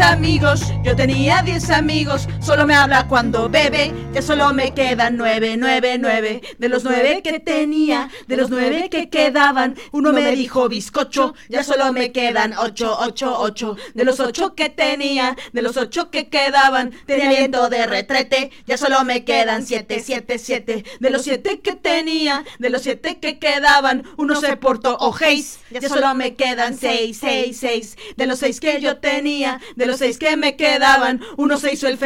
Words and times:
Amigos, 0.00 0.72
yo 0.82 0.94
tenía 0.94 1.42
10 1.42 1.70
amigos, 1.70 2.28
solo 2.48 2.66
me 2.66 2.74
habla 2.74 3.06
cuando 3.08 3.50
bebe, 3.50 3.92
ya 4.14 4.22
solo 4.22 4.54
me 4.54 4.72
quedan 4.72 5.18
9, 5.18 5.56
9, 5.58 5.98
9. 5.98 6.40
De 6.56 6.68
los 6.70 6.82
9 6.82 7.20
que 7.22 7.40
tenía, 7.40 8.08
de 8.26 8.38
los 8.38 8.48
9 8.48 8.88
que 8.90 9.10
quedaban, 9.10 9.76
uno 9.92 10.14
me 10.14 10.34
dijo 10.34 10.66
bizcocho, 10.66 11.34
ya 11.50 11.62
solo 11.62 11.92
me 11.92 12.10
quedan 12.10 12.54
8, 12.56 13.00
8, 13.00 13.36
8. 13.38 13.76
De 13.92 14.04
los 14.06 14.18
8 14.18 14.54
que 14.54 14.70
tenía, 14.70 15.36
de 15.52 15.60
los 15.60 15.76
8 15.76 16.10
que 16.10 16.30
quedaban, 16.30 16.92
tenía 17.04 17.28
viento 17.28 17.68
de 17.68 17.86
retrete, 17.86 18.50
ya 18.66 18.78
solo 18.78 19.04
me 19.04 19.24
quedan 19.24 19.66
7, 19.66 20.00
7, 20.02 20.38
7. 20.38 20.84
De 21.00 21.10
los 21.10 21.24
7 21.24 21.60
que 21.60 21.74
tenía, 21.74 22.46
de 22.58 22.70
los 22.70 22.80
7 22.80 23.18
que 23.18 23.38
quedaban, 23.38 24.04
uno 24.16 24.40
se 24.40 24.56
portó 24.56 24.96
ojéis, 24.96 25.58
ya 25.70 25.86
solo 25.86 26.14
me 26.14 26.34
quedan 26.34 26.78
6, 26.78 27.14
6, 27.20 27.58
6. 27.60 27.96
De 28.16 28.26
los 28.26 28.38
6 28.38 28.58
que 28.58 28.80
yo 28.80 28.96
tenía, 28.96 29.60
de 29.76 29.84
los 29.84 29.98
6 29.98 30.16
que 30.16 30.34
me 30.38 30.56
quedaban, 30.56 31.20
uno 31.36 31.58
se 31.58 31.74
hizo 31.74 31.88
el 31.88 31.98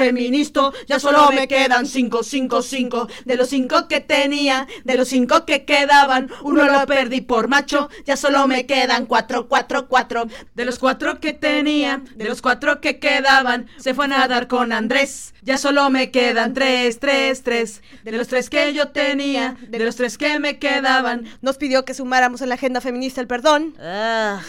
ya 0.86 0.98
solo 0.98 1.30
me 1.32 1.46
quedan 1.48 1.86
5, 1.86 2.22
5, 2.22 2.62
5. 2.62 3.08
De 3.24 3.36
los 3.36 3.48
5 3.48 3.88
que 3.88 4.00
tenía, 4.00 4.66
de 4.84 4.96
los 4.96 5.08
5 5.08 5.44
que 5.44 5.64
quedaban, 5.64 6.30
uno 6.42 6.64
lo 6.64 6.86
perdí 6.86 7.20
por 7.20 7.48
macho, 7.48 7.88
ya 8.04 8.16
solo 8.16 8.46
me 8.46 8.66
quedan 8.66 9.06
4, 9.06 9.48
4, 9.48 9.88
4. 9.88 10.26
De 10.54 10.64
los 10.64 10.78
4 10.78 11.20
que 11.20 11.32
tenía, 11.32 12.02
de 12.14 12.24
los 12.24 12.42
4 12.42 12.80
que 12.80 12.98
quedaban, 12.98 13.68
se 13.78 13.94
fue 13.94 14.06
a 14.06 14.08
nadar 14.08 14.48
con 14.48 14.72
Andrés, 14.72 15.34
ya 15.42 15.58
solo 15.58 15.90
me 15.90 16.10
quedan 16.10 16.54
3, 16.54 16.98
3, 16.98 17.42
3. 17.42 17.82
De 18.04 18.12
los 18.12 18.28
3 18.28 18.50
que 18.50 18.72
yo 18.72 18.88
tenía, 18.88 19.56
de 19.68 19.78
los 19.78 19.96
3 19.96 20.18
que 20.18 20.38
me 20.38 20.58
quedaban, 20.58 21.24
nos 21.40 21.56
pidió 21.56 21.84
que 21.84 21.94
sumáramos 21.94 22.40
en 22.40 22.48
la 22.48 22.54
agenda 22.56 22.80
feminista 22.80 23.20
el 23.20 23.26
perdón. 23.26 23.74
Ah. 23.80 24.40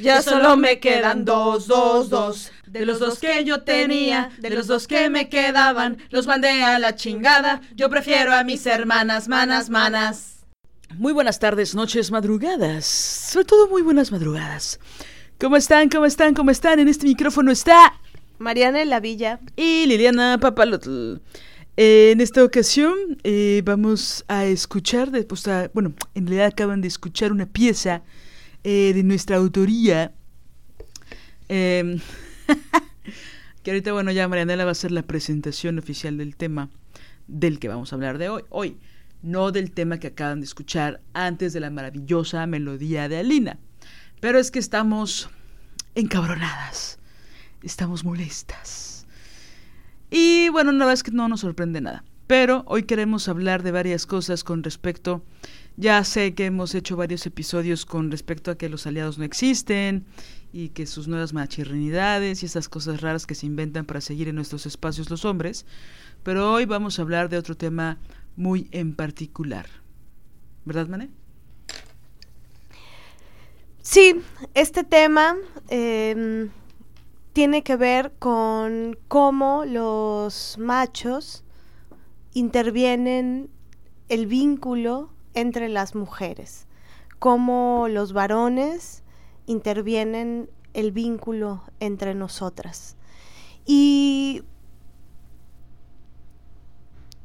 Ya 0.00 0.22
solo 0.22 0.56
me 0.56 0.78
quedan 0.78 1.24
dos, 1.24 1.66
dos, 1.66 2.08
dos. 2.08 2.52
De 2.70 2.84
los 2.84 2.98
dos 2.98 3.18
que 3.18 3.44
yo 3.44 3.62
tenía, 3.62 4.30
de 4.38 4.50
los 4.50 4.66
dos 4.66 4.86
que 4.86 5.08
me 5.08 5.30
quedaban, 5.30 5.98
los 6.10 6.26
mandé 6.26 6.62
a 6.62 6.78
la 6.78 6.94
chingada. 6.94 7.62
Yo 7.74 7.88
prefiero 7.88 8.34
a 8.34 8.44
mis 8.44 8.66
hermanas, 8.66 9.26
manas, 9.26 9.70
manas. 9.70 10.44
Muy 10.96 11.14
buenas 11.14 11.38
tardes, 11.38 11.74
noches, 11.74 12.10
madrugadas. 12.10 12.84
Sobre 12.84 13.46
todo 13.46 13.68
muy 13.68 13.80
buenas 13.80 14.12
madrugadas. 14.12 14.80
¿Cómo 15.38 15.56
están? 15.56 15.88
¿Cómo 15.88 16.04
están? 16.04 16.34
¿Cómo 16.34 16.50
están? 16.50 16.78
En 16.78 16.88
este 16.88 17.06
micrófono 17.06 17.50
está 17.50 17.94
Mariana 18.38 18.84
La 18.84 19.00
Villa 19.00 19.40
y 19.56 19.86
Liliana 19.86 20.38
Papalotl. 20.38 21.16
en 21.76 22.20
esta 22.20 22.44
ocasión 22.44 22.94
eh, 23.24 23.62
vamos 23.64 24.24
a 24.28 24.44
escuchar, 24.44 25.10
de, 25.10 25.24
pues, 25.24 25.48
a, 25.48 25.70
bueno, 25.72 25.94
en 26.14 26.26
realidad 26.26 26.48
acaban 26.48 26.80
de 26.82 26.88
escuchar 26.88 27.32
una 27.32 27.46
pieza 27.46 28.02
eh, 28.62 28.92
de 28.94 29.02
nuestra 29.04 29.36
autoría. 29.36 30.12
Que 33.62 33.72
ahorita, 33.72 33.92
bueno, 33.92 34.12
ya 34.12 34.28
Marianela 34.28 34.64
va 34.64 34.70
a 34.70 34.72
hacer 34.72 34.92
la 34.92 35.02
presentación 35.02 35.78
oficial 35.78 36.16
del 36.16 36.36
tema 36.36 36.70
del 37.26 37.58
que 37.58 37.68
vamos 37.68 37.92
a 37.92 37.96
hablar 37.96 38.16
de 38.16 38.28
hoy. 38.28 38.44
Hoy, 38.50 38.78
no 39.22 39.50
del 39.50 39.72
tema 39.72 39.98
que 39.98 40.06
acaban 40.06 40.40
de 40.40 40.46
escuchar 40.46 41.00
antes 41.12 41.52
de 41.52 41.60
la 41.60 41.70
maravillosa 41.70 42.46
melodía 42.46 43.08
de 43.08 43.18
Alina. 43.18 43.58
Pero 44.20 44.38
es 44.38 44.50
que 44.50 44.58
estamos 44.58 45.28
encabronadas, 45.94 46.98
estamos 47.62 48.04
molestas. 48.04 49.06
Y 50.10 50.48
bueno, 50.50 50.72
la 50.72 50.78
verdad 50.78 50.94
es 50.94 51.02
que 51.02 51.10
no 51.10 51.28
nos 51.28 51.40
sorprende 51.40 51.80
nada. 51.80 52.04
Pero 52.26 52.62
hoy 52.66 52.84
queremos 52.84 53.28
hablar 53.28 53.62
de 53.62 53.72
varias 53.72 54.06
cosas 54.06 54.44
con 54.44 54.62
respecto 54.62 55.24
ya 55.80 56.02
sé 56.02 56.34
que 56.34 56.46
hemos 56.46 56.74
hecho 56.74 56.96
varios 56.96 57.24
episodios 57.24 57.86
con 57.86 58.10
respecto 58.10 58.50
a 58.50 58.58
que 58.58 58.68
los 58.68 58.88
aliados 58.88 59.16
no 59.16 59.24
existen 59.24 60.06
y 60.52 60.70
que 60.70 60.86
sus 60.86 61.08
nuevas 61.08 61.32
machirrinidades 61.32 62.42
y 62.42 62.46
esas 62.46 62.68
cosas 62.68 63.00
raras 63.00 63.26
que 63.26 63.34
se 63.34 63.46
inventan 63.46 63.84
para 63.84 64.00
seguir 64.00 64.28
en 64.28 64.36
nuestros 64.36 64.66
espacios 64.66 65.10
los 65.10 65.24
hombres, 65.24 65.66
pero 66.22 66.52
hoy 66.52 66.64
vamos 66.64 66.98
a 66.98 67.02
hablar 67.02 67.28
de 67.28 67.38
otro 67.38 67.56
tema 67.56 67.98
muy 68.36 68.68
en 68.70 68.94
particular. 68.94 69.66
¿Verdad, 70.64 70.88
Mané? 70.88 71.10
Sí, 73.82 74.20
este 74.54 74.84
tema 74.84 75.36
eh, 75.68 76.48
tiene 77.32 77.62
que 77.62 77.76
ver 77.76 78.12
con 78.18 78.98
cómo 79.08 79.64
los 79.64 80.56
machos 80.58 81.44
intervienen 82.34 83.48
el 84.08 84.26
vínculo 84.26 85.10
entre 85.34 85.68
las 85.68 85.94
mujeres, 85.94 86.66
cómo 87.18 87.86
los 87.88 88.12
varones 88.12 88.97
intervienen 89.48 90.48
el 90.74 90.92
vínculo 90.92 91.64
entre 91.80 92.14
nosotras. 92.14 92.96
Y 93.66 94.42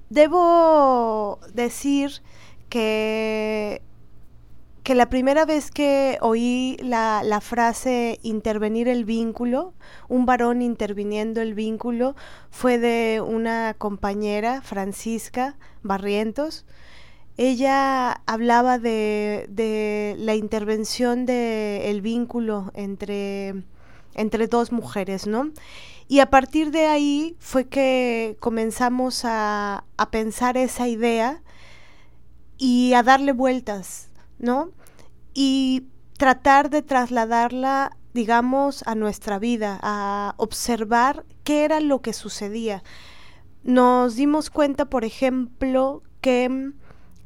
debo 0.09 1.39
decir 1.53 2.21
que, 2.69 3.81
que 4.83 4.95
la 4.95 5.09
primera 5.09 5.45
vez 5.45 5.69
que 5.69 6.17
oí 6.21 6.77
la, 6.81 7.21
la, 7.23 7.41
frase 7.41 8.19
intervenir 8.23 8.87
el 8.87 9.05
vínculo, 9.05 9.73
un 10.07 10.25
varón 10.25 10.61
interviniendo 10.61 11.41
el 11.41 11.53
vínculo, 11.53 12.15
fue 12.49 12.77
de 12.77 13.21
una 13.21 13.75
compañera, 13.75 14.61
Francisca 14.61 15.57
Barrientos, 15.81 16.65
ella 17.37 18.21
hablaba 18.25 18.77
de, 18.77 20.15
la 20.19 20.35
intervención 20.35 21.25
del 21.25 22.01
vínculo 22.01 22.71
entre, 22.75 23.63
entre 24.13 24.47
dos 24.47 24.71
mujeres, 24.71 25.25
¿no? 25.25 25.51
Y 26.07 26.19
a 26.19 26.29
partir 26.29 26.71
de 26.71 26.85
ahí 26.85 27.35
fue 27.39 27.67
que 27.67 28.37
comenzamos 28.39 29.25
a, 29.25 29.83
a 29.97 30.11
pensar 30.11 30.57
esa 30.57 30.87
idea 30.87 31.41
y 32.57 32.93
a 32.93 33.01
darle 33.01 33.31
vueltas, 33.31 34.09
¿no? 34.37 34.71
Y 35.33 35.87
tratar 36.17 36.69
de 36.69 36.83
trasladarla, 36.83 37.97
digamos, 38.13 38.83
a 38.85 38.93
nuestra 38.93 39.39
vida, 39.39 39.79
a 39.81 40.35
observar 40.37 41.25
qué 41.43 41.65
era 41.65 41.79
lo 41.79 42.01
que 42.01 42.13
sucedía. 42.13 42.83
Nos 43.63 44.15
dimos 44.15 44.51
cuenta, 44.51 44.85
por 44.85 45.03
ejemplo, 45.03 46.03
que 46.21 46.73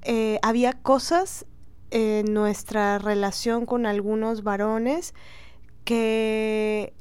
eh, 0.04 0.40
había 0.42 0.74
cosas 0.74 1.46
en 1.92 2.34
nuestra 2.34 2.98
relación 3.00 3.66
con 3.66 3.86
algunos 3.86 4.44
varones 4.44 5.14
que 5.86 6.94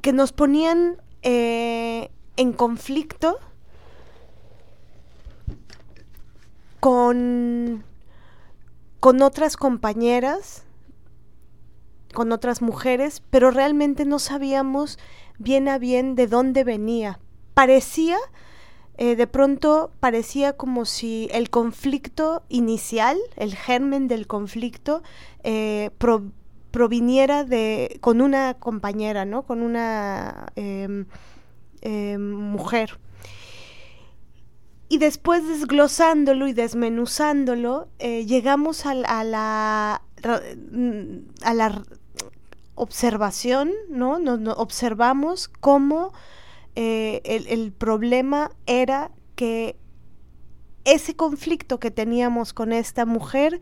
que 0.00 0.12
nos 0.12 0.32
ponían 0.32 1.02
eh, 1.22 2.10
en 2.36 2.52
conflicto 2.52 3.38
con 6.78 7.84
con 9.00 9.22
otras 9.22 9.56
compañeras 9.56 10.64
con 12.14 12.30
otras 12.30 12.62
mujeres 12.62 13.22
pero 13.30 13.50
realmente 13.50 14.04
no 14.04 14.20
sabíamos 14.20 14.98
bien 15.38 15.68
a 15.68 15.78
bien 15.78 16.14
de 16.14 16.26
dónde 16.26 16.64
venía. 16.64 17.18
Parecía 17.54 18.16
eh, 18.98 19.14
de 19.14 19.26
pronto 19.26 19.90
parecía 20.00 20.54
como 20.54 20.86
si 20.86 21.28
el 21.32 21.50
conflicto 21.50 22.42
inicial, 22.48 23.18
el 23.36 23.54
germen 23.54 24.08
del 24.08 24.26
conflicto, 24.26 25.02
eh, 25.42 25.90
proviniera 26.70 27.44
de 27.44 27.98
con 28.00 28.20
una 28.20 28.54
compañera, 28.54 29.24
¿no? 29.24 29.42
Con 29.42 29.62
una 29.62 30.46
em, 30.56 31.06
em, 31.82 32.32
mujer. 32.32 32.98
Y 34.88 34.98
después 34.98 35.46
desglosándolo 35.46 36.46
y 36.46 36.52
desmenuzándolo, 36.52 37.88
eh, 37.98 38.24
llegamos 38.24 38.86
a, 38.86 38.94
la 38.94 40.02
a 41.42 41.54
la 41.54 41.82
observación, 42.74 43.72
¿no? 43.90 44.18
Nos, 44.18 44.56
observamos 44.56 45.48
cómo 45.48 46.12
eh, 46.76 47.22
el, 47.24 47.72
problema 47.72 48.50
era 48.66 49.10
que 49.34 49.76
ese 50.84 51.16
conflicto 51.16 51.80
que 51.80 51.90
teníamos 51.90 52.52
con 52.52 52.72
esta 52.72 53.06
mujer 53.06 53.60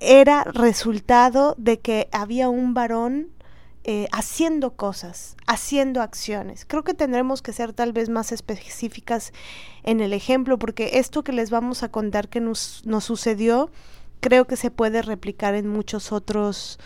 era 0.00 0.44
resultado 0.44 1.54
de 1.56 1.80
que 1.80 2.08
había 2.12 2.50
un 2.50 2.74
varón 2.74 3.28
eh, 3.84 4.06
haciendo 4.12 4.76
cosas, 4.76 5.34
haciendo 5.46 6.02
acciones. 6.02 6.66
Creo 6.66 6.84
que 6.84 6.92
tendremos 6.92 7.40
que 7.40 7.54
ser 7.54 7.72
tal 7.72 7.94
vez 7.94 8.10
más 8.10 8.32
específicas 8.32 9.32
en 9.82 10.00
el 10.00 10.12
ejemplo, 10.12 10.58
porque 10.58 10.98
esto 10.98 11.24
que 11.24 11.32
les 11.32 11.50
vamos 11.50 11.82
a 11.82 11.90
contar 11.90 12.28
que 12.28 12.40
nos, 12.40 12.82
nos 12.84 13.04
sucedió, 13.04 13.70
creo 14.20 14.46
que 14.46 14.56
se 14.56 14.70
puede 14.70 15.00
replicar 15.00 15.54
en 15.54 15.68
muchos 15.68 16.12
otros 16.12 16.78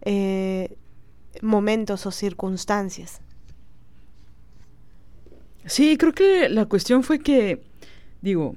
eh, 0.00 0.74
momentos 1.42 2.06
o 2.06 2.10
circunstancias. 2.10 3.20
Sí, 5.68 5.98
creo 5.98 6.14
que 6.14 6.48
la 6.48 6.64
cuestión 6.64 7.02
fue 7.02 7.18
que, 7.18 7.62
digo, 8.22 8.56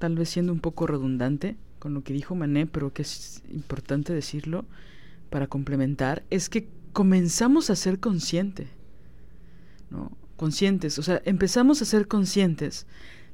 tal 0.00 0.16
vez 0.16 0.28
siendo 0.28 0.52
un 0.52 0.58
poco 0.58 0.88
redundante 0.88 1.56
con 1.78 1.94
lo 1.94 2.02
que 2.02 2.12
dijo 2.12 2.34
Mané, 2.34 2.66
pero 2.66 2.92
que 2.92 3.02
es 3.02 3.44
importante 3.52 4.12
decirlo 4.12 4.64
para 5.30 5.46
complementar, 5.46 6.24
es 6.30 6.48
que 6.48 6.68
comenzamos 6.92 7.70
a 7.70 7.76
ser 7.76 8.00
conscientes, 8.00 8.68
¿no? 9.90 10.10
Conscientes, 10.36 10.98
o 10.98 11.02
sea, 11.04 11.22
empezamos 11.24 11.80
a 11.80 11.84
ser 11.84 12.08
conscientes 12.08 12.86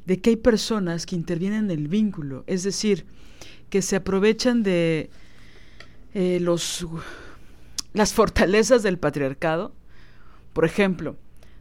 de 0.05 0.21
que 0.21 0.31
hay 0.31 0.37
personas 0.37 1.07
que 1.07 1.17
intervienen 1.17 1.71
en 1.71 1.79
el 1.79 1.89
vínculo, 1.89 2.45
es 2.47 2.63
decir, 2.63 3.07
que 3.71 3.81
se 3.81 3.97
aprovechan 3.97 4.63
de 4.63 5.09
eh, 6.13 6.41
los, 6.41 6.87
las 7.95 8.13
fortalezas 8.13 8.83
del 8.83 8.99
patriarcado. 8.99 9.73
Por 10.53 10.67
ejemplo, 10.67 11.17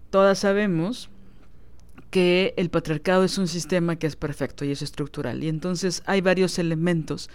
todas 0.09 0.39
sabemos 0.39 1.09
que 2.13 2.53
el 2.57 2.69
patriarcado 2.69 3.23
es 3.23 3.39
un 3.39 3.47
sistema 3.47 3.95
que 3.95 4.05
es 4.05 4.15
perfecto 4.15 4.63
y 4.65 4.71
es 4.71 4.83
estructural. 4.83 5.43
Y 5.43 5.47
entonces 5.49 6.03
hay 6.05 6.21
varios 6.21 6.59
elementos 6.59 7.27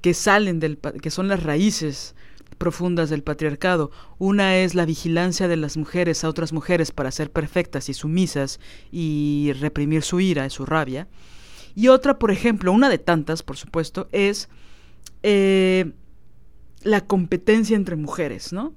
que 0.00 0.14
salen 0.14 0.58
del 0.58 0.78
que 0.78 1.12
son 1.12 1.28
las 1.28 1.44
raíces 1.44 2.16
profundas 2.58 3.08
del 3.08 3.22
patriarcado. 3.22 3.92
Una 4.18 4.56
es 4.56 4.74
la 4.74 4.84
vigilancia 4.84 5.46
de 5.46 5.56
las 5.56 5.76
mujeres 5.76 6.24
a 6.24 6.28
otras 6.28 6.52
mujeres 6.52 6.90
para 6.90 7.12
ser 7.12 7.30
perfectas 7.30 7.88
y 7.88 7.94
sumisas 7.94 8.58
y 8.90 9.52
reprimir 9.60 10.02
su 10.02 10.18
ira, 10.18 10.50
su 10.50 10.66
rabia. 10.66 11.06
Y 11.76 11.86
otra, 11.86 12.18
por 12.18 12.32
ejemplo, 12.32 12.72
una 12.72 12.88
de 12.88 12.98
tantas, 12.98 13.44
por 13.44 13.56
supuesto, 13.56 14.08
es 14.10 14.48
eh, 15.22 15.92
la 16.82 17.02
competencia 17.02 17.76
entre 17.76 17.94
mujeres, 17.94 18.52
¿no? 18.52 18.74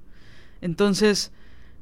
Entonces, 0.62 1.31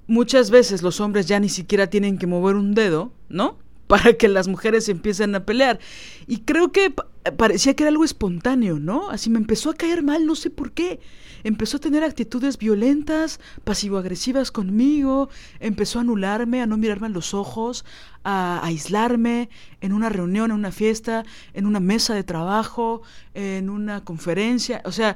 muchas 0.08 0.50
veces 0.50 0.82
los 0.82 1.00
hombres 1.00 1.28
ya 1.28 1.40
ni 1.40 1.50
siquiera 1.50 1.88
tienen 1.88 2.18
que 2.18 2.28
mover 2.28 2.56
un 2.56 2.74
dedo, 2.74 3.12
¿no? 3.30 3.58
Para 3.88 4.14
que 4.14 4.28
las 4.28 4.50
mujeres 4.50 4.90
empiecen 4.90 5.34
a 5.36 5.46
pelear. 5.46 5.80
Y 6.28 6.40
creo 6.40 6.74
que 6.74 6.94
parecía 7.38 7.74
que 7.74 7.84
era 7.84 7.90
algo 7.90 8.04
espontáneo, 8.04 8.80
¿no? 8.80 9.10
Así 9.10 9.30
me 9.30 9.38
empezó 9.38 9.70
a 9.70 9.76
caer 9.76 10.04
mal, 10.04 10.26
no 10.26 10.36
sé 10.36 10.50
por 10.50 10.74
qué. 10.74 11.00
Empezó 11.44 11.78
a 11.78 11.80
tener 11.80 12.04
actitudes 12.04 12.58
violentas, 12.58 13.40
pasivo-agresivas 13.64 14.52
conmigo, 14.52 15.30
empezó 15.62 16.00
a 16.00 16.02
anularme, 16.02 16.62
a 16.62 16.66
no 16.66 16.78
mirarme 16.78 17.08
a 17.08 17.12
los 17.12 17.34
ojos, 17.34 17.86
a 18.24 18.60
aislarme 18.66 19.50
en 19.80 19.94
una 19.94 20.10
reunión, 20.10 20.52
en 20.52 20.58
una 20.58 20.72
fiesta, 20.74 21.24
en 21.54 21.66
una 21.66 21.80
mesa 21.80 22.14
de 22.14 22.24
trabajo, 22.24 23.04
en 23.34 23.70
una 23.70 24.04
conferencia, 24.04 24.82
o 24.84 24.92
sea, 24.92 25.16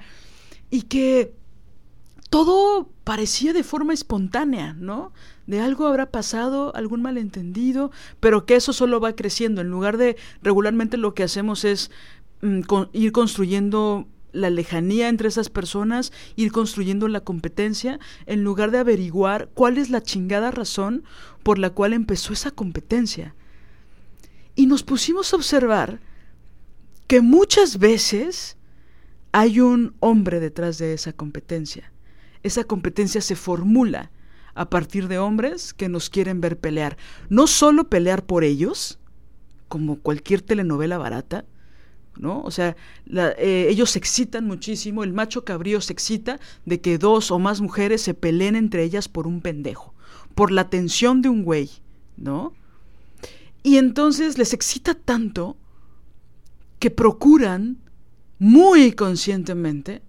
y 0.69 0.83
que 0.83 1.33
todo 2.31 2.89
parecía 3.03 3.51
de 3.51 3.61
forma 3.61 3.93
espontánea, 3.93 4.71
¿no? 4.71 5.11
De 5.47 5.59
algo 5.59 5.85
habrá 5.85 6.11
pasado, 6.11 6.73
algún 6.77 7.01
malentendido, 7.01 7.91
pero 8.21 8.45
que 8.45 8.55
eso 8.55 8.71
solo 8.71 9.01
va 9.01 9.17
creciendo. 9.17 9.59
En 9.59 9.69
lugar 9.69 9.97
de 9.97 10.15
regularmente 10.41 10.95
lo 10.95 11.13
que 11.13 11.23
hacemos 11.23 11.65
es 11.65 11.91
mm, 12.41 12.61
ir 12.93 13.11
construyendo 13.11 14.07
la 14.31 14.49
lejanía 14.49 15.09
entre 15.09 15.27
esas 15.27 15.49
personas, 15.49 16.13
ir 16.37 16.53
construyendo 16.53 17.09
la 17.09 17.19
competencia, 17.19 17.99
en 18.25 18.45
lugar 18.45 18.71
de 18.71 18.77
averiguar 18.77 19.49
cuál 19.53 19.77
es 19.77 19.89
la 19.89 20.01
chingada 20.01 20.51
razón 20.51 21.03
por 21.43 21.59
la 21.59 21.71
cual 21.71 21.91
empezó 21.91 22.31
esa 22.31 22.51
competencia. 22.51 23.35
Y 24.55 24.67
nos 24.67 24.83
pusimos 24.83 25.33
a 25.33 25.35
observar 25.35 25.99
que 27.07 27.19
muchas 27.19 27.77
veces 27.77 28.55
hay 29.33 29.59
un 29.59 29.95
hombre 29.99 30.39
detrás 30.39 30.77
de 30.77 30.93
esa 30.93 31.11
competencia 31.11 31.91
esa 32.43 32.63
competencia 32.63 33.21
se 33.21 33.35
formula 33.35 34.11
a 34.53 34.69
partir 34.69 35.07
de 35.07 35.17
hombres 35.17 35.73
que 35.73 35.89
nos 35.89 36.09
quieren 36.09 36.41
ver 36.41 36.59
pelear. 36.59 36.97
No 37.29 37.47
solo 37.47 37.89
pelear 37.89 38.25
por 38.25 38.43
ellos, 38.43 38.99
como 39.67 39.99
cualquier 39.99 40.41
telenovela 40.41 40.97
barata, 40.97 41.45
¿no? 42.17 42.41
O 42.41 42.51
sea, 42.51 42.75
eh, 43.07 43.67
ellos 43.69 43.91
se 43.91 43.99
excitan 43.99 44.45
muchísimo, 44.45 45.03
el 45.03 45.13
macho 45.13 45.45
cabrío 45.45 45.79
se 45.81 45.93
excita 45.93 46.39
de 46.65 46.81
que 46.81 46.97
dos 46.97 47.31
o 47.31 47.39
más 47.39 47.61
mujeres 47.61 48.01
se 48.01 48.13
peleen 48.13 48.55
entre 48.55 48.83
ellas 48.83 49.07
por 49.07 49.27
un 49.27 49.41
pendejo, 49.41 49.93
por 50.35 50.51
la 50.51 50.61
atención 50.61 51.21
de 51.21 51.29
un 51.29 51.43
güey, 51.43 51.69
¿no? 52.17 52.53
Y 53.63 53.77
entonces 53.77 54.37
les 54.37 54.53
excita 54.53 54.93
tanto 54.93 55.55
que 56.79 56.91
procuran 56.91 57.77
muy 58.39 58.91
conscientemente 58.91 60.01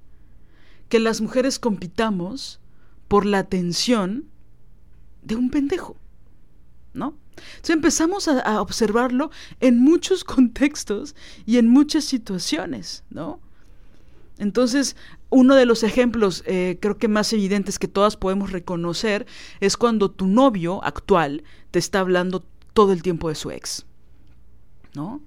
que 0.92 1.00
las 1.00 1.22
mujeres 1.22 1.58
compitamos 1.58 2.60
por 3.08 3.24
la 3.24 3.38
atención 3.38 4.26
de 5.22 5.36
un 5.36 5.48
pendejo, 5.48 5.96
¿no? 6.92 7.14
Entonces 7.34 7.76
empezamos 7.76 8.28
a, 8.28 8.60
observarlo 8.60 9.30
en 9.60 9.80
muchos 9.80 10.22
contextos 10.36 11.16
y 11.46 11.56
en 11.56 11.66
muchas 11.66 12.04
situaciones, 12.04 13.04
¿no? 13.08 13.40
Entonces, 14.36 14.94
uno 15.30 15.54
de 15.54 15.64
los 15.64 15.82
ejemplos 15.82 16.42
eh, 16.44 16.76
creo 16.78 16.98
que 16.98 17.08
más 17.08 17.32
evidentes 17.32 17.78
que 17.78 17.88
todas 17.88 18.18
podemos 18.18 18.52
reconocer 18.52 19.26
es 19.60 19.78
cuando 19.78 20.10
tu 20.10 20.26
novio 20.26 20.84
actual 20.84 21.42
te 21.70 21.78
está 21.78 22.00
hablando 22.00 22.44
todo 22.74 22.92
el 22.92 23.02
tiempo 23.02 23.30
de 23.30 23.34
su 23.34 23.50
ex, 23.50 23.86
¿no? 24.92 25.22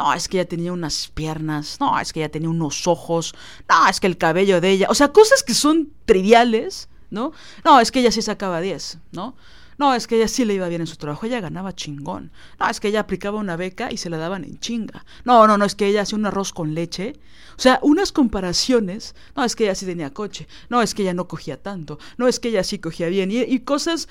No, 0.00 0.14
es 0.14 0.28
que 0.28 0.38
ella 0.38 0.48
tenía 0.48 0.72
unas 0.72 1.08
piernas, 1.08 1.76
no, 1.78 2.00
es 2.00 2.14
que 2.14 2.20
ella 2.20 2.30
tenía 2.30 2.48
unos 2.48 2.86
ojos, 2.86 3.34
no, 3.68 3.86
es 3.86 4.00
que 4.00 4.06
el 4.06 4.16
cabello 4.16 4.62
de 4.62 4.70
ella, 4.70 4.86
o 4.88 4.94
sea, 4.94 5.08
cosas 5.08 5.42
que 5.42 5.52
son 5.52 5.92
triviales, 6.06 6.88
¿no? 7.10 7.32
No, 7.66 7.80
es 7.80 7.92
que 7.92 8.00
ella 8.00 8.10
sí 8.10 8.22
sacaba 8.22 8.62
10, 8.62 8.98
¿no? 9.12 9.36
No, 9.76 9.92
es 9.94 10.06
que 10.06 10.16
ella 10.16 10.28
sí 10.28 10.46
le 10.46 10.54
iba 10.54 10.68
bien 10.68 10.80
en 10.80 10.86
su 10.86 10.96
trabajo, 10.96 11.26
ella 11.26 11.40
ganaba 11.40 11.74
chingón. 11.74 12.32
No, 12.58 12.68
es 12.70 12.80
que 12.80 12.88
ella 12.88 13.00
aplicaba 13.00 13.38
una 13.38 13.56
beca 13.56 13.92
y 13.92 13.98
se 13.98 14.08
la 14.08 14.16
daban 14.16 14.44
en 14.44 14.58
chinga. 14.58 15.04
No, 15.24 15.46
no, 15.46 15.58
no, 15.58 15.66
es 15.66 15.74
que 15.74 15.86
ella 15.86 16.02
hacía 16.02 16.18
un 16.18 16.26
arroz 16.26 16.52
con 16.52 16.74
leche. 16.74 17.14
O 17.56 17.60
sea, 17.60 17.78
unas 17.82 18.12
comparaciones. 18.12 19.14
No, 19.34 19.42
es 19.42 19.56
que 19.56 19.64
ella 19.64 19.74
sí 19.74 19.86
tenía 19.86 20.12
coche. 20.12 20.48
No, 20.68 20.82
es 20.82 20.94
que 20.94 21.00
ella 21.00 21.14
no 21.14 21.28
cogía 21.28 21.62
tanto. 21.62 21.98
No, 22.18 22.28
es 22.28 22.40
que 22.40 22.50
ella 22.50 22.62
sí 22.62 22.78
cogía 22.78 23.08
bien. 23.08 23.30
Y, 23.30 23.40
y 23.40 23.60
cosas 23.60 24.06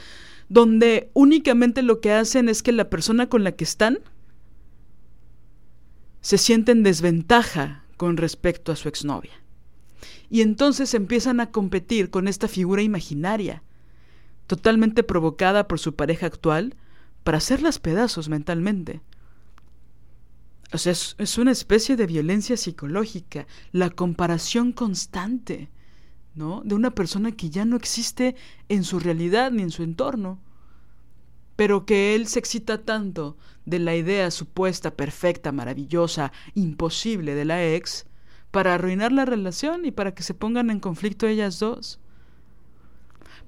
donde 0.50 1.12
únicamente 1.13 1.84
lo 1.84 2.01
que 2.01 2.13
hacen 2.13 2.50
es 2.50 2.63
que 2.63 2.72
la 2.72 2.89
persona 2.89 3.29
con 3.29 3.43
la 3.43 3.51
que 3.51 3.63
están 3.63 4.00
se 6.22 6.38
siente 6.38 6.72
en 6.72 6.84
desventaja 6.84 7.84
con 7.98 8.18
respecto 8.18 8.72
a 8.72 8.76
su 8.76 8.88
exnovia. 8.88 9.32
Y 10.30 10.42
entonces 10.42 10.94
empiezan 10.94 11.40
a 11.40 11.52
competir 11.52 12.10
con 12.10 12.28
esta 12.28 12.48
figura 12.48 12.82
imaginaria, 12.82 13.64
totalmente 14.48 15.04
provocada 15.04 15.68
por 15.68 15.80
su 15.80 15.96
pareja 15.96 16.28
actual, 16.28 16.76
para 17.24 17.38
hacerlas 17.38 17.80
pedazos 17.80 18.30
mentalmente. 18.30 19.02
O 20.72 20.78
sea, 20.78 20.92
es, 20.92 21.16
es, 21.18 21.38
una 21.38 21.52
especie 21.52 21.96
de 21.96 22.06
violencia 22.06 22.56
psicológica, 22.58 23.48
la 23.72 23.90
comparación 23.90 24.72
constante, 24.72 25.70
¿no? 26.36 26.62
De 26.64 26.76
una 26.76 26.92
persona 26.92 27.32
que 27.32 27.50
ya 27.50 27.66
no 27.66 27.76
existe 27.76 28.36
en 28.70 28.84
su 28.84 29.00
realidad 29.00 29.52
ni 29.52 29.64
en 29.64 29.72
su 29.72 29.82
entorno 29.82 30.40
pero 31.60 31.86
que 31.86 32.16
él 32.16 32.28
se 32.28 32.39
excita 32.39 32.86
tanto 32.86 33.36
de 33.66 33.80
la 33.80 33.94
idea 33.94 34.32
supuesta, 34.32 34.96
perfecta, 34.96 35.51
maravillosa, 35.51 36.32
imposible 36.56 37.36
de 37.36 37.44
la 37.44 37.68
ex, 37.68 38.06
para 38.50 38.75
arruinar 38.75 39.12
la 39.12 39.25
relación 39.25 39.84
y 39.84 39.92
para 39.92 40.13
que 40.13 40.24
se 40.24 40.34
pongan 40.34 40.70
en 40.70 40.80
conflicto 40.80 41.28
ellas 41.28 41.60
dos. 41.60 42.00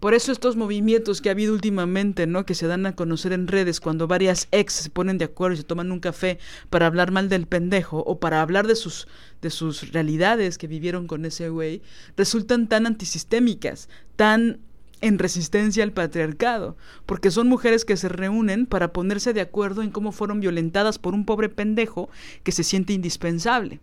Por 0.02 0.14
eso 0.14 0.34
estos 0.34 0.58
movimientos 0.58 1.22
que 1.22 1.30
ha 1.30 1.32
habido 1.32 1.54
últimamente, 1.54 2.28
¿no? 2.28 2.46
Que 2.46 2.54
se 2.54 2.68
dan 2.68 2.86
a 2.86 2.98
conocer 2.98 3.32
en 3.32 3.48
redes 3.48 3.80
cuando 3.80 4.08
varias 4.08 4.50
ex 4.52 4.74
se 4.74 4.90
ponen 4.90 5.18
de 5.18 5.24
acuerdo 5.24 5.54
y 5.54 5.58
se 5.60 5.64
toman 5.64 5.94
un 5.94 6.02
café 6.02 6.38
para 6.70 6.88
hablar 6.88 7.12
mal 7.12 7.30
del 7.30 7.48
pendejo 7.48 8.00
o 8.00 8.20
para 8.20 8.42
hablar 8.42 8.68
de 8.68 8.76
sus 8.76 9.08
de 9.42 9.50
sus 9.50 9.94
realidades 9.94 10.58
que 10.58 10.68
vivieron 10.68 11.08
con 11.08 11.24
ese 11.24 11.48
güey, 11.48 11.82
resultan 12.18 12.68
tan 12.68 12.88
antisistémicas, 12.88 13.88
tan 14.18 14.60
en 15.02 15.20
resistencia 15.20 15.84
al 15.84 15.92
patriarcado, 15.92 16.78
porque 17.06 17.32
son 17.32 17.48
mujeres 17.48 17.86
que 17.86 17.98
se 17.98 18.08
reúnen 18.08 18.66
para 18.66 18.94
ponerse 18.94 19.34
de 19.34 19.42
acuerdo 19.42 19.82
en 19.82 19.92
cómo 19.92 20.12
fueron 20.12 20.40
violentadas 20.40 21.00
por 21.00 21.14
un 21.14 21.26
pobre 21.26 21.50
pendejo 21.50 22.10
que 22.44 22.52
se 22.52 22.64
siente 22.64 22.94
indispensable. 22.94 23.80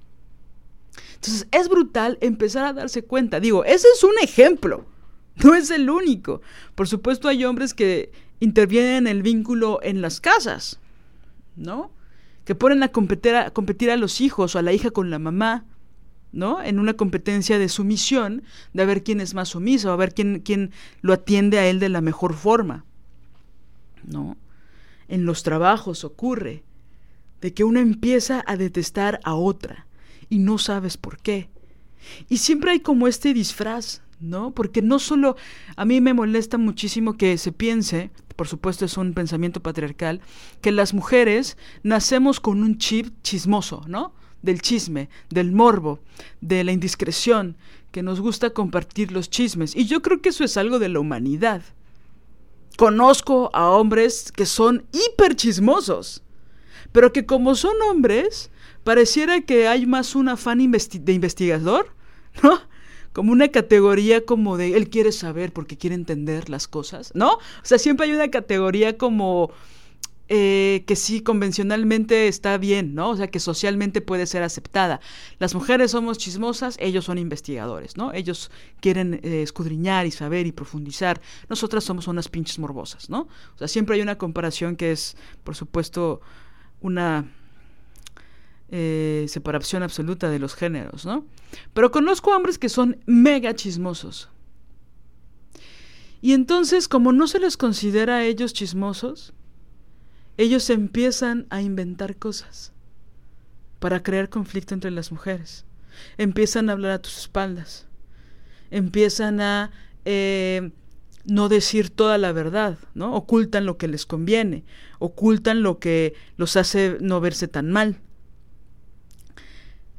Entonces 1.15 1.47
es 1.51 1.69
brutal 1.69 2.19
empezar 2.21 2.65
a 2.65 2.73
darse 2.73 3.03
cuenta. 3.03 3.41
Digo, 3.41 3.65
ese 3.65 3.87
es 3.95 4.05
un 4.05 4.15
ejemplo, 4.23 4.87
no 5.45 5.55
es 5.55 5.71
el 5.71 5.91
único. 5.91 6.41
Por 6.75 6.89
supuesto 6.89 7.29
hay 7.29 7.45
hombres 7.45 7.75
que 7.75 8.13
intervienen 8.41 8.95
en 8.95 9.07
el 9.09 9.23
vínculo 9.23 9.81
en 9.83 10.01
las 10.01 10.21
casas, 10.21 10.79
¿no? 11.57 11.91
Que 12.45 12.55
ponen 12.55 12.83
a 12.83 12.89
competir 12.89 13.35
a, 13.35 13.51
competir 13.51 13.91
a 13.91 13.97
los 13.97 14.21
hijos 14.21 14.55
o 14.55 14.59
a 14.59 14.63
la 14.63 14.73
hija 14.73 14.91
con 14.91 15.11
la 15.11 15.19
mamá, 15.19 15.67
¿no? 16.33 16.63
En 16.63 16.79
una 16.79 16.95
competencia 16.95 17.59
de 17.59 17.69
sumisión, 17.69 18.43
de 18.73 18.83
a 18.83 18.87
ver 18.87 19.03
quién 19.03 19.21
es 19.21 19.35
más 19.35 19.51
sumiso, 19.51 19.93
a 19.93 19.97
ver 19.97 20.15
quién, 20.15 20.41
quién 20.41 20.71
lo 21.01 21.13
atiende 21.13 21.59
a 21.59 21.67
él 21.67 21.81
de 21.81 21.89
la 21.89 22.01
mejor 22.01 22.35
forma, 22.35 22.85
¿no? 24.05 24.37
En 25.09 25.25
los 25.25 25.43
trabajos 25.43 26.05
ocurre 26.05 26.63
de 27.41 27.55
que 27.55 27.65
una 27.65 27.81
empieza 27.81 28.43
a 28.47 28.57
detestar 28.57 29.21
a 29.25 29.35
otra 29.35 29.87
y 30.29 30.39
no 30.39 30.59
sabes 30.59 30.97
por 30.97 31.19
qué. 31.19 31.49
Y 32.29 32.39
siempre 32.39 32.73
hay 32.73 32.81
como 32.81 33.09
este 33.09 33.33
disfraz, 33.33 34.03
¿no? 34.21 34.53
Porque 34.53 34.83
no 34.83 34.99
solo 34.99 35.37
a 35.77 35.85
mí 35.85 36.01
me 36.01 36.15
molesta 36.15 36.59
muchísimo 36.59 37.17
que 37.17 37.39
se 37.39 37.53
piense, 37.53 38.11
por 38.37 38.49
supuesto 38.49 38.85
es 38.85 38.97
un 38.97 39.15
pensamiento 39.15 39.63
patriarcal, 39.63 40.21
que 40.61 40.73
las 40.73 40.95
mujeres 40.95 41.57
nacemos 41.83 42.41
con 42.41 42.63
un 42.63 42.79
chip 42.79 43.15
chismoso, 43.23 43.83
¿no? 43.87 44.13
Del 44.43 44.61
chisme, 44.61 45.09
del 45.31 45.53
morbo, 45.53 46.01
de 46.41 46.65
la 46.65 46.73
indiscreción, 46.73 47.57
que 47.91 48.03
nos 48.03 48.21
gusta 48.21 48.51
compartir 48.51 49.13
los 49.13 49.31
chismes. 49.31 49.75
Y 49.75 49.87
yo 49.87 50.03
creo 50.03 50.21
que 50.21 50.29
eso 50.31 50.45
es 50.45 50.57
algo 50.57 50.79
de 50.79 50.89
la 50.89 51.01
humanidad. 51.01 51.63
Conozco 52.77 53.51
a 53.55 53.71
hombres 53.71 54.31
que 54.31 54.47
son 54.47 54.85
hiper 54.93 55.35
chismosos, 55.35 56.23
pero 56.93 57.13
que 57.13 57.27
como 57.27 57.55
son 57.55 57.75
hombres, 57.91 58.51
pareciera 58.85 59.41
que 59.41 59.69
hay 59.69 59.87
más 59.87 60.15
un 60.15 60.29
afán 60.29 60.59
de 60.59 61.13
investigador, 61.13 61.89
¿no? 62.43 62.61
Como 63.13 63.33
una 63.33 63.49
categoría 63.49 64.25
como 64.25 64.57
de 64.57 64.77
él 64.77 64.91
quiere 64.91 65.11
saber 65.11 65.53
porque 65.53 65.77
quiere 65.77 65.97
entender 65.97 66.49
las 66.49 66.69
cosas, 66.69 67.11
¿no? 67.15 67.33
O 67.33 67.41
sea, 67.63 67.79
siempre 67.79 68.07
hay 68.07 68.13
una 68.13 68.31
categoría 68.31 68.97
como 68.97 69.51
eh, 70.31 70.85
que 70.87 70.95
sí 70.95 71.23
convencionalmente 71.23 72.29
está 72.29 72.59
bien, 72.59 72.95
¿no? 72.95 73.11
O 73.11 73.17
sea, 73.17 73.29
que 73.29 73.41
socialmente 73.41 74.03
puede 74.03 74.27
ser 74.27 74.43
aceptada. 74.43 75.01
Las 75.39 75.55
mujeres 75.55 75.93
somos 75.93 76.19
chismosas, 76.19 76.77
ellos 76.81 77.07
son 77.07 77.17
investigadores, 77.17 77.97
¿no? 77.97 78.13
Ellos 78.13 78.51
quieren 78.81 79.21
eh, 79.23 79.43
escudriñar 79.43 80.05
y 80.05 80.11
saber 80.11 80.47
y 80.47 80.53
profundizar. 80.53 81.21
Nosotras 81.49 81.85
somos 81.85 82.09
unas 82.09 82.29
pinches 82.29 82.59
morbosas, 82.59 83.09
¿no? 83.09 83.29
O 83.55 83.59
sea, 83.59 83.69
siempre 83.69 83.97
hay 83.97 84.03
una 84.03 84.19
comparación 84.19 84.77
que 84.77 84.93
es, 84.93 85.17
por 85.45 85.57
supuesto, 85.57 86.21
una 86.83 87.33
eh, 88.71 89.25
separación 89.29 89.83
absoluta 89.83 90.29
de 90.29 90.39
los 90.39 90.55
géneros, 90.55 91.07
¿no? 91.07 91.25
Pero 91.73 91.91
conozco 91.91 92.37
hombres 92.37 92.59
que 92.59 92.69
son 92.69 92.99
mega 93.07 93.55
chismosos. 93.55 94.29
Y 96.21 96.35
entonces, 96.35 96.87
como 96.87 97.13
no 97.13 97.29
se 97.29 97.39
les 97.39 97.57
considera 97.57 98.17
a 98.17 98.25
ellos 98.25 98.53
chismosos, 98.53 99.33
ellos 100.39 100.71
empiezan 100.71 101.47
a 101.51 101.61
inventar 101.61 102.17
cosas 102.17 102.73
para 103.81 104.03
crear 104.03 104.29
conflicto 104.29 104.73
entre 104.73 104.93
las 104.93 105.11
mujeres. 105.11 105.67
Empiezan 106.17 106.71
a 106.71 106.73
hablar 106.73 106.93
a 106.93 107.03
tus 107.03 107.19
espaldas. 107.19 107.87
Empiezan 108.71 109.41
a 109.41 109.73
eh, 110.05 110.71
no 111.25 111.49
decir 111.49 111.91
toda 111.91 112.19
la 112.19 112.31
verdad, 112.31 112.79
¿no? 112.95 113.15
Ocultan 113.15 113.67
lo 113.67 113.79
que 113.79 113.89
les 113.89 114.07
conviene, 114.07 114.65
ocultan 115.01 115.63
lo 115.63 115.81
que 115.81 116.15
los 116.37 116.57
hace 116.57 116.99
no 117.01 117.21
verse 117.21 117.49
tan 117.49 117.71
mal. 117.71 117.97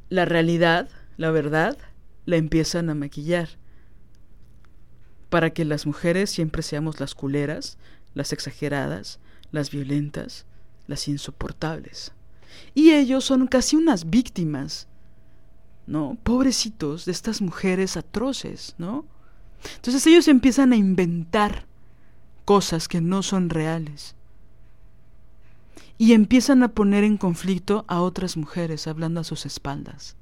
La 0.07 0.23
realidad, 0.23 0.89
la 1.17 1.31
verdad, 1.31 1.77
la 2.25 2.37
empiezan 2.37 2.89
a 2.89 2.95
maquillar 2.95 3.49
para 5.29 5.49
que 5.49 5.65
las 5.65 5.85
mujeres 5.85 6.29
siempre 6.29 6.63
seamos 6.63 7.01
las 7.01 7.13
culeras, 7.13 7.77
las 8.13 8.31
exageradas, 8.31 9.19
las 9.51 9.71
violentas, 9.71 10.45
las 10.87 11.07
insoportables. 11.07 12.11
Y 12.73 12.91
ellos 12.91 13.25
son 13.25 13.47
casi 13.47 13.75
unas 13.75 14.09
víctimas, 14.09 14.87
¿no? 15.87 16.17
Pobrecitos 16.23 17.05
de 17.05 17.11
estas 17.11 17.41
mujeres 17.41 17.97
atroces, 17.97 18.75
¿no? 18.77 19.05
Entonces 19.75 20.05
ellos 20.07 20.27
empiezan 20.27 20.73
a 20.73 20.77
inventar 20.77 21.65
cosas 22.45 22.87
que 22.87 23.01
no 23.01 23.23
son 23.23 23.49
reales. 23.49 24.15
Y 25.97 26.13
empiezan 26.13 26.63
a 26.63 26.69
poner 26.69 27.03
en 27.03 27.17
conflicto 27.17 27.83
a 27.87 28.01
otras 28.01 28.37
mujeres 28.37 28.87
hablando 28.87 29.19
a 29.19 29.25
sus 29.25 29.45
espaldas. 29.45 30.15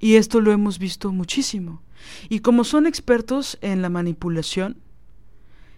Y 0.00 0.16
esto 0.16 0.40
lo 0.40 0.50
hemos 0.50 0.78
visto 0.78 1.12
muchísimo. 1.12 1.82
Y 2.28 2.40
como 2.40 2.64
son 2.64 2.86
expertos 2.86 3.58
en 3.60 3.82
la 3.82 3.88
manipulación, 3.88 4.78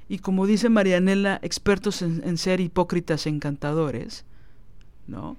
y 0.09 0.19
como 0.19 0.47
dice 0.47 0.69
Marianela, 0.69 1.41
expertos 1.43 2.03
en, 2.03 2.39
ser 2.39 2.61
hipócritas 2.61 3.27
encantadores, 3.27 4.25
¿no? 5.07 5.37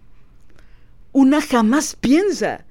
Una 1.14 1.42
jamás 1.42 1.96
piensa 1.96 2.66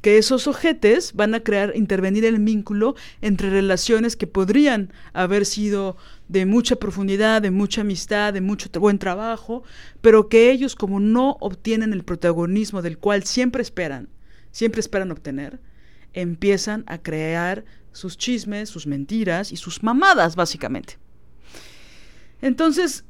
que 0.00 0.18
esos 0.18 0.46
ojetes 0.46 1.12
van 1.14 1.34
a 1.34 1.40
crear, 1.40 1.72
intervenir 1.74 2.24
el 2.24 2.38
vínculo 2.38 2.94
entre 3.20 3.50
relaciones 3.50 4.16
que 4.16 4.26
podrían 4.26 4.92
haber 5.12 5.44
sido 5.44 5.96
de 6.28 6.46
mucha 6.46 6.76
profundidad, 6.76 7.42
de 7.42 7.50
mucha 7.50 7.82
amistad, 7.82 8.32
de 8.32 8.40
mucho 8.40 8.68
buen 8.80 8.98
trabajo, 8.98 9.62
pero 10.00 10.28
que 10.28 10.50
ellos 10.50 10.74
como 10.74 11.00
no 11.00 11.36
obtienen 11.40 11.92
el 11.92 12.04
protagonismo 12.04 12.82
del 12.82 12.98
cual 12.98 13.24
siempre 13.24 13.62
esperan, 13.62 14.08
siempre 14.52 14.80
esperan 14.80 15.10
obtener, 15.10 15.60
empiezan 16.12 16.84
a 16.86 16.98
crear 16.98 17.64
sus 17.92 18.16
chismes, 18.16 18.68
sus 18.68 18.86
mentiras 18.86 19.52
y 19.52 19.56
sus 19.56 19.82
mamadas, 19.82 20.36
básicamente. 20.36 20.98
Entonces, 22.46 23.04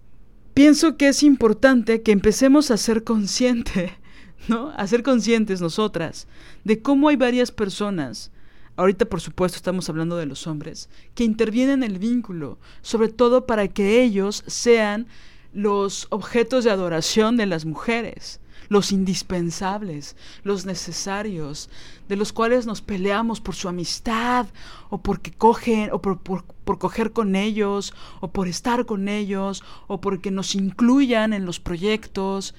pienso 0.54 0.96
que 0.96 1.08
es 1.08 1.22
importante 1.22 2.00
que 2.00 2.12
empecemos 2.12 2.70
a 2.70 2.78
ser 2.78 3.04
consciente, 3.04 3.92
¿no? 4.48 4.70
A 4.70 4.86
ser 4.86 5.02
conscientes 5.02 5.60
nosotras 5.60 6.26
de 6.64 6.80
cómo 6.80 7.10
hay 7.10 7.16
varias 7.16 7.52
personas, 7.52 8.30
ahorita 8.76 9.04
por 9.04 9.20
supuesto 9.20 9.56
estamos 9.56 9.90
hablando 9.90 10.16
de 10.16 10.24
los 10.24 10.46
hombres, 10.46 10.88
que 11.14 11.24
intervienen 11.24 11.82
en 11.82 11.92
el 11.92 11.98
vínculo, 11.98 12.58
sobre 12.80 13.10
todo 13.10 13.44
para 13.44 13.68
que 13.68 14.02
ellos 14.02 14.42
sean 14.46 15.06
los 15.52 16.06
objetos 16.08 16.64
de 16.64 16.70
adoración 16.70 17.36
de 17.36 17.44
las 17.44 17.66
mujeres 17.66 18.40
los 18.68 18.92
indispensables, 18.92 20.16
los 20.42 20.66
necesarios, 20.66 21.68
de 22.08 22.16
los 22.16 22.32
cuales 22.32 22.66
nos 22.66 22.82
peleamos 22.82 23.40
por 23.40 23.54
su 23.54 23.68
amistad, 23.68 24.46
o 24.90 24.98
porque 24.98 25.32
cogen, 25.32 25.90
o 25.92 26.00
por, 26.00 26.20
por, 26.20 26.78
coger 26.78 27.12
con 27.12 27.36
ellos, 27.36 27.94
o 28.20 28.28
por 28.28 28.48
estar 28.48 28.86
con 28.86 29.08
ellos, 29.08 29.62
o 29.86 30.00
porque 30.00 30.30
nos 30.30 30.54
incluyan 30.54 31.32
en 31.32 31.44
los 31.44 31.60
proyectos, 31.60 32.54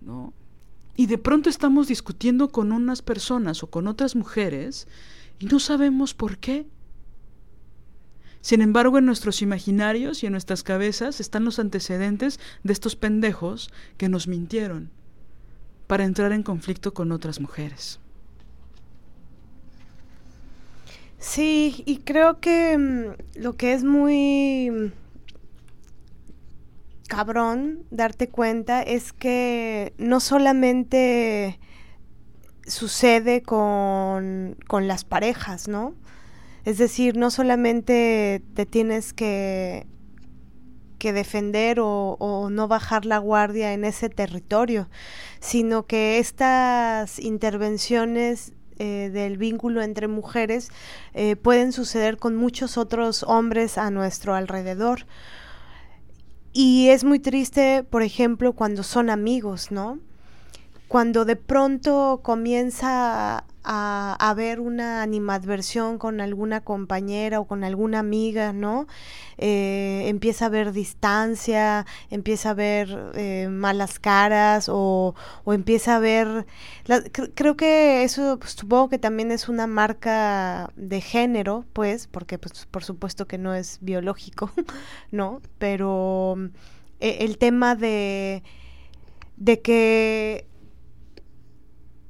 ¿no? 0.00 0.32
Y 0.94 1.06
de 1.06 1.16
pronto 1.16 1.48
estamos 1.48 1.88
discutiendo 1.88 2.48
con 2.48 2.70
unas 2.70 3.00
personas 3.00 3.62
o 3.62 3.70
con 3.70 3.86
otras 3.86 4.14
mujeres 4.14 4.86
y 5.38 5.46
no 5.46 5.58
sabemos 5.58 6.12
por 6.12 6.36
qué. 6.36 6.66
Sin 8.42 8.60
embargo, 8.60 8.98
en 8.98 9.06
nuestros 9.06 9.40
imaginarios 9.40 10.22
y 10.22 10.26
en 10.26 10.32
nuestras 10.32 10.62
cabezas 10.62 11.18
están 11.18 11.46
los 11.46 11.58
antecedentes 11.58 12.40
de 12.62 12.72
estos 12.74 12.94
pendejos 12.94 13.70
que 13.96 14.10
nos 14.10 14.28
mintieron 14.28 14.90
para 15.92 16.04
entrar 16.04 16.32
en 16.32 16.42
conflicto 16.42 16.94
con 16.94 17.12
otras 17.12 17.38
mujeres. 17.38 18.00
Sí, 21.18 21.82
y 21.84 21.98
creo 21.98 22.40
que 22.40 22.78
mm, 22.78 23.42
lo 23.42 23.58
que 23.58 23.74
es 23.74 23.84
muy 23.84 24.70
mm, 24.70 24.86
cabrón 27.08 27.84
darte 27.90 28.30
cuenta 28.30 28.80
es 28.80 29.12
que 29.12 29.92
no 29.98 30.20
solamente 30.20 31.60
sucede 32.66 33.42
con, 33.42 34.56
con 34.66 34.88
las 34.88 35.04
parejas, 35.04 35.68
¿no? 35.68 35.94
Es 36.64 36.78
decir, 36.78 37.18
no 37.18 37.30
solamente 37.30 38.42
te 38.54 38.64
tienes 38.64 39.12
que 39.12 39.86
que 41.02 41.12
defender 41.12 41.78
o, 41.80 42.48
no 42.48 42.68
bajar 42.68 43.06
la 43.06 43.18
guardia 43.18 43.72
en 43.72 43.84
ese 43.84 44.08
territorio, 44.08 44.88
sino 45.40 45.84
que 45.84 46.20
estas 46.20 47.18
intervenciones 47.18 48.52
eh, 48.78 49.10
del 49.12 49.36
vínculo 49.36 49.82
entre 49.82 50.06
mujeres 50.06 50.68
eh, 51.12 51.34
pueden 51.34 51.72
suceder 51.72 52.18
con 52.18 52.36
muchos 52.36 52.78
otros 52.78 53.24
hombres 53.24 53.78
a 53.78 53.90
nuestro 53.90 54.36
alrededor. 54.36 55.06
Y 56.52 56.90
es 56.90 57.02
muy 57.02 57.18
triste, 57.18 57.82
por 57.82 58.02
ejemplo, 58.02 58.52
cuando 58.52 58.84
son 58.84 59.10
amigos, 59.10 59.72
¿no? 59.72 59.98
Cuando 60.86 61.24
de 61.24 61.34
pronto 61.34 62.20
comienza 62.22 63.44
a 63.64 64.16
haber 64.18 64.60
una 64.60 65.02
animadversión 65.02 65.98
con 65.98 66.20
alguna 66.20 66.62
compañera 66.62 67.40
o 67.40 67.46
con 67.46 67.64
alguna 67.64 68.00
amiga, 68.00 68.52
¿no? 68.52 68.86
Eh, 69.38 70.04
empieza 70.06 70.44
a 70.44 70.48
haber 70.48 70.72
distancia, 70.72 71.86
empieza 72.10 72.50
a 72.50 72.52
haber 72.52 73.12
eh, 73.14 73.48
malas 73.50 73.98
caras 73.98 74.68
o, 74.68 75.14
empieza 75.46 75.94
a 75.94 75.96
haber... 75.96 76.46
creo 77.34 77.56
que 77.56 78.04
eso 78.04 78.38
pues, 78.38 78.52
supongo 78.52 78.88
que 78.88 78.98
también 78.98 79.30
es 79.30 79.48
una 79.48 79.66
marca 79.66 80.70
de 80.76 81.00
género, 81.00 81.64
pues, 81.72 82.06
porque 82.06 82.38
pues, 82.38 82.66
por 82.66 82.84
supuesto 82.84 83.26
que 83.26 83.38
no 83.38 83.54
es 83.54 83.78
biológico, 83.80 84.50
¿no? 85.10 85.40
Pero 85.58 86.36
eh, 87.00 87.18
el 87.20 87.38
tema 87.38 87.74
de, 87.74 88.42
de 89.36 89.60
que 89.60 90.46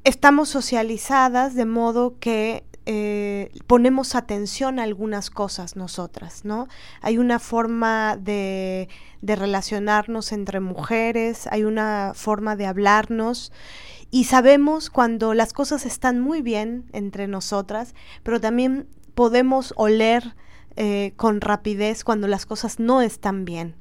estamos 0.05 0.49
socializadas 0.49 1.55
de 1.55 1.65
modo 1.65 2.19
que 2.19 2.65
eh, 2.85 3.53
ponemos 3.69 4.17
atención 4.17 4.81
a 4.81 4.83
algunas 4.83 5.31
cosas 5.31 5.77
nosotras, 5.77 6.45
¿no? 6.45 6.67
Hay 7.01 7.17
una 7.17 7.39
forma 7.39 8.17
de, 8.17 8.89
relacionarnos 9.23 10.33
entre 10.33 10.59
mujeres, 10.59 11.47
hay 11.47 11.63
una 11.63 12.13
forma 12.17 12.57
de 12.57 12.67
hablarnos 12.67 13.53
y 14.11 14.25
sabemos 14.25 14.91
cuando 14.91 15.33
las 15.33 15.53
cosas 15.53 15.87
están 15.87 16.21
muy 16.21 16.43
bien 16.43 16.87
entre 16.93 17.29
nosotras, 17.29 17.95
pero 18.25 18.41
también 18.41 18.89
podemos 19.15 19.73
oler 19.77 20.35
eh, 20.75 21.13
con 21.17 21.41
rapidez 21.41 22.03
cuando 22.03 22.27
las 22.27 22.47
cosas 22.47 22.81
no 22.81 23.01
están 23.01 23.45
bien. 23.45 23.77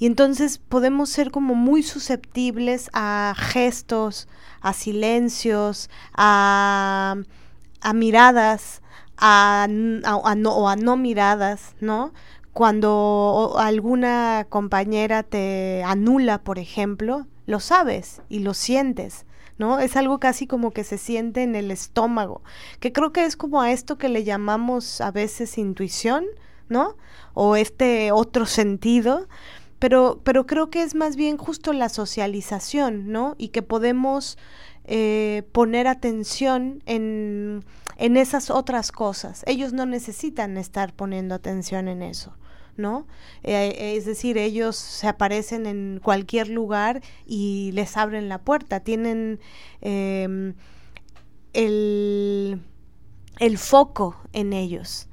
Y 0.00 0.06
entonces 0.06 0.56
podemos 0.56 1.10
ser 1.10 1.30
como 1.30 1.54
muy 1.54 1.82
susceptibles 1.82 2.88
a 2.94 3.34
gestos, 3.36 4.28
a 4.62 4.72
silencios, 4.72 5.90
a, 6.14 7.16
miradas, 7.94 8.80
a, 9.18 9.66
no, 9.68 10.56
o 10.56 10.68
a 10.68 10.76
no 10.76 10.96
miradas, 10.96 11.74
¿no? 11.80 12.14
Cuando 12.54 13.56
alguna 13.58 14.46
compañera 14.48 15.22
te 15.22 15.82
anula, 15.84 16.38
por 16.38 16.58
ejemplo, 16.58 17.26
lo 17.44 17.60
sabes 17.60 18.22
y 18.30 18.38
lo 18.38 18.54
sientes. 18.54 19.26
¿no? 19.58 19.80
Es 19.80 19.96
algo 19.96 20.18
casi 20.18 20.46
como 20.46 20.70
que 20.70 20.82
se 20.82 20.96
siente 20.96 21.42
en 21.42 21.54
el 21.54 21.70
estómago, 21.70 22.40
que 22.78 22.94
creo 22.94 23.12
que 23.12 23.26
es 23.26 23.36
como 23.36 23.60
a 23.60 23.70
esto 23.70 23.98
que 23.98 24.08
le 24.08 24.24
llamamos 24.24 25.02
a 25.02 25.10
veces 25.10 25.58
intuición, 25.58 26.24
¿no? 26.70 26.96
O 27.34 27.56
este 27.56 28.10
otro 28.10 28.46
sentido, 28.46 29.28
pero, 29.80 30.20
pero 30.22 30.46
creo 30.46 30.70
que 30.70 30.82
es 30.82 30.94
más 30.94 31.16
bien 31.16 31.36
justo 31.36 31.72
la 31.72 31.88
socialización, 31.88 33.10
¿no? 33.10 33.34
Y 33.38 33.48
que 33.48 33.62
podemos 33.62 34.38
eh, 34.84 35.42
poner 35.52 35.88
atención 35.88 36.82
en, 36.86 37.64
en 37.96 38.16
esas 38.16 38.50
otras 38.50 38.92
cosas. 38.92 39.42
Ellos 39.46 39.72
no 39.72 39.86
necesitan 39.86 40.56
estar 40.56 40.94
poniendo 40.94 41.34
atención 41.34 41.88
en 41.88 42.02
eso. 42.02 42.36
¿no? 42.76 43.06
Eh, 43.42 43.94
es 43.96 44.06
decir, 44.06 44.38
ellos 44.38 44.76
se 44.76 45.06
aparecen 45.06 45.66
en 45.66 46.00
cualquier 46.02 46.48
lugar 46.48 47.02
y 47.26 47.72
les 47.72 47.96
abren 47.96 48.28
la 48.28 48.38
puerta, 48.38 48.80
tienen 48.80 49.38
em, 49.82 50.54
el, 51.52 52.62
el, 53.38 53.58
foco 53.58 54.16
en 54.32 54.54
ellos. 54.54 55.09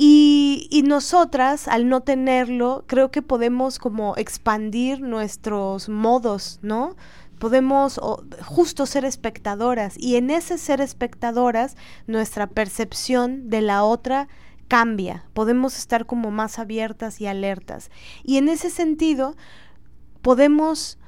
Y, 0.00 0.84
nosotras, 0.86 1.66
al 1.66 1.88
no 1.88 2.02
tenerlo, 2.02 2.84
creo 2.86 3.10
que 3.10 3.20
podemos 3.20 3.80
como 3.80 4.16
expandir 4.16 5.00
nuestros 5.00 5.88
modos, 5.88 6.60
¿no? 6.62 6.94
Podemos 7.40 8.00
justo 8.44 8.86
ser 8.86 9.04
espectadoras 9.04 9.98
y 9.98 10.14
en 10.14 10.30
ese 10.30 10.56
ser 10.56 10.80
espectadoras 10.80 11.76
nuestra 12.06 12.46
percepción 12.46 13.50
de 13.50 13.60
la 13.60 13.82
otra 13.82 14.28
cambia, 14.68 15.24
podemos 15.32 15.76
estar 15.76 16.06
como 16.06 16.30
más 16.30 16.60
abiertas 16.60 17.20
y 17.20 17.26
alertas. 17.26 17.90
Y 18.22 18.36
en 18.36 18.48
ese 18.48 18.70
sentido, 18.70 19.36
podemos 20.22 20.98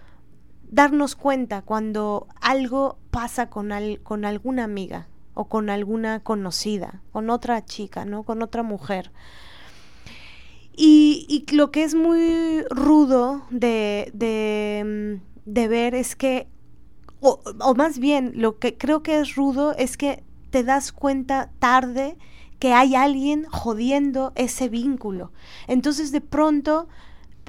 darnos 0.68 1.14
cuenta 1.14 1.62
cuando 1.62 2.26
algo 2.40 2.98
pasa 3.12 3.50
con, 3.50 3.70
con 4.02 4.24
alguna 4.24 4.64
amiga, 4.64 5.06
o 5.40 5.46
con 5.46 5.70
alguna 5.70 6.20
conocida, 6.20 7.00
con 7.12 7.30
otra 7.30 7.64
chica, 7.64 8.04
¿no? 8.04 8.24
Con 8.24 8.42
otra 8.42 8.62
mujer. 8.62 9.10
Y, 10.76 11.46
lo 11.52 11.70
que 11.70 11.82
es 11.82 11.94
muy 11.94 12.62
rudo 12.68 13.46
de, 13.48 14.10
de, 14.12 15.18
mm, 15.46 15.68
ver 15.68 15.94
es 15.94 16.14
que, 16.14 16.46
o, 17.20 17.40
más 17.74 17.98
bien, 17.98 18.32
lo 18.34 18.58
que 18.58 18.76
creo 18.76 19.02
que 19.02 19.18
es 19.18 19.34
rudo 19.34 19.74
es 19.78 19.96
que 19.96 20.24
te 20.50 20.62
das 20.62 20.92
cuenta 20.92 21.50
tarde 21.58 22.18
que 22.58 22.74
hay 22.74 22.94
alguien 22.94 23.46
jodiendo 23.46 24.32
ese 24.34 24.68
vínculo. 24.68 25.32
Entonces 25.68 26.12
de 26.12 26.20
pronto 26.20 26.86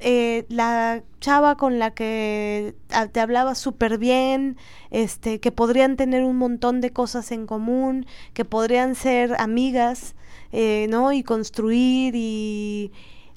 eh, 0.04 0.46
la 0.50 1.04
chava 1.20 1.56
con 1.56 1.78
la 1.78 1.92
que 1.92 2.76
te 3.12 3.20
hablaba 3.20 3.54
súper 3.56 4.00
bien, 4.00 4.58
este, 4.90 5.40
que 5.40 5.52
podrían 5.52 5.96
tener 5.96 6.24
un 6.24 6.38
montón 6.38 6.82
de 6.82 6.92
cosas 6.92 7.32
en 7.32 7.46
común, 7.46 8.08
que 8.34 8.44
podrían 8.44 8.96
ser 8.96 9.36
amigas, 9.40 10.16
eh, 10.52 10.88
¿no? 10.90 11.14
Y 11.14 11.24
construir 11.24 12.16
y 12.16 12.92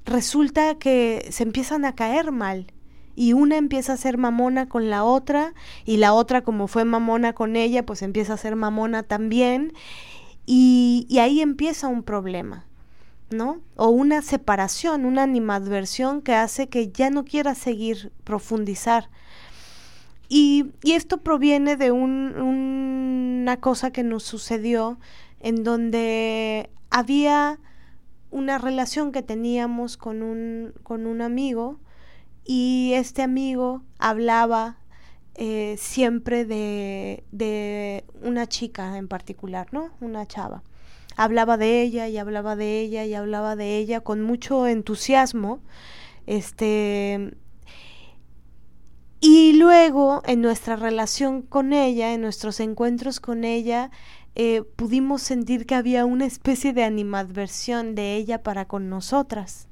resulta 0.07 0.77
que 0.77 1.29
se 1.31 1.43
empiezan 1.43 1.85
a 1.85 1.95
caer 1.95 2.33
mal 2.33 2.73
y 3.15 3.35
una 3.35 3.57
empieza 3.57 3.93
a 3.93 3.97
ser 3.97 4.19
mamona 4.19 4.69
con 4.69 4.91
la 4.91 5.05
otra 5.05 5.55
y 5.85 5.99
la 5.99 6.15
otra 6.15 6.43
como 6.43 6.67
fue 6.67 6.85
mamona 6.85 7.33
con 7.35 7.57
ella 7.57 7.87
pues 7.87 8.03
empieza 8.03 8.35
a 8.35 8.39
ser 8.39 8.57
mamona 8.57 9.03
también 9.03 9.73
y 10.47 11.07
ahí 11.21 11.41
empieza 11.41 11.89
un 11.89 12.03
problema. 12.03 12.67
O 13.77 13.89
una 13.89 14.23
separación, 14.23 15.05
una 15.05 15.23
animadversión 15.23 16.23
que 16.23 16.35
hace 16.35 16.69
que 16.69 16.91
ya 16.91 17.11
no 17.11 17.25
quiera 17.25 17.55
seguir 17.55 18.13
profundizar. 18.25 19.09
Y, 20.29 20.73
esto 20.85 21.19
proviene 21.19 21.77
de 21.77 21.93
una 21.93 23.57
cosa 23.59 23.91
que 23.91 24.03
nos 24.03 24.23
sucedió 24.23 24.99
en 25.41 25.65
donde 25.65 26.71
había 26.91 27.59
una 28.31 28.59
relación 28.59 29.13
que 29.13 29.23
teníamos 29.23 29.97
con 29.97 30.23
un, 30.23 30.73
con 30.83 31.07
un 31.07 31.21
amigo 31.21 31.79
y 32.45 32.93
este 32.95 33.23
amigo 33.23 33.83
hablaba 33.99 34.79
eh, 35.37 35.77
siempre 35.79 36.45
de, 36.45 37.25
de, 37.31 38.05
una 38.23 38.47
chica 38.47 38.97
en 38.99 39.09
particular, 39.09 39.69
¿no? 39.73 39.91
Una 40.01 40.27
chava 40.27 40.63
hablaba 41.17 41.57
de 41.57 41.83
ella 41.83 42.09
y 42.09 42.19
hablaba 42.19 42.57
de 42.57 42.81
ella 42.81 43.05
y 43.05 43.15
hablaba 43.15 43.57
de 43.57 43.79
ella 43.79 44.01
con 44.01 44.23
mucho 44.23 44.67
entusiasmo. 44.67 45.61
Este 46.27 47.37
y 49.27 49.55
luego 49.55 50.23
en 50.27 50.43
nuestra 50.43 50.77
relación 50.77 51.41
con 51.41 51.73
ella, 51.73 52.13
en 52.13 52.21
nuestros 52.21 52.61
encuentros 52.61 53.21
con 53.21 53.45
ella, 53.45 53.91
eh, 54.35 54.63
pudimos 54.77 55.23
sentir 55.23 55.65
que 55.65 55.75
había 55.75 56.05
una 56.05 56.27
especie 56.27 56.75
de 56.75 56.85
animadversión 56.85 57.95
de 57.95 58.17
ella 58.17 58.43
para 58.43 58.67
con 58.67 58.91
nosotras. 58.91 59.67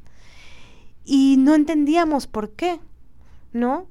Y 1.05 1.37
no 1.39 1.55
entendíamos 1.55 2.27
por 2.27 2.53
qué, 2.53 2.81
¿no? 3.53 3.89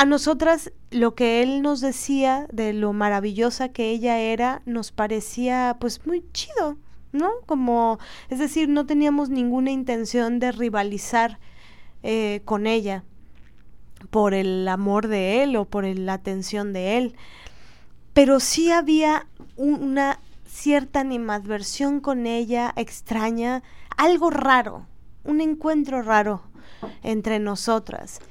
A 0.00 0.06
nosotras 0.06 0.72
lo 0.90 1.14
que 1.14 1.42
él 1.42 1.60
nos 1.60 1.82
decía 1.82 2.46
de 2.50 2.72
lo 2.72 2.94
maravillosa 2.94 3.68
que 3.68 3.90
ella 3.90 4.18
era 4.18 4.62
nos 4.64 4.92
parecía 4.92 5.76
pues 5.78 6.06
muy 6.06 6.24
chido, 6.32 6.78
¿no? 7.12 7.28
Como, 7.44 7.98
es 8.30 8.38
decir, 8.38 8.70
no 8.70 8.86
teníamos 8.86 9.28
ninguna 9.28 9.72
intención 9.72 10.38
de 10.38 10.52
rivalizar 10.52 11.38
eh, 12.02 12.40
con 12.46 12.66
ella 12.66 13.04
por 14.08 14.32
el 14.32 14.66
amor 14.68 15.06
de 15.06 15.42
él 15.42 15.54
o 15.56 15.66
por 15.66 15.84
la 15.84 16.14
atención 16.14 16.72
de 16.72 16.96
él, 16.96 17.14
pero 18.14 18.40
sí 18.40 18.70
había 18.70 19.26
una 19.56 20.18
cierta 20.46 21.00
animadversión 21.00 22.00
con 22.00 22.24
ella 22.24 22.72
extraña, 22.74 23.62
algo 23.98 24.30
raro, 24.30 24.86
un 25.24 25.42
encuentro 25.42 26.00
raro 26.00 26.40
entre 27.02 27.38
nosotras. 27.38 28.22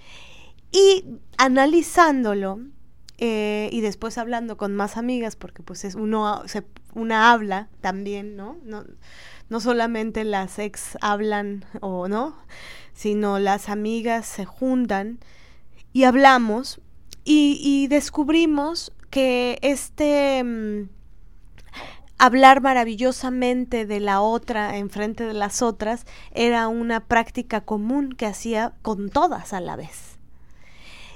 Y 0.71 1.05
analizándolo 1.37 2.59
eh, 3.17 3.69
y 3.73 3.81
después 3.81 4.17
hablando 4.17 4.55
con 4.55 4.75
más 4.75 4.95
amigas, 4.95 5.35
porque 5.35 5.61
pues 5.61 5.83
es 5.83 5.95
uno 5.95 6.43
se, 6.45 6.63
una 6.93 7.31
habla 7.31 7.67
también, 7.81 8.37
¿no? 8.37 8.57
¿no? 8.63 8.85
No 9.49 9.59
solamente 9.59 10.23
las 10.23 10.57
ex 10.59 10.97
hablan 11.01 11.65
o 11.81 12.07
no, 12.07 12.37
sino 12.93 13.39
las 13.39 13.67
amigas 13.67 14.25
se 14.25 14.45
juntan 14.45 15.19
y 15.91 16.03
hablamos 16.03 16.79
y, 17.25 17.87
descubrimos 17.89 18.91
que 19.09 19.59
este, 19.61 20.43
mm, 20.43 20.89
hablar 22.17 22.61
maravillosamente 22.61 23.85
de 23.85 23.99
la 23.99 24.21
otra 24.21 24.77
en 24.77 24.89
frente 24.89 25.25
de 25.25 25.33
las 25.33 25.61
otras 25.61 26.05
era 26.31 26.67
una 26.67 27.05
práctica 27.05 27.61
común 27.61 28.13
que 28.13 28.25
hacía 28.25 28.73
con 28.81 29.09
todas 29.09 29.53
a 29.53 29.59
la 29.59 29.75
vez. 29.75 30.18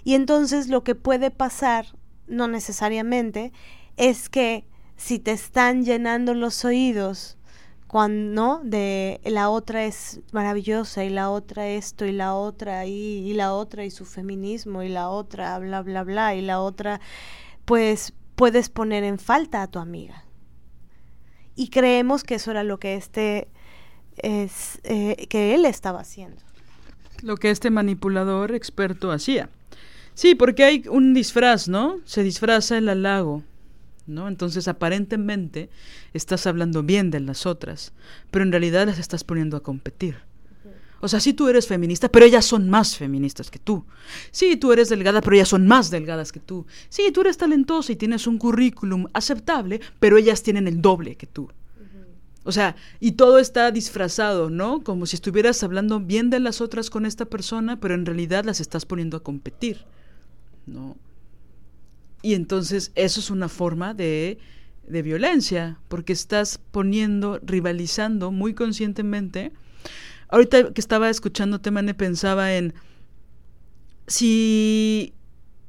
Y 0.04 0.16
entonces 0.16 0.68
lo 0.68 0.84
que 0.84 0.96
puede 0.96 1.32
pasar, 1.32 1.88
no 2.28 2.48
necesariamente, 2.48 3.52
es 3.98 4.30
que 4.30 4.66
si 4.98 5.20
te 5.20 5.32
están 5.32 5.84
llenando 5.86 6.34
los 6.34 6.66
oídos 6.66 7.38
cuando 7.88 8.60
de 8.64 9.22
la 9.24 9.50
otra 9.50 9.86
es 9.86 10.22
maravillosa 10.32 11.04
y 11.04 11.10
la 11.10 11.30
otra 11.30 11.68
esto 11.68 12.06
y 12.06 12.12
la 12.12 12.34
otra 12.34 12.86
y, 12.88 12.92
y 12.92 13.34
la 13.34 13.54
otra 13.54 13.86
y 13.86 13.92
su 13.92 14.06
feminismo 14.06 14.82
y 14.82 14.90
la 14.90 15.10
otra 15.10 15.60
bla 15.60 15.82
bla 15.84 16.04
bla 16.04 16.34
y 16.36 16.42
la 16.42 16.60
otra 16.60 17.00
pues 17.66 18.14
puedes 18.36 18.70
poner 18.70 19.04
en 19.04 19.20
falta 19.20 19.62
a 19.62 19.68
tu 19.68 19.80
amiga. 19.80 20.26
Y 21.56 21.70
creemos 21.70 22.24
que 22.24 22.36
eso 22.36 22.50
era 22.50 22.64
lo 22.64 22.80
que 22.80 22.96
este 22.96 23.48
es 24.18 24.80
eh, 24.84 25.28
que 25.30 25.54
él 25.54 25.66
estaba 25.66 26.00
haciendo. 26.00 26.42
Lo 27.22 27.38
que 27.38 27.52
este 27.52 27.70
manipulador 27.70 28.54
experto 28.54 29.12
hacía 29.12 29.50
sí 30.14 30.36
porque 30.36 30.64
hay 30.64 30.84
un 30.90 31.14
disfraz 31.14 31.68
no 31.68 32.00
se 32.06 32.24
disfraza 32.24 32.78
el 32.78 32.90
halago 32.90 33.44
¿no? 34.06 34.28
Entonces 34.28 34.68
aparentemente 34.68 35.70
estás 36.14 36.48
hablando 36.48 36.84
bien 36.84 37.12
de 37.12 37.20
las 37.20 37.46
otras, 37.46 37.94
pero 38.32 38.44
en 38.44 38.52
realidad 38.52 38.86
las 38.86 39.00
estás 39.00 39.24
poniendo 39.24 39.58
a 39.58 39.64
competir. 39.64 40.18
O 41.00 41.10
sea, 41.10 41.20
sí 41.20 41.34
tú 41.34 41.50
eres 41.50 41.68
feminista, 41.68 42.08
pero 42.08 42.26
ellas 42.26 42.46
son 42.46 42.70
más 42.70 42.96
feministas 42.96 43.52
que 43.52 43.60
tú. 43.60 43.84
Sí, 44.32 44.56
tú 44.56 44.72
eres 44.72 44.88
delgada, 44.88 45.20
pero 45.20 45.36
ellas 45.36 45.50
son 45.50 45.68
más 45.68 45.92
delgadas 45.92 46.32
que 46.32 46.40
tú. 46.40 46.66
Sí, 46.88 47.12
tú 47.12 47.22
eres 47.22 47.36
talentosa 47.36 47.92
y 47.92 47.98
tienes 47.98 48.26
un 48.26 48.38
currículum 48.38 49.08
aceptable, 49.12 49.82
pero 50.00 50.18
ellas 50.18 50.44
tienen 50.44 50.66
el 50.66 50.82
doble 50.82 51.18
que 51.18 51.28
tú. 51.28 51.50
O 52.46 52.54
sea, 52.54 52.78
y 53.02 53.14
todo 53.14 53.38
está 53.40 53.72
disfrazado, 53.72 54.50
¿no? 54.50 54.82
Como 54.84 55.06
si 55.06 55.18
estuvieras 55.18 55.62
hablando 55.64 56.00
bien 56.00 56.30
de 56.30 56.40
las 56.40 56.62
otras 56.62 56.90
con 56.90 57.06
esta 57.06 57.26
persona, 57.26 57.82
pero 57.82 57.96
en 57.96 58.06
realidad 58.06 58.46
las 58.46 58.62
estás 58.62 58.86
poniendo 58.86 59.18
a 59.18 59.24
competir, 59.24 59.86
¿no? 60.66 60.98
Y 62.22 62.36
entonces 62.36 62.92
eso 62.96 63.20
es 63.20 63.30
una 63.30 63.50
forma 63.50 63.94
de, 63.94 64.38
de 64.88 65.02
violencia, 65.02 65.78
porque 65.90 66.14
estás 66.14 66.60
poniendo, 66.72 67.40
rivalizando 67.44 68.32
muy 68.32 68.54
conscientemente. 68.54 69.52
Ahorita 70.30 70.74
que 70.74 70.82
estaba 70.82 71.10
escuchando 71.10 71.60
Temane 71.60 71.94
pensaba 71.94 72.56
en 72.56 72.74
si 74.08 75.14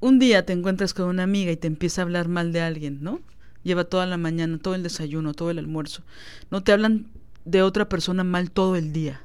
un 0.01 0.19
día 0.19 0.47
te 0.47 0.53
encuentras 0.53 0.95
con 0.95 1.09
una 1.09 1.25
amiga 1.25 1.51
y 1.51 1.57
te 1.57 1.67
empieza 1.67 2.03
a 2.03 2.05
hablar 2.05 2.29
mal 2.29 2.53
de 2.53 2.61
alguien, 2.61 3.03
¿no? 3.03 3.21
Lleva 3.65 3.85
toda 3.85 4.07
la 4.07 4.17
mañana, 4.17 4.59
todo 4.59 4.75
el 4.75 4.83
desayuno, 4.83 5.35
todo 5.35 5.51
el 5.51 5.59
almuerzo. 5.59 6.03
No 6.51 6.63
te 6.63 6.73
hablan 6.73 7.07
de 7.45 7.63
otra 7.63 7.89
persona 7.89 8.23
mal 8.23 8.51
todo 8.51 8.77
el 8.77 8.93
día 8.93 9.24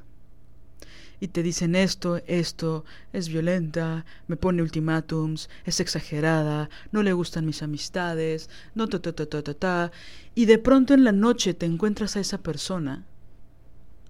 y 1.20 1.28
te 1.28 1.42
dicen 1.42 1.76
esto, 1.76 2.20
esto, 2.26 2.84
es 3.12 3.28
violenta, 3.28 4.06
me 4.26 4.36
pone 4.36 4.62
ultimátums, 4.62 5.50
es 5.64 5.78
exagerada, 5.80 6.70
no 6.92 7.02
le 7.02 7.12
gustan 7.12 7.44
mis 7.46 7.62
amistades, 7.62 8.48
no 8.74 8.88
ta 8.88 9.00
ta 9.00 9.12
ta 9.12 9.26
ta 9.26 9.42
ta 9.42 9.54
ta, 9.54 9.92
y 10.34 10.46
de 10.46 10.58
pronto 10.58 10.94
en 10.94 11.04
la 11.04 11.12
noche 11.12 11.52
te 11.52 11.66
encuentras 11.66 12.16
a 12.16 12.20
esa 12.20 12.38
persona, 12.38 13.04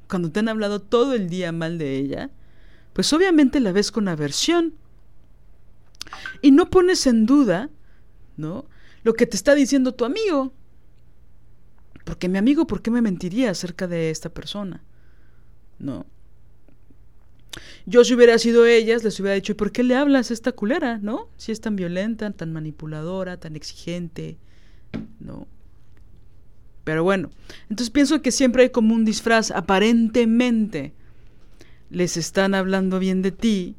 cuando 0.08 0.30
te 0.30 0.40
han 0.40 0.48
hablado 0.48 0.80
todo 0.80 1.14
el 1.14 1.28
día 1.28 1.52
mal 1.52 1.78
de 1.78 1.96
ella, 1.96 2.30
pues 2.92 3.12
obviamente 3.12 3.60
la 3.60 3.72
ves 3.72 3.92
con 3.92 4.08
aversión. 4.08 4.74
Y 6.42 6.50
no 6.50 6.70
pones 6.70 7.06
en 7.06 7.26
duda, 7.26 7.70
¿no? 8.36 8.66
Lo 9.04 9.14
que 9.14 9.26
te 9.26 9.36
está 9.36 9.54
diciendo 9.54 9.94
tu 9.94 10.04
amigo. 10.04 10.52
Porque 12.04 12.28
mi 12.28 12.38
amigo, 12.38 12.66
¿por 12.66 12.82
qué 12.82 12.90
me 12.90 13.02
mentiría 13.02 13.50
acerca 13.50 13.86
de 13.86 14.10
esta 14.10 14.30
persona? 14.30 14.82
¿No? 15.78 16.06
Yo 17.86 18.04
si 18.04 18.14
hubiera 18.14 18.38
sido 18.38 18.66
ellas, 18.66 19.02
les 19.02 19.18
hubiera 19.18 19.34
dicho, 19.34 19.52
¿y 19.52 19.56
por 19.56 19.72
qué 19.72 19.82
le 19.82 19.96
hablas 19.96 20.30
a 20.30 20.34
esta 20.34 20.52
culera, 20.52 20.98
no? 20.98 21.28
Si 21.36 21.52
es 21.52 21.60
tan 21.60 21.76
violenta, 21.76 22.30
tan 22.30 22.52
manipuladora, 22.52 23.38
tan 23.38 23.56
exigente, 23.56 24.38
¿no? 25.18 25.48
Pero 26.84 27.02
bueno, 27.04 27.30
entonces 27.68 27.90
pienso 27.90 28.22
que 28.22 28.32
siempre 28.32 28.64
hay 28.64 28.70
como 28.70 28.94
un 28.94 29.04
disfraz, 29.04 29.50
aparentemente 29.50 30.94
les 31.90 32.16
están 32.16 32.54
hablando 32.54 32.98
bien 32.98 33.22
de 33.22 33.32
ti 33.32 33.76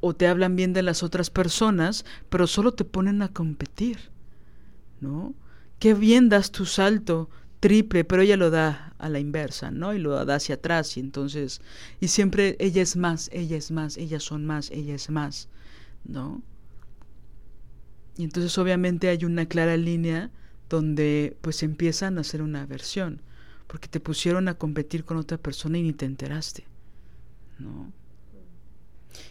o 0.00 0.14
te 0.14 0.26
hablan 0.26 0.56
bien 0.56 0.72
de 0.72 0.82
las 0.82 1.02
otras 1.02 1.30
personas, 1.30 2.04
pero 2.28 2.46
solo 2.46 2.74
te 2.74 2.84
ponen 2.84 3.22
a 3.22 3.28
competir, 3.28 3.98
¿no? 5.00 5.34
Qué 5.78 5.94
bien 5.94 6.28
das 6.28 6.52
tu 6.52 6.66
salto, 6.66 7.28
triple, 7.60 8.04
pero 8.04 8.22
ella 8.22 8.36
lo 8.36 8.50
da 8.50 8.94
a 8.98 9.08
la 9.08 9.18
inversa, 9.18 9.70
¿no? 9.70 9.94
Y 9.94 9.98
lo 9.98 10.24
da 10.24 10.36
hacia 10.36 10.56
atrás 10.56 10.96
y 10.96 11.00
entonces, 11.00 11.60
y 12.00 12.08
siempre 12.08 12.56
ella 12.58 12.82
es 12.82 12.96
más, 12.96 13.30
ella 13.32 13.56
es 13.56 13.70
más, 13.70 13.96
ellas 13.96 14.22
son 14.22 14.46
más, 14.46 14.70
ella 14.70 14.94
es 14.94 15.10
más, 15.10 15.48
¿no? 16.04 16.42
Y 18.16 18.24
entonces 18.24 18.56
obviamente 18.58 19.08
hay 19.08 19.24
una 19.24 19.46
clara 19.46 19.76
línea 19.76 20.30
donde 20.68 21.36
pues 21.42 21.62
empiezan 21.62 22.18
a 22.18 22.22
hacer 22.22 22.42
una 22.42 22.62
aversión, 22.62 23.20
porque 23.66 23.88
te 23.88 24.00
pusieron 24.00 24.48
a 24.48 24.54
competir 24.54 25.04
con 25.04 25.16
otra 25.16 25.38
persona 25.38 25.78
y 25.78 25.82
ni 25.82 25.92
te 25.92 26.06
enteraste, 26.06 26.64
¿no? 27.58 27.92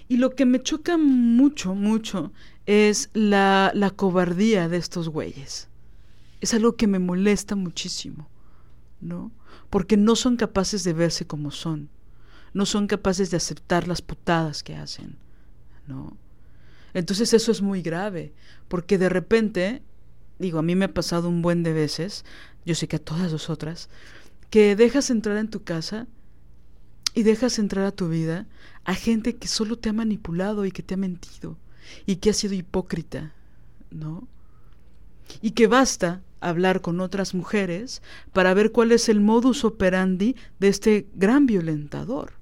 Y 0.08 0.18
lo 0.18 0.32
que 0.32 0.46
me 0.46 0.62
choca 0.62 0.98
mucho, 0.98 1.76
mucho, 1.76 2.32
es 2.66 3.10
la, 3.14 3.72
la 3.74 3.92
cobardía 3.92 4.68
de 4.68 4.78
estos 4.78 5.10
güeyes 5.10 5.68
es 6.46 6.54
algo 6.54 6.76
que 6.76 6.86
me 6.86 7.00
molesta 7.00 7.56
muchísimo, 7.56 8.30
¿no? 9.02 9.32
Porque 9.72 9.98
no 9.98 10.16
son 10.16 10.38
capaces 10.38 10.84
de 10.84 10.94
verse 10.94 11.26
como 11.26 11.50
son, 11.50 11.90
no 12.54 12.68
son 12.68 12.86
capaces 12.86 13.32
de 13.32 13.38
aceptar 13.38 13.88
las 13.88 14.04
putadas 14.04 14.62
que 14.62 14.76
hacen, 14.76 15.18
¿no? 15.88 16.16
Entonces 16.94 17.34
eso 17.34 17.52
es 17.52 17.64
muy 17.64 17.82
grave, 17.82 18.32
porque 18.68 19.00
de 19.00 19.10
repente, 19.10 19.82
digo, 20.38 20.60
a 20.60 20.62
mí 20.62 20.76
me 20.76 20.86
ha 20.86 20.94
pasado 20.94 21.30
un 21.30 21.42
buen 21.42 21.64
de 21.64 21.74
veces, 21.74 22.26
yo 22.64 22.76
sé 22.76 22.88
que 22.88 22.98
a 22.98 23.04
todas 23.04 23.50
otras, 23.50 23.90
que 24.52 24.76
dejas 24.76 25.10
entrar 25.10 25.38
en 25.38 25.50
tu 25.50 25.64
casa 25.64 26.06
y 27.16 27.24
dejas 27.24 27.58
entrar 27.58 27.86
a 27.86 27.92
tu 27.92 28.08
vida 28.08 28.46
a 28.84 28.94
gente 28.94 29.36
que 29.36 29.48
solo 29.48 29.80
te 29.80 29.90
ha 29.90 29.94
manipulado 29.94 30.64
y 30.64 30.72
que 30.72 30.84
te 30.84 30.94
ha 30.94 30.98
mentido 30.98 31.58
y 32.06 32.18
que 32.18 32.30
ha 32.30 32.34
sido 32.34 32.54
hipócrita, 32.54 33.34
¿no? 33.90 34.28
Y 35.42 35.52
que 35.52 35.66
basta 35.66 36.22
hablar 36.40 36.82
con 36.82 37.00
otras 37.00 37.34
mujeres 37.34 38.02
para 38.34 38.54
ver 38.54 38.72
cuál 38.72 38.92
es 38.92 39.10
el 39.10 39.20
modus 39.20 39.64
operandi 39.64 40.36
de 40.60 40.68
este 40.68 41.08
gran 41.16 41.46
violentador. 41.46 42.34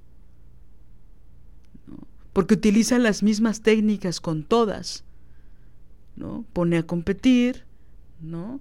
Porque 2.32 2.54
utiliza 2.54 2.98
las 2.98 3.22
mismas 3.22 3.62
técnicas 3.62 4.20
con 4.20 4.44
todas. 4.44 5.04
¿no? 6.16 6.44
Pone 6.52 6.78
a 6.78 6.82
competir, 6.84 7.64
¿no? 8.20 8.60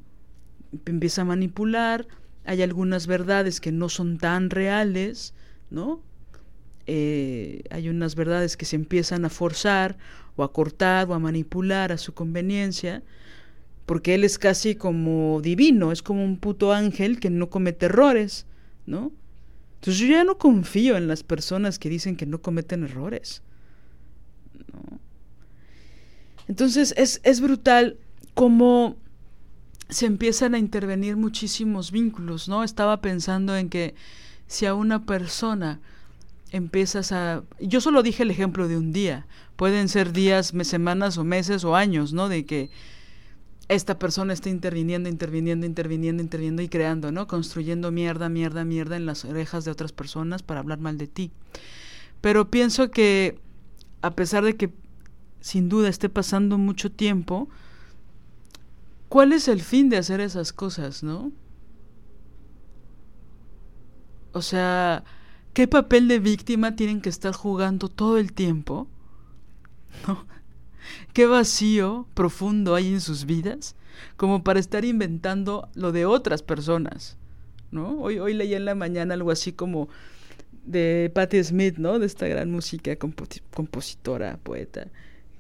empieza 0.86 1.22
a 1.22 1.26
manipular, 1.26 2.08
hay 2.46 2.62
algunas 2.62 3.08
verdades 3.08 3.62
que 3.62 3.72
no 3.72 3.90
son 3.90 4.18
tan 4.18 4.50
reales, 4.50 5.34
¿no? 5.70 6.02
Eh, 6.86 7.64
hay 7.70 7.88
unas 7.88 8.16
verdades 8.16 8.58
que 8.58 8.66
se 8.66 8.76
empiezan 8.76 9.24
a 9.24 9.30
forzar 9.30 9.98
o 10.36 10.44
a 10.44 10.52
cortar 10.52 11.10
o 11.10 11.14
a 11.14 11.20
manipular 11.20 11.92
a 11.92 11.98
su 11.98 12.14
conveniencia, 12.14 13.04
porque 13.86 14.16
él 14.16 14.24
es 14.24 14.38
casi 14.38 14.76
como 14.76 15.42
divino, 15.42 15.92
es 15.92 16.02
como 16.02 16.24
un 16.24 16.38
puto 16.38 16.72
ángel 16.74 17.20
que 17.20 17.30
no 17.30 17.50
comete 17.50 17.88
errores, 17.88 18.46
¿no? 18.86 19.12
Entonces 19.76 20.02
yo 20.02 20.08
ya 20.08 20.24
no 20.24 20.38
confío 20.38 20.96
en 20.96 21.08
las 21.08 21.24
personas 21.24 21.78
que 21.78 21.90
dicen 21.90 22.16
que 22.16 22.26
no 22.26 22.42
cometen 22.42 22.86
errores. 22.86 23.42
¿no? 24.72 25.00
Entonces 26.48 26.94
es, 26.98 27.20
es 27.24 27.42
brutal 27.42 27.98
cómo 28.34 28.96
se 29.90 30.06
empiezan 30.06 30.56
a 30.56 30.60
intervenir 30.60 31.18
muchísimos 31.18 31.92
vínculos, 31.92 32.48
¿no? 32.48 32.64
Estaba 32.64 33.02
pensando 33.02 33.56
en 33.58 33.70
que 33.70 33.94
si 34.48 34.66
a 34.66 34.74
una 34.74 35.06
persona 35.06 35.82
empiezas 36.52 37.12
a... 37.12 37.44
Yo 37.60 37.82
solo 37.82 38.04
dije 38.04 38.24
el 38.24 38.32
ejemplo 38.32 38.68
de 38.68 38.78
un 38.78 38.94
día, 38.94 39.28
pueden 39.56 39.90
ser 39.90 40.14
días, 40.14 40.54
semanas 40.64 41.18
o 41.18 41.24
meses 41.24 41.64
o 41.64 41.76
años, 41.76 42.14
¿no? 42.14 42.30
De 42.30 42.46
que 42.46 42.70
esta 43.74 44.00
persona 44.00 44.34
está 44.34 44.50
interviniendo, 44.50 45.10
interviniendo, 45.10 45.66
interviniendo, 45.66 46.22
interviniendo 46.24 46.62
y 46.62 46.70
creando, 46.70 47.12
¿no? 47.12 47.28
Construyendo 47.28 47.92
mierda, 47.92 48.30
mierda, 48.30 48.66
mierda 48.66 48.96
en 48.96 49.06
las 49.06 49.26
orejas 49.26 49.66
de 49.66 49.72
otras 49.72 49.92
personas 49.92 50.44
para 50.44 50.60
hablar 50.60 50.80
mal 50.80 50.98
de 50.98 51.08
ti. 51.08 51.32
Pero 52.22 52.50
pienso 52.50 52.92
que 52.92 53.40
a 54.02 54.12
pesar 54.12 54.44
de 54.44 54.56
que 54.56 54.74
sin 55.40 55.70
duda 55.70 55.90
esté 55.90 56.10
pasando 56.10 56.58
mucho 56.58 56.92
tiempo, 56.92 57.50
¿cuál 59.10 59.34
es 59.34 59.48
el 59.48 59.62
fin 59.62 59.90
de 59.90 59.98
hacer 59.98 60.22
esas 60.22 60.54
cosas, 60.54 61.04
no? 61.04 61.32
O 64.32 64.42
sea, 64.42 65.04
¿qué 65.54 65.68
papel 65.68 66.08
de 66.08 66.20
víctima 66.20 66.76
tienen 66.76 67.02
que 67.02 67.10
estar 67.10 67.34
jugando 67.34 67.88
todo 67.88 68.18
el 68.18 68.34
tiempo? 68.34 68.88
¿No? 70.08 70.33
Qué 71.14 71.26
vacío 71.26 72.08
profundo 72.14 72.76
hay 72.76 72.88
en 72.88 73.02
sus 73.02 73.26
vidas 73.26 73.76
como 74.18 74.44
para 74.44 74.60
estar 74.60 74.86
inventando 74.86 75.70
lo 75.76 75.92
de 75.92 76.06
otras 76.06 76.42
personas, 76.42 77.18
¿no? 77.72 78.00
Hoy, 78.02 78.20
hoy 78.20 78.54
en 78.54 78.66
la 78.66 78.76
mañana 78.76 79.14
algo 79.14 79.32
así 79.32 79.54
como 79.54 79.90
de 80.66 81.12
Patti 81.14 81.44
Smith, 81.44 81.78
¿no? 81.78 82.00
De 82.00 82.06
esta 82.06 82.28
gran 82.28 82.52
música, 82.52 82.96
compositora, 82.96 84.38
poeta, 84.44 84.88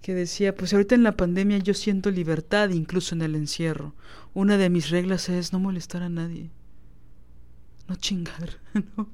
que 0.01 0.13
decía, 0.13 0.55
pues 0.55 0.73
ahorita 0.73 0.95
en 0.95 1.03
la 1.03 1.13
pandemia 1.15 1.57
yo 1.59 1.73
siento 1.73 2.11
libertad 2.11 2.69
incluso 2.69 3.15
en 3.15 3.21
el 3.21 3.35
encierro. 3.35 3.93
Una 4.33 4.57
de 4.57 4.69
mis 4.69 4.89
reglas 4.89 5.29
es 5.29 5.53
no 5.53 5.59
molestar 5.59 6.03
a 6.03 6.09
nadie, 6.09 6.49
no 7.87 7.95
chingar, 7.95 8.59
¿no? 8.97 9.09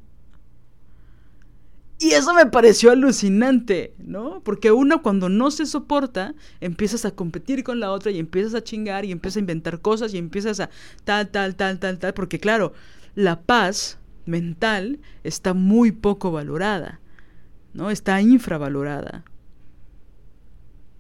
Y 2.02 2.12
eso 2.12 2.34
me 2.34 2.46
pareció 2.46 2.92
alucinante, 2.92 3.94
¿no? 3.98 4.42
Porque 4.42 4.72
uno 4.72 5.02
cuando 5.02 5.28
no 5.28 5.52
se 5.52 5.66
soporta, 5.66 6.34
empiezas 6.62 7.04
a 7.04 7.12
competir 7.12 7.66
con 7.66 7.82
la 7.82 7.92
otra 7.92 8.10
y 8.10 8.20
empiezas 8.20 8.54
a 8.54 8.64
chingar 8.64 9.04
y 9.04 9.12
empiezas 9.12 9.36
a 9.36 9.42
inventar 9.42 9.82
cosas 9.82 10.14
y 10.14 10.18
empiezas 10.18 10.62
a 10.62 10.70
tal, 11.04 11.30
tal, 11.30 11.56
tal, 11.56 11.78
tal, 11.78 12.00
tal, 12.00 12.14
porque 12.14 12.40
claro, 12.40 12.72
la 13.16 13.42
paz 13.42 14.00
mental 14.26 15.00
está 15.26 15.54
muy 15.54 15.92
poco 15.92 16.32
valorada, 16.32 17.02
¿no? 17.74 17.92
Está 17.92 18.22
infravalorada. 18.22 19.26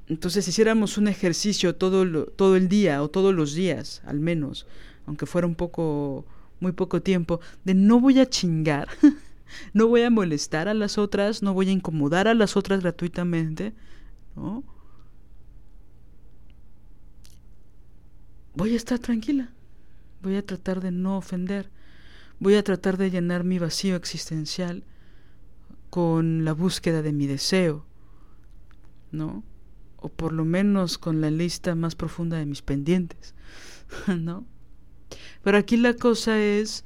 Entonces, 0.07 0.43
si 0.43 0.51
hiciéramos 0.51 0.97
un 0.97 1.07
ejercicio 1.07 1.75
todo, 1.75 2.25
todo 2.25 2.57
el 2.57 2.67
día 2.67 3.01
o 3.01 3.09
todos 3.09 3.33
los 3.33 3.53
días, 3.53 4.01
al 4.05 4.19
menos, 4.19 4.67
aunque 5.05 5.25
fuera 5.25 5.47
un 5.47 5.55
poco, 5.55 6.25
muy 6.59 6.73
poco 6.73 7.01
tiempo, 7.01 7.39
de 7.63 7.73
no 7.73 8.01
voy 8.01 8.19
a 8.19 8.25
chingar, 8.27 8.89
no 9.73 9.87
voy 9.87 10.01
a 10.01 10.09
molestar 10.09 10.67
a 10.67 10.73
las 10.73 10.97
otras, 10.97 11.41
no 11.43 11.53
voy 11.53 11.69
a 11.69 11.73
incomodar 11.73 12.27
a 12.27 12.33
las 12.33 12.57
otras 12.57 12.81
gratuitamente, 12.81 13.73
¿no? 14.35 14.63
Voy 18.55 18.73
a 18.73 18.77
estar 18.77 18.99
tranquila, 18.99 19.51
voy 20.21 20.35
a 20.35 20.45
tratar 20.45 20.81
de 20.81 20.91
no 20.91 21.17
ofender, 21.17 21.69
voy 22.39 22.55
a 22.55 22.63
tratar 22.63 22.97
de 22.97 23.11
llenar 23.11 23.43
mi 23.43 23.59
vacío 23.59 23.95
existencial 23.95 24.83
con 25.89 26.45
la 26.45 26.53
búsqueda 26.53 27.01
de 27.01 27.13
mi 27.13 27.27
deseo, 27.27 27.85
¿no? 29.11 29.43
O 29.97 30.09
por 30.09 30.33
lo 30.33 30.45
menos 30.45 30.97
con 30.97 31.21
la 31.21 31.31
lista 31.31 31.75
más 31.75 31.95
profunda 31.95 32.37
de 32.37 32.45
mis 32.45 32.61
pendientes, 32.61 33.33
¿no? 34.07 34.45
Pero 35.43 35.57
aquí 35.57 35.77
la 35.77 35.93
cosa 35.93 36.39
es 36.39 36.83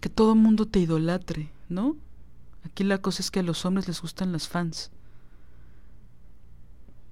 que 0.00 0.08
todo 0.08 0.32
el 0.32 0.38
mundo 0.38 0.66
te 0.66 0.80
idolatre, 0.80 1.50
¿no? 1.68 1.96
Aquí 2.64 2.84
la 2.84 2.98
cosa 2.98 3.22
es 3.22 3.30
que 3.30 3.40
a 3.40 3.42
los 3.44 3.64
hombres 3.64 3.88
les 3.88 4.00
gustan 4.00 4.32
las 4.32 4.48
fans, 4.48 4.90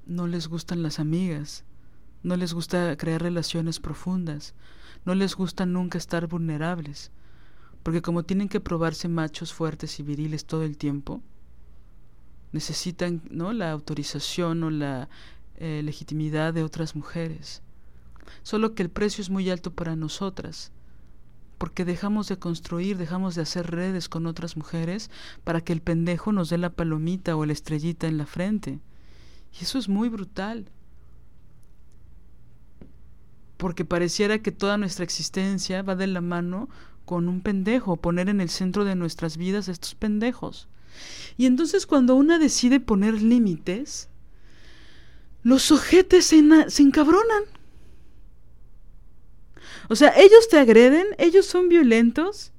no 0.06 0.26
les 0.26 0.48
gustan 0.48 0.82
las 0.82 0.98
amigas, 0.98 1.64
no 2.22 2.36
les 2.36 2.52
gusta 2.52 2.96
crear 2.96 3.22
relaciones 3.22 3.80
profundas, 3.80 4.54
no 5.04 5.14
les 5.14 5.34
gusta 5.34 5.66
nunca 5.66 5.98
estar 5.98 6.26
vulnerables 6.26 7.10
porque 7.86 8.02
como 8.02 8.24
tienen 8.24 8.48
que 8.48 8.58
probarse 8.58 9.06
machos 9.06 9.52
fuertes 9.52 10.00
y 10.00 10.02
viriles 10.02 10.44
todo 10.44 10.64
el 10.64 10.76
tiempo, 10.76 11.22
necesitan 12.50 13.22
¿no? 13.30 13.52
la 13.52 13.70
autorización 13.70 14.64
o 14.64 14.70
la 14.70 15.08
eh, 15.54 15.82
legitimidad 15.84 16.52
de 16.52 16.64
otras 16.64 16.96
mujeres. 16.96 17.62
Solo 18.42 18.74
que 18.74 18.82
el 18.82 18.90
precio 18.90 19.22
es 19.22 19.30
muy 19.30 19.48
alto 19.50 19.72
para 19.72 19.94
nosotras, 19.94 20.72
porque 21.58 21.84
dejamos 21.84 22.28
de 22.28 22.38
construir, 22.38 22.98
dejamos 22.98 23.34
de 23.34 23.42
hacer 23.42 23.70
redes 23.70 24.08
con 24.08 24.26
otras 24.26 24.56
mujeres 24.56 25.10
para 25.44 25.60
que 25.60 25.72
el 25.72 25.80
pendejo 25.80 26.32
nos 26.32 26.50
dé 26.50 26.58
la 26.58 26.70
palomita 26.70 27.36
o 27.36 27.46
la 27.46 27.52
estrellita 27.52 28.06
en 28.06 28.18
la 28.18 28.26
frente. 28.26 28.78
Y 29.58 29.64
eso 29.64 29.78
es 29.78 29.88
muy 29.88 30.08
brutal. 30.08 30.70
Porque 33.56 33.84
pareciera 33.86 34.40
que 34.40 34.52
toda 34.52 34.76
nuestra 34.76 35.04
existencia 35.04 35.82
va 35.82 35.96
de 35.96 36.06
la 36.06 36.20
mano 36.20 36.68
con 37.06 37.28
un 37.28 37.40
pendejo, 37.40 37.96
poner 37.96 38.28
en 38.28 38.40
el 38.40 38.50
centro 38.50 38.84
de 38.84 38.96
nuestras 38.96 39.38
vidas 39.38 39.68
a 39.68 39.72
estos 39.72 39.94
pendejos. 39.94 40.68
Y 41.38 41.46
entonces 41.46 41.86
cuando 41.86 42.14
una 42.16 42.38
decide 42.38 42.80
poner 42.80 43.22
límites, 43.22 44.08
los 45.42 45.70
ojetes 45.70 46.26
se, 46.26 46.42
se 46.68 46.82
encabronan. 46.82 47.44
O 49.88 49.96
sea, 49.96 50.12
ellos 50.16 50.48
te 50.48 50.58
agreden, 50.58 51.06
ellos 51.18 51.46
son 51.46 51.68
violentos, 51.68 52.52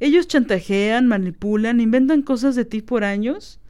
ellos 0.00 0.28
chantajean, 0.28 1.06
manipulan, 1.06 1.80
inventan 1.80 2.22
cosas 2.22 2.54
de 2.54 2.64
ti 2.64 2.82
por 2.82 3.04
años. 3.04 3.60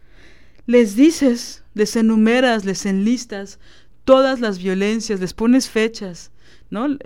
Les 0.66 0.96
dices, 0.96 1.62
les 1.74 1.94
enumeras, 1.94 2.64
les 2.64 2.86
enlistas 2.86 3.60
todas 4.04 4.40
las 4.40 4.58
violencias, 4.58 5.20
les 5.20 5.34
pones 5.34 5.68
fechas, 5.68 6.32
¿no? 6.70 6.96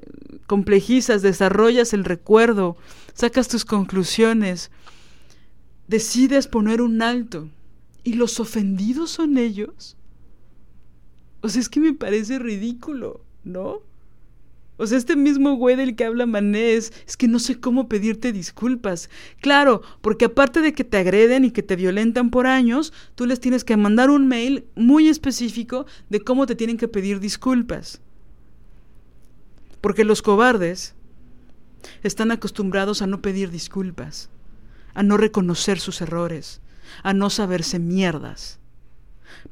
Complejizas, 0.46 1.22
desarrollas 1.22 1.92
el 1.92 2.04
recuerdo, 2.04 2.76
sacas 3.14 3.48
tus 3.48 3.64
conclusiones, 3.64 4.70
decides 5.88 6.46
poner 6.46 6.80
un 6.80 7.02
alto 7.02 7.50
y 8.04 8.14
los 8.14 8.40
ofendidos 8.40 9.10
son 9.10 9.36
ellos. 9.36 9.96
O 11.42 11.48
sea, 11.48 11.60
es 11.60 11.68
que 11.68 11.80
me 11.80 11.94
parece 11.94 12.38
ridículo, 12.38 13.24
¿no? 13.44 13.82
O 14.80 14.86
sea, 14.86 14.96
este 14.96 15.14
mismo 15.14 15.56
güey 15.56 15.76
del 15.76 15.94
que 15.94 16.06
habla 16.06 16.24
Manés, 16.24 16.94
es 17.06 17.18
que 17.18 17.28
no 17.28 17.38
sé 17.38 17.60
cómo 17.60 17.86
pedirte 17.86 18.32
disculpas. 18.32 19.10
Claro, 19.42 19.82
porque 20.00 20.24
aparte 20.24 20.62
de 20.62 20.72
que 20.72 20.84
te 20.84 20.96
agreden 20.96 21.44
y 21.44 21.50
que 21.50 21.62
te 21.62 21.76
violentan 21.76 22.30
por 22.30 22.46
años, 22.46 22.94
tú 23.14 23.26
les 23.26 23.40
tienes 23.40 23.62
que 23.62 23.76
mandar 23.76 24.08
un 24.08 24.26
mail 24.26 24.64
muy 24.76 25.10
específico 25.10 25.84
de 26.08 26.20
cómo 26.20 26.46
te 26.46 26.54
tienen 26.54 26.78
que 26.78 26.88
pedir 26.88 27.20
disculpas. 27.20 28.00
Porque 29.82 30.02
los 30.02 30.22
cobardes 30.22 30.94
están 32.02 32.30
acostumbrados 32.30 33.02
a 33.02 33.06
no 33.06 33.20
pedir 33.20 33.50
disculpas, 33.50 34.30
a 34.94 35.02
no 35.02 35.18
reconocer 35.18 35.78
sus 35.78 36.00
errores, 36.00 36.62
a 37.02 37.12
no 37.12 37.28
saberse 37.28 37.78
mierdas. 37.78 38.59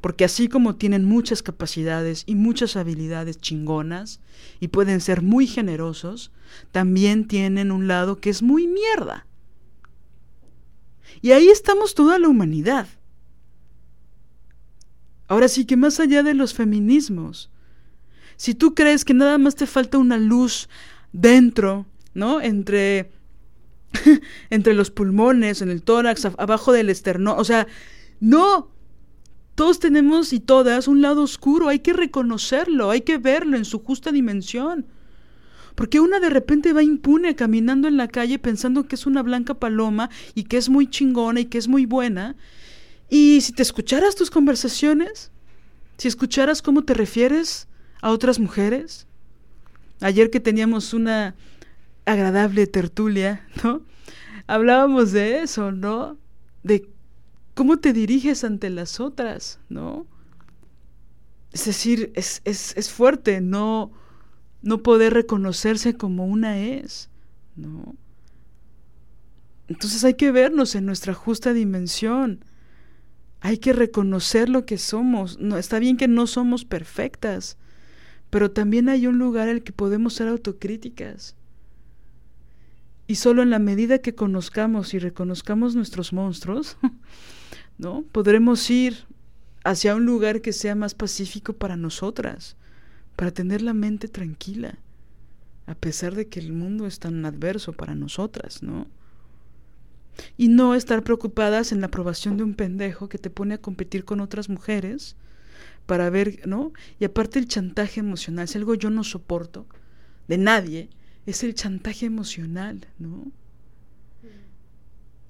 Porque 0.01 0.25
así 0.25 0.47
como 0.47 0.75
tienen 0.75 1.05
muchas 1.05 1.43
capacidades 1.43 2.23
y 2.25 2.35
muchas 2.35 2.75
habilidades 2.75 3.39
chingonas 3.39 4.19
y 4.59 4.69
pueden 4.69 5.01
ser 5.01 5.21
muy 5.21 5.47
generosos, 5.47 6.31
también 6.71 7.27
tienen 7.27 7.71
un 7.71 7.87
lado 7.87 8.19
que 8.19 8.29
es 8.29 8.41
muy 8.41 8.67
mierda. 8.67 9.25
Y 11.21 11.31
ahí 11.31 11.47
estamos 11.49 11.95
toda 11.95 12.19
la 12.19 12.29
humanidad. 12.29 12.87
Ahora 15.27 15.47
sí 15.47 15.65
que 15.65 15.77
más 15.77 15.99
allá 15.99 16.23
de 16.23 16.33
los 16.33 16.53
feminismos, 16.53 17.51
si 18.35 18.55
tú 18.55 18.73
crees 18.73 19.05
que 19.05 19.13
nada 19.13 19.37
más 19.37 19.55
te 19.55 19.67
falta 19.67 19.97
una 19.97 20.17
luz 20.17 20.69
dentro, 21.11 21.85
¿no? 22.13 22.41
Entre 22.41 23.11
entre 24.49 24.73
los 24.73 24.91
pulmones, 24.91 25.61
en 25.61 25.69
el 25.69 25.83
tórax, 25.83 26.25
abajo 26.25 26.71
del 26.71 26.89
esternón, 26.89 27.35
o 27.37 27.43
sea, 27.43 27.67
no. 28.19 28.71
Todos 29.59 29.79
tenemos 29.79 30.31
y 30.31 30.39
todas 30.39 30.87
un 30.87 31.01
lado 31.01 31.21
oscuro, 31.21 31.67
hay 31.67 31.79
que 31.79 31.91
reconocerlo, 31.91 32.91
hay 32.91 33.01
que 33.01 33.17
verlo 33.17 33.57
en 33.57 33.65
su 33.65 33.83
justa 33.83 34.13
dimensión. 34.13 34.85
Porque 35.75 35.99
una 35.99 36.21
de 36.21 36.29
repente 36.29 36.71
va 36.71 36.81
impune 36.81 37.35
caminando 37.35 37.89
en 37.89 37.97
la 37.97 38.07
calle 38.07 38.39
pensando 38.39 38.87
que 38.87 38.95
es 38.95 39.05
una 39.05 39.21
blanca 39.21 39.55
paloma 39.55 40.09
y 40.33 40.43
que 40.43 40.55
es 40.55 40.69
muy 40.69 40.89
chingona 40.89 41.41
y 41.41 41.45
que 41.47 41.57
es 41.57 41.67
muy 41.67 41.85
buena. 41.85 42.37
Y 43.09 43.41
si 43.41 43.51
te 43.51 43.61
escucharas 43.61 44.15
tus 44.15 44.31
conversaciones, 44.31 45.29
si 45.97 46.07
escucharas 46.07 46.61
cómo 46.61 46.85
te 46.85 46.93
refieres 46.93 47.67
a 48.01 48.11
otras 48.11 48.39
mujeres. 48.39 49.07
Ayer 49.99 50.29
que 50.29 50.39
teníamos 50.39 50.93
una 50.93 51.35
agradable 52.05 52.65
tertulia, 52.65 53.45
¿no? 53.61 53.81
Hablábamos 54.47 55.11
de 55.11 55.41
eso, 55.41 55.73
¿no? 55.73 56.17
De 56.63 56.87
cómo 57.59 57.77
te 57.77 57.91
diriges 57.91 58.45
ante 58.45 58.69
las 58.69 59.01
otras, 59.01 59.59
¿no? 59.67 60.07
Es 61.51 61.65
decir, 61.65 62.13
es, 62.15 62.41
es, 62.45 62.73
es 62.77 62.89
fuerte 62.89 63.41
no, 63.41 63.91
no 64.61 64.81
poder 64.81 65.13
reconocerse 65.13 65.97
como 65.97 66.25
una 66.25 66.59
es, 66.59 67.09
¿no? 67.57 67.95
Entonces 69.67 70.05
hay 70.05 70.13
que 70.13 70.31
vernos 70.31 70.73
en 70.75 70.85
nuestra 70.85 71.13
justa 71.13 71.51
dimensión. 71.51 72.45
Hay 73.41 73.57
que 73.57 73.73
reconocer 73.73 74.47
lo 74.47 74.65
que 74.65 74.77
somos. 74.77 75.37
No, 75.39 75.57
está 75.57 75.79
bien 75.79 75.97
que 75.97 76.07
no 76.07 76.27
somos 76.27 76.63
perfectas 76.63 77.57
pero 78.29 78.51
también 78.51 78.89
hay 78.89 79.07
un 79.07 79.17
lugar 79.17 79.47
en 79.47 79.57
el 79.57 79.63
que 79.63 79.73
podemos 79.73 80.13
ser 80.13 80.27
autocríticas. 80.27 81.35
Y 83.07 83.15
solo 83.15 83.41
en 83.41 83.49
la 83.49 83.59
medida 83.59 83.99
que 83.99 84.13
conozcamos 84.13 84.93
y 84.93 84.99
reconozcamos 84.99 85.75
nuestros 85.75 86.13
monstruos, 86.13 86.77
¿no? 87.79 88.03
Podremos 88.11 88.69
ir 88.69 89.05
hacia 89.63 89.95
un 89.95 90.05
lugar 90.05 90.41
que 90.41 90.53
sea 90.53 90.75
más 90.75 90.93
pacífico 90.93 91.53
para 91.53 91.77
nosotras, 91.77 92.55
para 93.15 93.31
tener 93.31 93.61
la 93.61 93.73
mente 93.73 94.07
tranquila, 94.07 94.77
a 95.65 95.75
pesar 95.75 96.13
de 96.13 96.27
que 96.27 96.39
el 96.39 96.53
mundo 96.53 96.85
es 96.85 96.99
tan 96.99 97.25
adverso 97.25 97.73
para 97.73 97.95
nosotras, 97.95 98.61
¿no? 98.61 98.87
Y 100.37 100.49
no 100.49 100.75
estar 100.75 101.03
preocupadas 101.03 101.71
en 101.71 101.79
la 101.79 101.87
aprobación 101.87 102.35
de 102.35 102.43
un 102.43 102.53
pendejo 102.53 103.07
que 103.07 103.17
te 103.17 103.29
pone 103.29 103.55
a 103.55 103.61
competir 103.61 104.03
con 104.03 104.19
otras 104.19 104.49
mujeres 104.49 105.15
para 105.85 106.09
ver, 106.09 106.45
¿no? 106.45 106.73
Y 106.99 107.05
aparte 107.05 107.39
el 107.39 107.47
chantaje 107.47 108.01
emocional, 108.01 108.47
si 108.47 108.57
algo 108.57 108.75
yo 108.75 108.89
no 108.89 109.05
soporto 109.05 109.65
de 110.27 110.37
nadie, 110.37 110.89
es 111.25 111.43
el 111.43 111.55
chantaje 111.55 112.05
emocional, 112.05 112.87
¿no? 112.97 113.31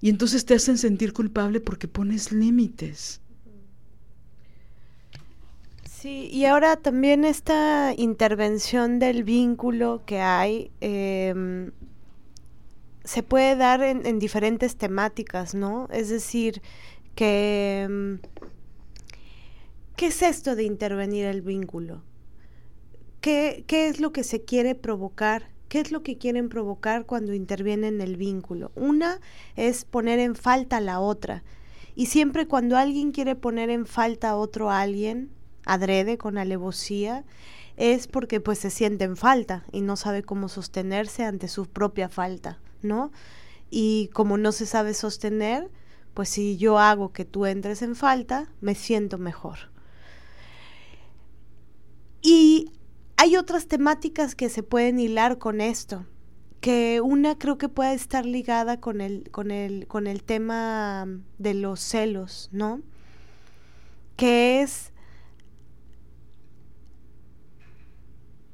Y 0.02 0.10
entonces 0.10 0.46
te 0.46 0.54
hacen 0.54 0.78
sentir 0.78 1.14
culpable 1.14 1.60
porque 1.60 1.88
pones 1.88 2.32
límites. 2.32 3.22
Sí, 5.84 6.30
y 6.32 6.46
ahora 6.46 6.78
también 6.78 7.26
esta 7.26 7.94
intervención 7.98 9.00
del 9.00 9.26
vínculo 9.26 10.04
que 10.06 10.22
hay 10.22 10.72
em, 10.80 11.72
se 13.04 13.22
puede 13.22 13.58
dar 13.58 13.82
en, 13.82 14.20
diferentes 14.20 14.78
temáticas, 14.78 15.56
¿no? 15.56 15.90
Es 15.92 16.08
decir, 16.10 16.62
que... 17.16 17.82
Em, 17.84 18.20
¿Qué 19.98 20.08
es 20.08 20.22
esto 20.22 20.56
de 20.56 20.64
intervenir 20.64 21.26
el 21.26 21.42
vínculo? 21.42 22.02
¿Qué, 23.20 23.66
¿Qué 23.68 23.90
es 23.90 24.00
lo 24.00 24.14
que 24.14 24.24
se 24.24 24.46
quiere 24.46 24.76
provocar? 24.76 25.50
¿Qué 25.70 25.80
es 25.80 25.92
lo 25.92 26.02
que 26.02 26.18
quieren 26.18 26.50
provocar 26.50 27.06
cuando 27.06 27.34
intervienen 27.34 28.02
el 28.02 28.18
vínculo? 28.18 28.72
Una 28.76 29.20
es 29.56 29.86
poner 29.86 30.18
en 30.18 30.36
falta 30.36 30.78
a 30.78 30.82
la 30.82 31.00
otra. 31.00 31.44
Y 31.96 32.08
siempre 32.08 32.48
cuando 32.48 32.76
alguien 32.76 33.12
quiere 33.12 33.36
poner 33.36 33.70
en 33.70 33.86
falta 33.86 34.32
a 34.32 34.36
otro 34.36 34.72
alguien, 34.72 35.30
adrede, 35.66 36.18
con 36.18 36.40
alevosía, 36.40 37.24
es 37.78 38.08
porque 38.08 38.42
pues 38.42 38.58
se 38.58 38.72
siente 38.72 39.06
en 39.06 39.16
falta 39.16 39.64
y 39.72 39.82
no 39.82 39.96
sabe 39.96 40.24
cómo 40.24 40.50
sostenerse 40.50 41.24
ante 41.24 41.48
su 41.48 41.68
propia 41.68 42.10
falta, 42.10 42.60
¿no? 42.82 43.12
Y 43.70 44.10
como 44.12 44.38
no 44.38 44.52
se 44.52 44.66
sabe 44.66 44.96
sostener, 44.96 45.70
pues 46.16 46.30
si 46.30 46.58
yo 46.58 46.80
hago 46.80 47.14
que 47.14 47.26
tú 47.26 47.46
entres 47.46 47.84
en 47.84 47.96
falta, 47.96 48.52
me 48.60 48.74
siento 48.74 49.20
mejor. 49.20 49.72
Y 52.22 52.72
hay 53.20 53.36
otras 53.36 53.68
temáticas 53.68 54.34
que 54.34 54.48
se 54.48 54.64
pueden 54.64 54.98
hilar 54.98 55.40
con 55.40 55.60
esto, 55.60 56.06
que 56.62 57.02
una 57.02 57.38
creo 57.38 57.58
que 57.58 57.68
puede 57.68 57.94
estar 57.94 58.26
ligada 58.26 58.80
con 58.80 59.02
el, 59.02 59.30
con 59.30 59.52
el, 59.52 59.88
con 59.88 60.08
el 60.08 60.24
tema 60.24 61.06
de 61.38 61.54
los 61.54 61.82
celos, 61.82 62.48
¿no? 62.54 62.82
Que 64.16 64.62
es 64.62 64.94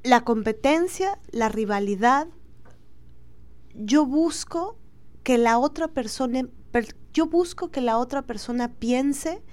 la 0.02 0.24
competencia, 0.24 1.20
la 1.30 1.48
rivalidad, 1.48 2.26
yo 3.72 4.04
busco 4.04 4.80
que 5.22 5.38
la 5.38 5.60
otra 5.60 5.86
persona, 5.86 6.48
yo 7.12 7.26
busco 7.26 7.70
que 7.70 7.80
la 7.80 7.98
otra 7.98 8.22
persona 8.22 8.74
piense 8.74 9.44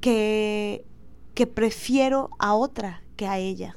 que, 0.00 0.86
que 1.34 1.46
prefiero 1.46 2.30
a 2.38 2.54
otra 2.54 3.02
que 3.14 3.26
a 3.26 3.36
ella. 3.36 3.76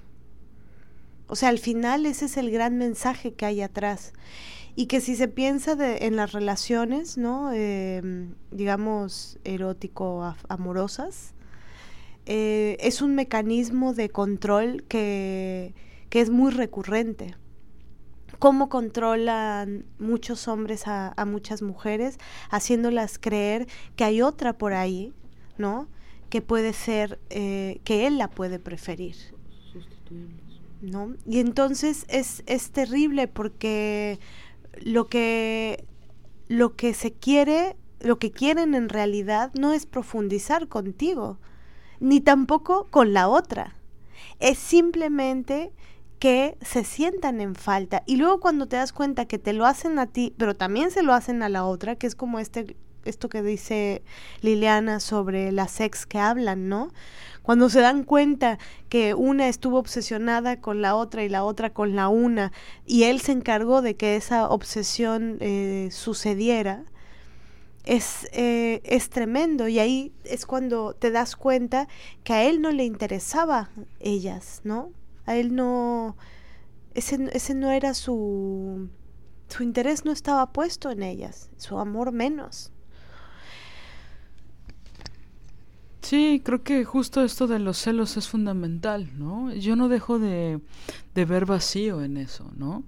O 1.31 1.37
sea, 1.37 1.47
al 1.47 1.59
final 1.59 2.05
ese 2.05 2.25
es 2.25 2.35
el 2.35 2.51
gran 2.51 2.77
mensaje 2.77 3.33
que 3.33 3.45
hay 3.45 3.61
atrás. 3.61 4.11
Y 4.75 4.87
que 4.87 4.99
si 4.99 5.15
se 5.15 5.29
piensa 5.29 5.77
en 5.79 6.17
las 6.17 6.33
relaciones, 6.33 7.17
¿no? 7.17 7.53
Em, 7.53 8.35
digamos, 8.51 9.39
erótico-amorosas, 9.45 11.33
eh, 12.25 12.75
es 12.81 13.01
un 13.01 13.15
mecanismo 13.15 13.93
de 13.93 14.09
control 14.09 14.83
que, 14.89 15.73
que 16.09 16.19
es 16.19 16.29
muy 16.29 16.51
recurrente. 16.51 17.37
Cómo 18.37 18.67
controlan 18.67 19.85
muchos 19.99 20.49
hombres 20.49 20.83
a, 20.85 21.15
muchas 21.25 21.61
mujeres, 21.61 22.17
haciéndolas 22.49 23.17
creer 23.17 23.67
que 23.95 24.03
hay 24.03 24.21
otra 24.21 24.51
por 24.57 24.73
ahí, 24.73 25.13
¿no? 25.57 25.87
Que 26.29 26.41
puede 26.41 26.73
ser, 26.73 27.19
eh, 27.29 27.79
que 27.85 28.05
él 28.05 28.17
la 28.17 28.29
puede 28.29 28.59
preferir. 28.59 29.15
¿No? 30.81 31.13
Y 31.25 31.39
entonces 31.39 32.05
es, 32.09 32.43
es 32.47 32.71
terrible 32.71 33.27
porque 33.27 34.19
lo 34.81 35.07
que, 35.07 35.85
lo 36.47 36.75
que 36.75 36.93
se 36.93 37.13
quiere, 37.13 37.77
lo 37.99 38.17
que 38.17 38.31
quieren 38.31 38.73
en 38.73 38.89
realidad 38.89 39.51
no 39.53 39.73
es 39.73 39.85
profundizar 39.85 40.67
contigo, 40.67 41.39
ni 41.99 42.19
tampoco 42.19 42.87
con 42.89 43.13
la 43.13 43.27
otra. 43.27 43.75
Es 44.39 44.57
simplemente 44.57 45.71
que 46.19 46.57
se 46.61 46.83
sientan 46.83 47.41
en 47.41 47.55
falta. 47.55 48.03
Y 48.05 48.17
luego 48.17 48.39
cuando 48.39 48.67
te 48.67 48.75
das 48.75 48.93
cuenta 48.93 49.25
que 49.25 49.39
te 49.39 49.53
lo 49.53 49.65
hacen 49.65 49.97
a 49.99 50.07
ti, 50.07 50.33
pero 50.37 50.55
también 50.55 50.91
se 50.91 51.03
lo 51.03 51.13
hacen 51.13 51.41
a 51.41 51.49
la 51.49 51.65
otra, 51.65 51.95
que 51.95 52.07
es 52.07 52.15
como 52.15 52.39
este 52.39 52.75
esto 53.05 53.29
que 53.29 53.41
dice 53.41 54.03
Liliana 54.41 54.99
sobre 54.99 55.51
las 55.51 55.79
ex 55.79 56.05
que 56.05 56.19
hablan, 56.19 56.69
¿no? 56.69 56.89
Cuando 57.51 57.67
se 57.67 57.81
dan 57.81 58.05
cuenta 58.05 58.59
que 58.87 59.13
una 59.13 59.49
estuvo 59.49 59.77
obsesionada 59.77 60.61
con 60.61 60.81
la 60.81 60.95
otra 60.95 61.25
y 61.25 61.27
la 61.27 61.43
otra 61.43 61.71
con 61.73 61.97
la 61.97 62.07
una, 62.07 62.53
y 62.85 63.03
él 63.03 63.19
se 63.19 63.33
encargó 63.33 63.81
de 63.81 63.97
que 63.97 64.15
esa 64.15 64.47
obsesión 64.47 65.35
eh, 65.41 65.89
sucediera, 65.91 66.85
es, 67.83 68.29
eh, 68.31 68.79
es 68.85 69.09
tremendo. 69.09 69.67
Y 69.67 69.79
ahí 69.79 70.13
es 70.23 70.45
cuando 70.45 70.93
te 70.93 71.11
das 71.11 71.35
cuenta 71.35 71.89
que 72.23 72.31
a 72.31 72.43
él 72.45 72.61
no 72.61 72.71
le 72.71 72.85
interesaba 72.85 73.69
ellas, 73.99 74.61
¿no? 74.63 74.93
A 75.25 75.35
él 75.35 75.53
no, 75.53 76.15
ese, 76.93 77.29
ese 77.33 77.53
no 77.53 77.69
era 77.69 77.93
su, 77.93 78.87
su 79.49 79.61
interés 79.61 80.05
no 80.05 80.13
estaba 80.13 80.53
puesto 80.53 80.89
en 80.89 81.03
ellas, 81.03 81.49
su 81.57 81.77
amor 81.77 82.13
menos. 82.13 82.71
Sí, 86.01 86.41
creo 86.43 86.63
que 86.63 86.83
justo 86.83 87.23
esto 87.23 87.47
de 87.47 87.59
los 87.59 87.77
celos 87.77 88.17
es 88.17 88.27
fundamental, 88.27 89.09
¿no? 89.17 89.53
Yo 89.53 89.75
no 89.75 89.87
dejo 89.87 90.19
de, 90.19 90.59
de 91.15 91.25
ver 91.25 91.45
vacío 91.45 92.03
en 92.03 92.17
eso, 92.17 92.51
¿no? 92.57 92.83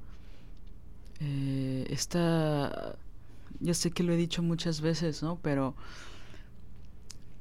Eh, 1.20 1.86
esta, 1.90 2.98
ya 3.60 3.74
sé 3.74 3.92
que 3.92 4.04
lo 4.04 4.14
he 4.14 4.18
dicho 4.18 4.42
muchas 4.42 4.82
veces, 4.82 5.24
¿no? 5.24 5.40
Pero 5.42 5.76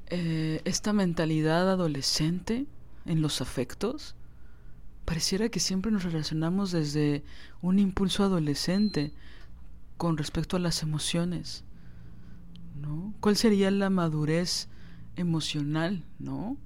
eh, 0.07 0.61
esta 0.63 0.93
mentalidad 0.93 1.69
adolescente 1.69 2.65
en 3.05 3.21
los 3.21 3.41
afectos, 3.41 4.15
pareciera 5.05 5.49
que 5.49 5.59
siempre 5.59 5.91
nos 5.91 6.03
relacionamos 6.03 6.71
desde 6.71 7.23
un 7.61 7.79
impulso 7.79 8.23
adolescente 8.23 9.11
con 9.97 10.17
respecto 10.17 10.55
a 10.55 10.59
las 10.59 10.83
emociones, 10.83 11.63
¿no? 12.81 13.13
¿Cuál 13.19 13.35
sería 13.37 13.71
la 13.71 13.89
madurez 13.89 14.69
emocional, 15.15 16.03
no? 16.19 16.57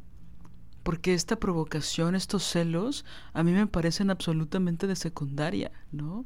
Porque 0.84 1.14
esta 1.14 1.38
provocación, 1.38 2.16
estos 2.16 2.44
celos, 2.44 3.06
a 3.34 3.44
mí 3.44 3.52
me 3.52 3.68
parecen 3.68 4.10
absolutamente 4.10 4.88
de 4.88 4.96
secundaria, 4.96 5.72
¿no? 5.92 6.26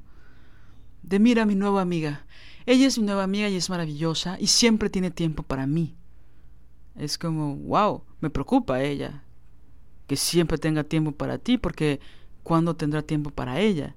De 1.02 1.20
mira 1.20 1.46
mi 1.46 1.56
nueva 1.56 1.82
amiga. 1.82 2.26
Ella 2.66 2.86
es 2.86 2.98
mi 3.00 3.06
nueva 3.06 3.24
amiga 3.24 3.50
y 3.50 3.56
es 3.56 3.70
maravillosa 3.70 4.38
y 4.40 4.48
siempre 4.48 4.90
tiene 4.90 5.10
tiempo 5.10 5.44
para 5.44 5.66
mí. 5.66 5.96
Es 6.96 7.18
como, 7.18 7.56
wow, 7.56 8.04
me 8.20 8.30
preocupa 8.30 8.84
ella 8.84 9.24
que 10.12 10.18
siempre 10.18 10.58
tenga 10.58 10.84
tiempo 10.84 11.14
para 11.14 11.38
ti, 11.38 11.58
porque 11.58 12.02
¿cuándo 12.44 12.76
tendrá 12.76 13.02
tiempo 13.02 13.32
para 13.32 13.62
ella? 13.62 13.96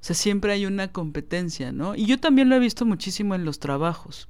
O 0.00 0.04
sea, 0.06 0.16
siempre 0.16 0.52
hay 0.52 0.66
una 0.66 0.90
competencia, 0.90 1.70
¿no? 1.70 1.94
Y 1.94 2.06
yo 2.06 2.18
también 2.18 2.48
lo 2.48 2.56
he 2.56 2.60
visto 2.60 2.86
muchísimo 2.86 3.34
en 3.34 3.44
los 3.44 3.58
trabajos. 3.58 4.28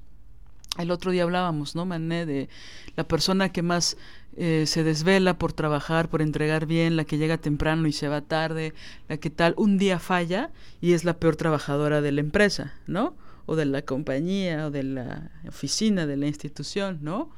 El 0.78 0.90
otro 0.90 1.10
día 1.10 1.22
hablábamos, 1.22 1.74
¿no, 1.74 1.86
Mané? 1.86 2.26
De 2.26 2.48
la 2.96 3.08
persona 3.08 3.50
que 3.50 3.62
más 3.62 3.96
eh, 4.36 4.64
se 4.66 4.84
desvela 4.84 5.38
por 5.38 5.52
trabajar, 5.52 6.08
por 6.08 6.20
entregar 6.20 6.66
bien, 6.66 6.96
la 6.96 7.04
que 7.04 7.18
llega 7.18 7.38
temprano 7.38 7.88
y 7.88 7.92
se 7.92 8.08
va 8.08 8.20
tarde, 8.20 8.74
la 9.08 9.16
que 9.16 9.30
tal, 9.30 9.54
un 9.56 9.78
día 9.78 9.98
falla 9.98 10.50
y 10.80 10.92
es 10.92 11.04
la 11.04 11.18
peor 11.18 11.36
trabajadora 11.36 12.00
de 12.00 12.12
la 12.12 12.20
empresa, 12.20 12.74
¿no? 12.86 13.16
O 13.46 13.56
de 13.56 13.64
la 13.64 13.82
compañía, 13.82 14.66
o 14.66 14.70
de 14.70 14.82
la 14.82 15.30
oficina, 15.48 16.06
de 16.06 16.16
la 16.16 16.26
institución, 16.26 16.98
¿no? 17.02 17.30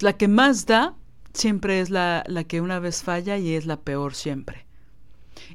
La 0.00 0.14
que 0.14 0.28
más 0.28 0.66
da 0.66 0.94
siempre 1.32 1.80
es 1.80 1.90
la, 1.90 2.24
la 2.26 2.44
que 2.44 2.60
una 2.60 2.78
vez 2.78 3.02
falla 3.02 3.38
y 3.38 3.54
es 3.54 3.66
la 3.66 3.80
peor 3.80 4.14
siempre. 4.14 4.66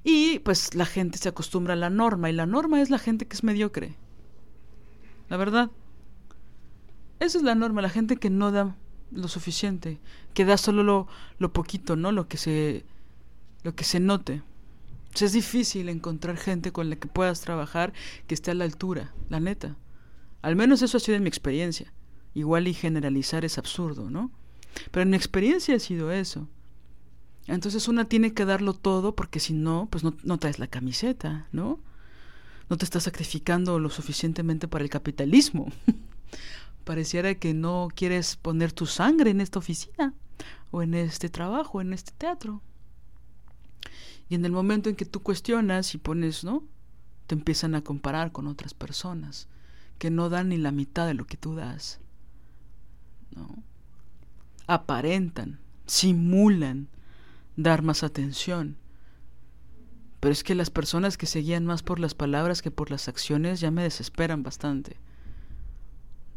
Y 0.03 0.39
pues 0.39 0.73
la 0.73 0.85
gente 0.85 1.17
se 1.17 1.29
acostumbra 1.29 1.73
a 1.73 1.77
la 1.77 1.89
norma 1.89 2.29
y 2.29 2.33
la 2.33 2.45
norma 2.45 2.81
es 2.81 2.89
la 2.89 2.99
gente 2.99 3.27
que 3.27 3.35
es 3.35 3.43
mediocre. 3.43 3.95
La 5.29 5.37
verdad. 5.37 5.69
Esa 7.19 7.37
es 7.37 7.43
la 7.43 7.55
norma, 7.55 7.81
la 7.81 7.89
gente 7.89 8.17
que 8.17 8.29
no 8.29 8.51
da 8.51 8.75
lo 9.11 9.27
suficiente, 9.27 9.99
que 10.33 10.45
da 10.45 10.57
solo 10.57 10.83
lo, 10.83 11.07
lo 11.39 11.53
poquito, 11.53 11.95
¿no? 11.95 12.11
Lo 12.11 12.27
que 12.27 12.37
se 12.37 12.85
lo 13.63 13.75
que 13.75 13.83
se 13.83 13.99
note. 13.99 14.43
es 15.19 15.33
difícil 15.33 15.89
encontrar 15.89 16.37
gente 16.37 16.71
con 16.71 16.89
la 16.89 16.95
que 16.95 17.07
puedas 17.07 17.41
trabajar 17.41 17.91
que 18.27 18.35
esté 18.35 18.51
a 18.51 18.53
la 18.53 18.65
altura, 18.65 19.13
la 19.29 19.39
neta. 19.39 19.75
Al 20.41 20.55
menos 20.55 20.81
eso 20.81 20.97
ha 20.97 20.99
sido 20.99 21.17
en 21.17 21.23
mi 21.23 21.29
experiencia. 21.29 21.91
Igual 22.33 22.67
y 22.67 22.73
generalizar 22.73 23.43
es 23.43 23.57
absurdo, 23.57 24.09
¿no? 24.09 24.31
Pero 24.91 25.03
en 25.03 25.09
mi 25.09 25.17
experiencia 25.17 25.75
ha 25.75 25.79
sido 25.79 26.11
eso. 26.11 26.47
Entonces 27.47 27.87
una 27.87 28.05
tiene 28.05 28.33
que 28.33 28.45
darlo 28.45 28.73
todo 28.73 29.15
porque 29.15 29.39
si 29.39 29.53
no, 29.53 29.87
pues 29.89 30.03
no, 30.03 30.15
no 30.23 30.37
traes 30.37 30.59
la 30.59 30.67
camiseta, 30.67 31.47
¿no? 31.51 31.79
No 32.69 32.77
te 32.77 32.85
estás 32.85 33.03
sacrificando 33.03 33.79
lo 33.79 33.89
suficientemente 33.89 34.67
para 34.67 34.83
el 34.83 34.89
capitalismo. 34.89 35.71
Pareciera 36.87 37.35
que 37.35 37.53
no 37.53 37.89
quieres 37.93 38.37
poner 38.37 38.71
tu 38.71 38.85
sangre 38.85 39.31
en 39.31 39.41
esta 39.41 39.59
oficina, 39.59 40.13
o 40.71 40.81
en 40.81 40.93
este 40.93 41.27
trabajo, 41.27 41.81
en 41.81 41.91
este 41.91 42.13
teatro. 42.17 42.61
Y 44.29 44.35
en 44.35 44.45
el 44.45 44.53
momento 44.53 44.87
en 44.87 44.95
que 44.95 45.03
tú 45.03 45.21
cuestionas 45.21 45.93
y 45.93 45.97
pones, 45.97 46.45
¿no? 46.45 46.63
Te 47.25 47.35
empiezan 47.35 47.75
a 47.75 47.83
comparar 47.83 48.31
con 48.31 48.47
otras 48.47 48.73
personas 48.73 49.49
que 49.97 50.09
no 50.09 50.29
dan 50.29 50.47
ni 50.47 50.57
la 50.57 50.71
mitad 50.71 51.05
de 51.05 51.13
lo 51.13 51.27
que 51.27 51.35
tú 51.35 51.55
das. 51.55 51.99
¿No? 53.35 53.63
Aparentan, 54.65 55.59
simulan 55.87 56.87
dar 57.57 57.81
más 57.81 58.01
atención. 58.01 58.77
Pero 60.21 60.31
es 60.31 60.45
que 60.45 60.55
las 60.55 60.69
personas 60.69 61.17
que 61.17 61.25
se 61.25 61.39
guían 61.39 61.65
más 61.65 61.83
por 61.83 61.99
las 61.99 62.15
palabras 62.15 62.61
que 62.61 62.71
por 62.71 62.91
las 62.91 63.09
acciones 63.09 63.59
ya 63.59 63.71
me 63.71 63.83
desesperan 63.83 64.41
bastante. 64.41 64.97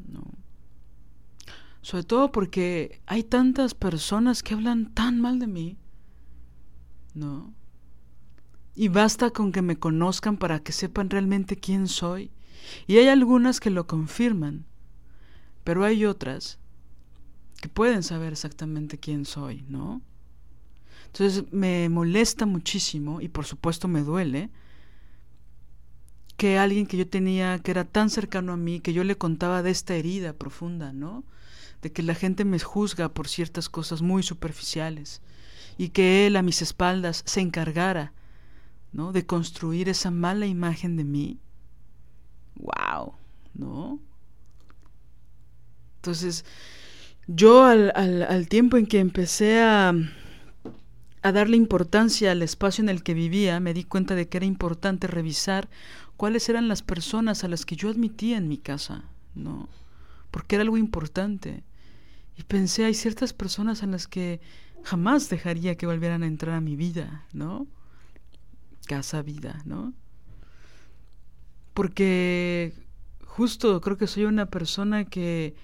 ¿No? 0.08 0.40
Sobre 1.82 2.04
todo 2.04 2.32
porque 2.32 3.00
hay 3.06 3.22
tantas 3.22 3.74
personas 3.74 4.42
que 4.42 4.54
hablan 4.54 4.92
tan 4.92 5.20
mal 5.20 5.38
de 5.38 5.46
mí. 5.46 5.78
¿No? 7.14 7.52
Y 8.74 8.88
basta 8.88 9.30
con 9.30 9.52
que 9.52 9.62
me 9.62 9.76
conozcan 9.76 10.36
para 10.36 10.60
que 10.60 10.72
sepan 10.72 11.10
realmente 11.10 11.56
quién 11.56 11.88
soy. 11.88 12.30
Y 12.86 12.98
hay 12.98 13.08
algunas 13.08 13.60
que 13.60 13.70
lo 13.70 13.86
confirman. 13.86 14.66
Pero 15.64 15.84
hay 15.84 16.04
otras 16.04 16.58
que 17.60 17.68
pueden 17.68 18.02
saber 18.02 18.32
exactamente 18.32 18.98
quién 18.98 19.24
soy, 19.24 19.64
¿no? 19.68 20.00
Entonces 21.06 21.52
me 21.52 21.88
molesta 21.88 22.46
muchísimo 22.46 23.20
y 23.20 23.28
por 23.28 23.44
supuesto 23.44 23.88
me 23.88 24.02
duele 24.02 24.50
que 26.36 26.56
alguien 26.56 26.86
que 26.86 26.96
yo 26.96 27.06
tenía, 27.06 27.58
que 27.58 27.70
era 27.70 27.84
tan 27.84 28.08
cercano 28.08 28.52
a 28.52 28.56
mí, 28.56 28.80
que 28.80 28.94
yo 28.94 29.04
le 29.04 29.18
contaba 29.18 29.62
de 29.62 29.70
esta 29.70 29.94
herida 29.94 30.32
profunda, 30.32 30.92
¿no? 30.92 31.24
De 31.82 31.92
que 31.92 32.02
la 32.02 32.14
gente 32.14 32.44
me 32.44 32.58
juzga 32.58 33.08
por 33.08 33.28
ciertas 33.28 33.68
cosas 33.68 34.02
muy 34.02 34.22
superficiales 34.22 35.22
y 35.78 35.88
que 35.90 36.26
él 36.26 36.36
a 36.36 36.42
mis 36.42 36.60
espaldas 36.60 37.22
se 37.24 37.40
encargara, 37.40 38.12
¿no? 38.92 39.12
De 39.12 39.24
construir 39.24 39.88
esa 39.88 40.10
mala 40.10 40.46
imagen 40.46 40.96
de 40.96 41.04
mí. 41.04 41.38
¡Wow! 42.56 43.14
¿No? 43.54 43.98
Entonces, 45.96 46.44
yo 47.26 47.64
al, 47.64 47.92
al, 47.94 48.22
al 48.22 48.48
tiempo 48.48 48.76
en 48.76 48.86
que 48.86 48.98
empecé 48.98 49.62
a, 49.62 49.94
a 51.22 51.32
darle 51.32 51.56
importancia 51.56 52.32
al 52.32 52.42
espacio 52.42 52.82
en 52.82 52.88
el 52.88 53.02
que 53.02 53.14
vivía, 53.14 53.60
me 53.60 53.74
di 53.74 53.84
cuenta 53.84 54.14
de 54.14 54.28
que 54.28 54.38
era 54.38 54.46
importante 54.46 55.06
revisar 55.06 55.68
cuáles 56.16 56.48
eran 56.48 56.68
las 56.68 56.82
personas 56.82 57.44
a 57.44 57.48
las 57.48 57.64
que 57.64 57.76
yo 57.76 57.88
admitía 57.88 58.36
en 58.36 58.48
mi 58.48 58.58
casa, 58.58 59.04
¿no? 59.34 59.68
Porque 60.30 60.56
era 60.56 60.62
algo 60.62 60.76
importante. 60.76 61.62
Y 62.40 62.44
pensé, 62.44 62.86
hay 62.86 62.94
ciertas 62.94 63.34
personas 63.34 63.82
en 63.82 63.90
las 63.90 64.08
que 64.08 64.40
jamás 64.82 65.28
dejaría 65.28 65.74
que 65.74 65.84
volvieran 65.84 66.22
a 66.22 66.26
entrar 66.26 66.54
a 66.54 66.62
mi 66.62 66.74
vida, 66.74 67.26
¿no? 67.34 67.66
Casa, 68.86 69.20
vida, 69.20 69.60
¿no? 69.66 69.92
Porque 71.74 72.72
justo 73.26 73.82
creo 73.82 73.98
que 73.98 74.06
soy 74.06 74.24
una 74.24 74.46
persona 74.46 75.04
que, 75.04 75.54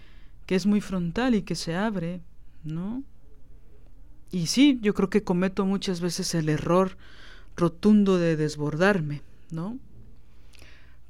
que 0.45 0.55
es 0.55 0.66
muy 0.66 0.83
frontal 0.83 1.35
y 1.35 1.45
que 1.45 1.55
se 1.55 1.74
abre, 1.74 2.20
¿no? 2.62 3.03
Y 4.31 4.49
sí, 4.49 4.79
yo 4.83 4.93
creo 4.93 5.09
que 5.09 5.24
cometo 5.24 5.64
muchas 5.64 6.03
veces 6.03 6.35
el 6.35 6.51
error 6.51 6.99
rotundo 7.57 8.18
de 8.18 8.37
desbordarme, 8.37 9.22
¿no? 9.51 9.79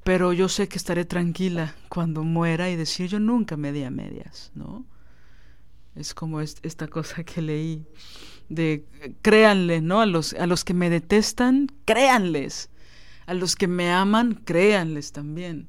Pero 0.04 0.32
yo 0.32 0.48
sé 0.48 0.68
que 0.68 0.78
estaré 0.78 1.04
tranquila 1.04 1.74
cuando 1.88 2.22
muera 2.22 2.70
y 2.70 2.76
decir 2.76 3.08
yo 3.08 3.18
nunca 3.18 3.56
me 3.56 3.72
di 3.72 3.82
a 3.82 3.90
medias, 3.90 4.52
¿no? 4.54 4.86
Es 5.96 6.14
como 6.14 6.40
esta 6.40 6.88
cosa 6.88 7.24
que 7.24 7.42
leí 7.42 7.86
de 8.48 8.84
créanle, 9.22 9.80
¿no? 9.80 10.00
A 10.00 10.06
los, 10.06 10.34
a 10.34 10.46
los 10.46 10.64
que 10.64 10.74
me 10.74 10.90
detestan, 10.90 11.68
créanles. 11.84 12.70
A 13.26 13.34
los 13.34 13.56
que 13.56 13.66
me 13.66 13.90
aman, 13.90 14.34
créanles 14.44 15.12
también. 15.12 15.68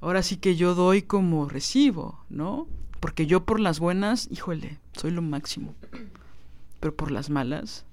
Ahora 0.00 0.22
sí 0.22 0.36
que 0.36 0.56
yo 0.56 0.74
doy 0.74 1.02
como 1.02 1.48
recibo, 1.48 2.24
¿no? 2.28 2.66
Porque 3.00 3.26
yo 3.26 3.44
por 3.44 3.60
las 3.60 3.78
buenas, 3.80 4.28
híjole, 4.30 4.78
soy 4.92 5.12
lo 5.12 5.22
máximo 5.22 5.74
pero 6.82 6.96
por 6.96 7.12
las 7.12 7.30
malas 7.30 7.86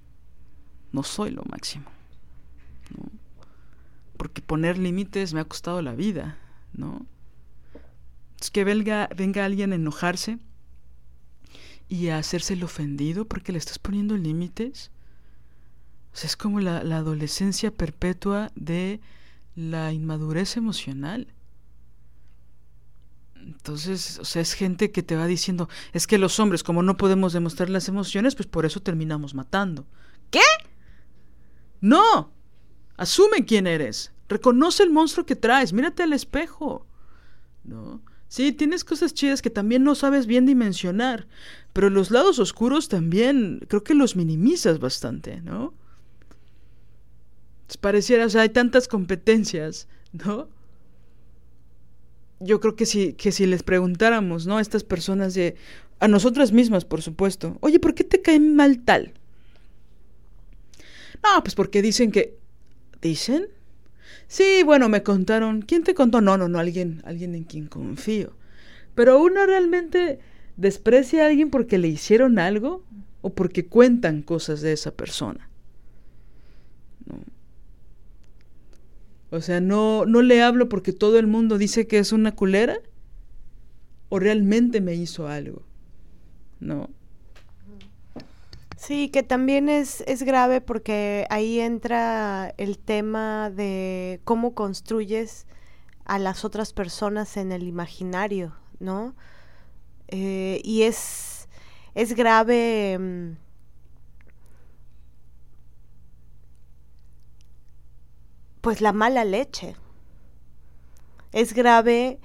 no 0.92 1.04
soy 1.04 1.30
lo 1.30 1.44
máximo. 1.44 1.86
¿no? 2.98 3.12
Porque 4.18 4.42
poner 4.42 4.80
límites 4.80 5.32
me 5.32 5.42
ha 5.42 5.46
costado 5.46 5.84
la 5.84 5.94
vida, 5.94 6.40
¿no? 6.74 7.06
Es 8.42 8.50
que 8.50 8.64
venga, 8.64 9.08
venga 9.16 9.46
alguien 9.46 9.74
a 9.74 9.76
enojarse 9.76 10.40
y 11.90 12.10
a 12.10 12.20
hacerse 12.20 12.54
el 12.54 12.64
ofendido 12.64 13.26
porque 13.26 13.52
le 13.52 13.58
estás 13.58 13.80
poniendo 13.80 14.16
límites. 14.16 14.92
O 16.14 16.16
sea, 16.16 16.28
es 16.28 16.38
como 16.38 16.60
la, 16.60 16.84
la 16.84 16.98
adolescencia 16.98 17.72
perpetua 17.72 18.52
de 18.56 19.02
la 19.56 19.92
inmadurez 19.92 20.56
emocional. 20.56 21.34
Entonces, 23.36 24.20
o 24.20 24.26
sea, 24.26 24.42
es 24.42 24.54
gente 24.54 24.92
que 24.92 25.02
te 25.02 25.16
va 25.16 25.26
diciendo, 25.26 25.68
es 25.92 26.06
que 26.06 26.20
los 26.20 26.40
hombres, 26.40 26.64
como 26.64 26.84
no 26.84 26.98
podemos 26.98 27.34
demostrar 27.34 27.70
las 27.70 27.88
emociones, 27.88 28.36
pues 28.36 28.48
por 28.48 28.66
eso 28.66 28.80
terminamos 28.82 29.34
matando. 29.34 29.88
¿Qué? 30.30 30.42
No. 31.82 32.32
Asume 32.98 33.46
quién 33.46 33.66
eres. 33.66 34.12
Reconoce 34.28 34.84
el 34.84 34.92
monstruo 34.92 35.26
que 35.26 35.36
traes. 35.36 35.74
Mírate 35.74 36.04
al 36.04 36.14
espejo. 36.14 36.86
¿No? 37.64 38.02
Sí, 38.30 38.52
tienes 38.52 38.84
cosas 38.84 39.16
chidas 39.16 39.42
que 39.42 39.50
también 39.50 39.84
no 39.84 39.96
sabes 39.96 40.28
bien 40.28 40.46
dimensionar, 40.46 41.28
pero 41.74 41.90
los 41.90 42.12
lados 42.12 42.40
oscuros 42.40 42.90
también 42.90 43.62
creo 43.68 43.84
que 43.84 43.94
los 43.94 44.16
minimizas 44.16 44.80
bastante, 44.80 45.42
¿no? 45.42 45.74
Pareciera, 47.82 48.26
o 48.26 48.30
sea, 48.30 48.42
hay 48.42 48.50
tantas 48.50 48.88
competencias, 48.88 49.88
¿no? 50.12 50.48
yo 52.40 52.60
creo 52.60 52.76
que 52.76 52.86
si, 52.86 53.14
que 53.14 53.32
si 53.32 53.46
les 53.46 53.64
preguntáramos, 53.64 54.48
¿no? 54.48 54.58
A 54.58 54.62
estas 54.62 54.84
personas 54.84 55.34
de, 55.34 55.56
a 56.00 56.08
nosotras 56.08 56.52
mismas, 56.52 56.86
por 56.86 57.02
supuesto, 57.02 57.58
oye, 57.62 57.80
¿por 57.80 57.94
qué 57.94 58.04
te 58.04 58.22
cae 58.22 58.40
mal 58.40 58.84
tal? 58.84 59.14
No, 61.24 61.44
pues 61.44 61.56
porque 61.56 61.82
dicen 61.82 62.12
que, 62.12 62.38
¿dicen? 63.02 63.48
Sí, 64.28 64.64
bueno, 64.64 64.88
me 64.90 65.04
contaron, 65.04 65.62
¿quién 65.62 65.84
te 65.84 65.94
contó? 65.94 66.22
No, 66.22 66.38
no, 66.38 66.48
no, 66.48 66.60
alguien, 66.60 67.02
alguien 67.06 67.36
en 67.36 67.44
quien 67.44 67.68
confío. 67.68 68.34
Pero 68.96 69.22
uno 69.22 69.46
realmente 69.46 70.20
desprecia 70.60 71.24
a 71.24 71.28
alguien 71.28 71.50
porque 71.50 71.78
le 71.78 71.88
hicieron 71.88 72.38
algo 72.38 72.84
o 73.22 73.32
porque 73.32 73.66
cuentan 73.66 74.22
cosas 74.22 74.62
de 74.62 74.74
esa 74.74 74.92
persona. 74.92 75.50
¿No? 77.06 77.18
O 79.32 79.42
sea, 79.42 79.62
no, 79.62 80.06
no 80.06 80.22
le 80.22 80.42
hablo 80.42 80.70
porque 80.70 80.92
todo 80.92 81.20
el 81.20 81.28
mundo 81.28 81.58
dice 81.58 81.88
que 81.88 82.00
es 82.00 82.12
una 82.12 82.36
culera 82.36 82.78
o 84.10 84.20
realmente 84.20 84.82
me 84.82 84.96
hizo 84.96 85.28
algo. 85.28 85.62
¿No? 86.60 86.90
Sí, 88.76 89.10
que 89.10 89.24
también 89.24 89.70
es, 89.70 90.04
es 90.08 90.24
grave 90.24 90.62
porque 90.62 91.26
ahí 91.30 91.60
entra 91.60 92.54
el 92.58 92.80
tema 92.80 93.50
de 93.50 94.20
cómo 94.24 94.56
construyes 94.56 95.46
a 96.06 96.18
las 96.18 96.44
otras 96.44 96.74
personas 96.74 97.38
en 97.38 97.52
el 97.52 97.64
imaginario, 97.64 98.56
¿no? 98.80 99.16
Eh, 100.10 100.62
y 100.64 100.84
es, 100.84 101.48
es 101.96 102.14
grave. 102.16 102.98
Mm, 103.00 103.38
pues 108.62 108.82
la 108.82 108.94
mala 108.94 109.24
leche. 109.24 109.76
Es 111.32 111.54
grave 111.54 112.20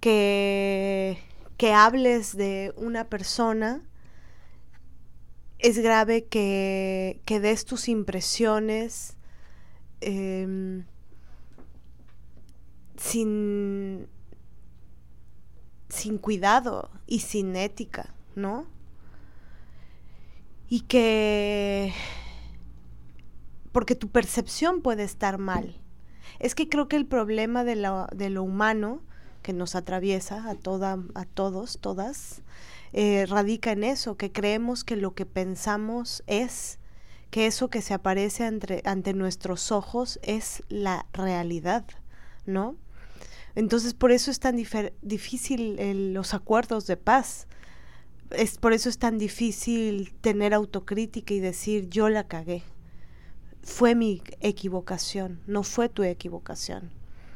que, 0.00 1.18
que 1.56 1.72
hables 1.72 2.36
de 2.36 2.72
una 2.76 3.08
persona, 3.08 3.82
es 5.58 5.78
grave 5.78 6.26
que, 6.26 7.20
que 7.24 7.40
des 7.40 7.64
tus 7.64 7.88
impresiones 7.88 9.16
eh, 10.00 10.84
sin, 12.96 14.08
sin 15.88 16.18
cuidado 16.18 16.90
y 17.06 17.20
sin 17.20 17.56
ética, 17.56 18.14
¿no? 18.34 18.66
Y 20.68 20.82
que 20.82 21.94
porque 23.72 23.94
tu 23.94 24.08
percepción 24.08 24.82
puede 24.82 25.04
estar 25.04 25.38
mal. 25.38 25.76
Es 26.40 26.54
que 26.54 26.68
creo 26.68 26.88
que 26.88 26.96
el 26.96 27.06
problema 27.06 27.64
de 27.64 27.76
lo, 27.76 28.42
humano 28.42 29.00
que 29.42 29.52
nos 29.52 29.74
atraviesa 29.74 30.50
a, 30.50 30.54
toda, 30.54 30.98
a 31.14 31.24
todos, 31.24 31.78
todas, 31.80 32.42
eh, 32.92 33.26
radica 33.26 33.72
en 33.72 33.84
eso, 33.84 34.16
que 34.16 34.32
creemos 34.32 34.84
que 34.84 34.96
lo 34.96 35.14
que 35.14 35.26
pensamos 35.26 36.22
es, 36.26 36.78
que 37.30 37.46
eso 37.46 37.68
que 37.68 37.82
se 37.82 37.94
aparece 37.94 38.44
ante 38.84 39.14
nuestros 39.14 39.70
ojos 39.70 40.18
es 40.22 40.62
la 40.68 41.06
realidad, 41.12 41.84
¿no? 42.46 42.76
Entonces 43.54 43.94
por 43.94 44.12
eso 44.12 44.30
es 44.30 44.40
tan 44.40 44.56
difícil 44.56 46.12
los 46.14 46.34
acuerdos 46.34 46.86
de 46.86 46.96
paz. 46.96 47.46
Es, 48.30 48.58
por 48.58 48.72
eso 48.72 48.88
es 48.88 48.98
tan 48.98 49.18
difícil 49.18 50.12
tener 50.20 50.54
autocrítica 50.54 51.34
y 51.34 51.40
decir 51.40 51.88
yo 51.88 52.08
la 52.08 52.28
cagué 52.28 52.62
fue 53.68 53.94
mi 53.94 54.22
equivocación, 54.40 55.40
no 55.46 55.62
fue 55.62 55.88
tu 55.88 56.02
equivocación. 56.02 56.90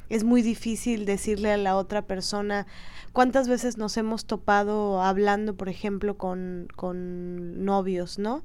Es 0.08 0.24
muy 0.24 0.42
difícil 0.42 1.04
decirle 1.04 1.52
a 1.52 1.56
la 1.56 1.76
otra 1.76 2.02
persona 2.06 2.66
cuántas 3.12 3.48
veces 3.48 3.76
nos 3.78 3.96
hemos 3.96 4.26
topado 4.26 5.02
hablando, 5.02 5.54
por 5.56 5.68
ejemplo, 5.68 6.18
con, 6.18 6.68
con 6.74 7.64
novios, 7.64 8.18
¿no? 8.18 8.44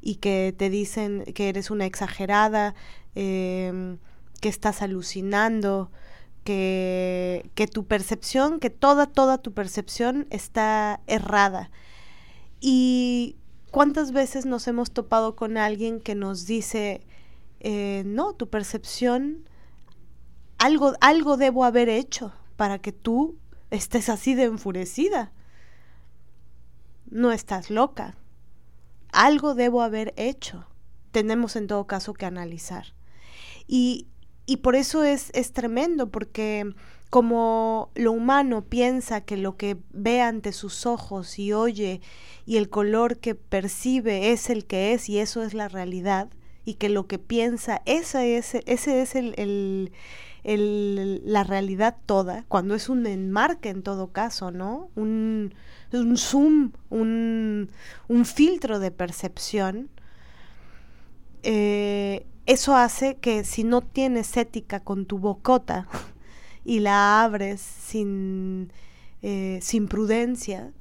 Y 0.00 0.16
que 0.16 0.54
te 0.56 0.70
dicen 0.70 1.24
que 1.34 1.48
eres 1.48 1.70
una 1.70 1.86
exagerada, 1.86 2.74
em, 3.14 3.98
que 4.40 4.48
estás 4.48 4.82
alucinando, 4.82 5.90
que, 6.46 7.50
que 7.56 7.66
tu 7.66 7.84
percepción, 7.86 8.60
que 8.60 8.70
toda, 8.70 9.06
toda 9.06 9.38
tu 9.38 9.52
percepción 9.52 10.28
está 10.30 11.00
errada. 11.08 11.72
Y 12.60 13.36
cuántas 13.72 14.12
veces 14.12 14.46
nos 14.46 14.68
hemos 14.68 14.92
topado 14.92 15.34
con 15.34 15.58
alguien 15.58 16.00
que 16.00 16.14
nos 16.14 16.46
dice, 16.46 17.02
eh, 17.58 18.04
no, 18.06 18.32
tu 18.32 18.48
percepción 18.48 19.48
algo, 20.58 20.94
algo 21.00 21.36
debo 21.36 21.64
haber 21.64 21.88
hecho 21.88 22.32
para 22.56 22.78
que 22.78 22.92
tú 22.92 23.36
estés 23.70 24.08
así 24.08 24.34
de 24.34 24.44
enfurecida. 24.44 25.32
No 27.10 27.32
estás 27.32 27.70
loca. 27.70 28.16
Algo 29.12 29.54
debo 29.54 29.82
haber 29.82 30.14
hecho. 30.16 30.66
Tenemos 31.10 31.56
en 31.56 31.66
todo 31.66 31.86
caso 31.88 32.14
que 32.14 32.24
analizar. 32.24 32.94
Y, 33.66 34.06
y 34.46 34.58
por 34.58 34.76
eso 34.76 35.04
es, 35.04 35.30
es 35.34 35.52
tremendo, 35.52 36.08
porque 36.08 36.72
como 37.10 37.90
lo 37.94 38.12
humano 38.12 38.64
piensa 38.64 39.20
que 39.20 39.36
lo 39.36 39.56
que 39.56 39.76
ve 39.92 40.20
ante 40.20 40.52
sus 40.52 40.86
ojos 40.86 41.38
y 41.38 41.52
oye 41.52 42.00
y 42.46 42.56
el 42.56 42.68
color 42.68 43.18
que 43.18 43.34
percibe 43.34 44.32
es 44.32 44.50
el 44.50 44.66
que 44.66 44.92
es 44.92 45.08
y 45.08 45.18
eso 45.18 45.42
es 45.42 45.54
la 45.54 45.68
realidad, 45.68 46.28
y 46.64 46.74
que 46.74 46.88
lo 46.88 47.06
que 47.06 47.18
piensa, 47.18 47.80
esa 47.86 48.24
es, 48.24 48.54
ese 48.54 49.00
es 49.00 49.14
el, 49.14 49.92
la 50.44 51.44
realidad 51.44 51.96
toda, 52.06 52.44
cuando 52.48 52.74
es 52.74 52.88
un 52.88 53.06
enmarque 53.06 53.68
en 53.68 53.82
todo 53.82 54.08
caso, 54.08 54.50
¿no? 54.50 54.90
Un, 54.96 55.54
un 55.92 56.16
zoom, 56.16 56.72
un, 56.90 57.70
un, 58.08 58.24
filtro 58.26 58.78
de 58.80 58.90
percepción. 58.90 59.88
Eh, 61.44 62.26
eso 62.46 62.76
hace 62.76 63.16
que 63.16 63.44
si 63.44 63.64
no 63.64 63.80
tienes 63.82 64.36
ética 64.36 64.80
con 64.80 65.06
tu 65.06 65.18
bocota 65.18 65.88
y 66.64 66.80
la 66.80 67.22
abres 67.22 67.60
sin, 67.60 68.72
eh, 69.22 69.58
sin 69.62 69.88
prudencia, 69.88 70.72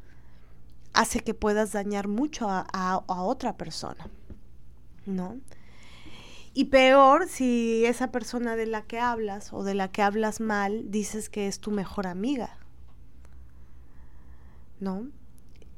hace 0.93 1.19
que 1.19 1.33
puedas 1.33 1.73
dañar 1.73 2.07
mucho 2.07 2.49
a, 2.49 2.65
a, 2.71 3.03
a 3.07 3.23
otra 3.23 3.57
persona, 3.57 4.09
¿no? 5.05 5.37
Y 6.53 6.65
peor 6.65 7.27
si 7.27 7.83
esa 7.85 8.11
persona 8.11 8.55
de 8.55 8.65
la 8.65 8.83
que 8.83 8.97
hablas 8.97 9.51
o 9.51 9.63
de 9.63 9.73
la 9.73 9.91
que 9.91 10.01
hablas 10.01 10.39
mal 10.39 10.89
dices 10.89 11.27
que 11.29 11.47
es 11.47 11.59
tu 11.59 11.69
mejor 11.69 12.07
amiga. 12.07 12.57
¿No? 14.79 15.07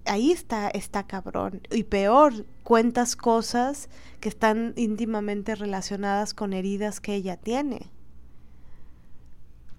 Ahí 0.07 0.31
está, 0.31 0.69
está 0.69 1.03
cabrón. 1.03 1.61
Y 1.71 1.83
peor, 1.83 2.45
cuentas 2.63 3.15
cosas 3.15 3.89
que 4.19 4.29
están 4.29 4.73
íntimamente 4.75 5.55
relacionadas 5.55 6.33
con 6.33 6.53
heridas 6.53 6.99
que 6.99 7.15
ella 7.15 7.37
tiene. 7.37 7.91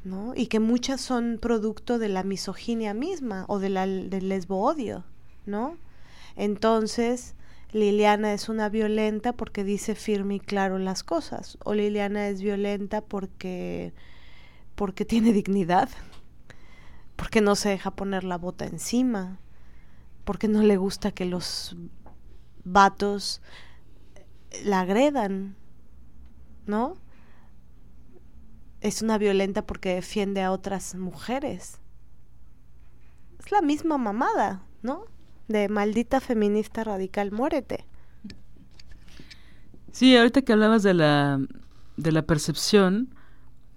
¿no? 0.04 0.32
Y 0.34 0.46
que 0.46 0.60
muchas 0.60 1.00
son 1.00 1.38
producto 1.40 1.98
de 1.98 2.08
la 2.08 2.22
misoginia 2.22 2.94
misma 2.94 3.44
o 3.48 3.58
de 3.58 3.68
la, 3.68 3.86
del 3.86 4.28
lesbo 4.28 4.62
odio, 4.62 5.04
¿no? 5.44 5.76
Entonces, 6.36 7.34
Liliana 7.72 8.32
es 8.32 8.48
una 8.48 8.68
violenta 8.68 9.32
porque 9.32 9.64
dice 9.64 9.94
firme 9.94 10.36
y 10.36 10.40
claro 10.40 10.78
las 10.78 11.02
cosas, 11.02 11.58
o 11.64 11.74
Liliana 11.74 12.28
es 12.28 12.40
violenta 12.40 13.00
porque 13.02 13.92
porque 14.74 15.04
tiene 15.04 15.32
dignidad, 15.32 15.88
porque 17.16 17.40
no 17.40 17.56
se 17.56 17.70
deja 17.70 17.90
poner 17.90 18.22
la 18.22 18.38
bota 18.38 18.64
encima, 18.64 19.40
porque 20.28 20.46
no 20.46 20.62
le 20.62 20.76
gusta 20.76 21.10
que 21.10 21.24
los 21.24 21.74
vatos 22.62 23.40
la 24.62 24.80
agredan, 24.80 25.56
¿no? 26.66 26.98
Es 28.82 29.00
una 29.00 29.16
violenta 29.16 29.66
porque 29.66 29.94
defiende 29.94 30.42
a 30.42 30.52
otras 30.52 30.94
mujeres. 30.96 31.80
Es 33.38 33.50
la 33.50 33.62
misma 33.62 33.96
mamada, 33.96 34.60
¿no? 34.82 35.06
de 35.48 35.70
maldita 35.70 36.20
feminista 36.20 36.84
radical, 36.84 37.32
muérete. 37.32 37.86
Sí, 39.92 40.14
ahorita 40.14 40.42
que 40.42 40.52
hablabas 40.52 40.82
de 40.82 40.92
la, 40.92 41.40
de 41.96 42.12
la 42.12 42.20
percepción, 42.20 43.14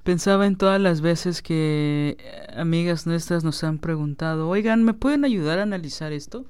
pensaba 0.04 0.48
en 0.48 0.56
todas 0.56 0.82
las 0.82 1.02
veces 1.02 1.42
que 1.42 2.18
amigas 2.56 3.06
nuestras 3.06 3.44
nos 3.44 3.64
han 3.64 3.80
preguntado, 3.80 4.50
oigan, 4.50 4.84
¿me 4.84 4.94
pueden 4.94 5.26
ayudar 5.26 5.60
a 5.60 5.64
analizar 5.64 6.12
esto? 6.12 6.46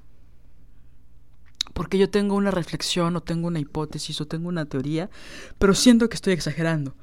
Porque 1.74 1.98
yo 1.98 2.10
tengo 2.10 2.36
una 2.36 2.52
reflexión 2.52 3.16
o 3.16 3.22
tengo 3.22 3.48
una 3.48 3.60
hipótesis 3.60 4.20
o 4.22 4.28
tengo 4.28 4.50
una 4.50 4.66
teoría, 4.66 5.10
pero 5.58 5.74
siento 5.74 6.10
que 6.10 6.16
estoy 6.16 6.34
exagerando. 6.34 6.96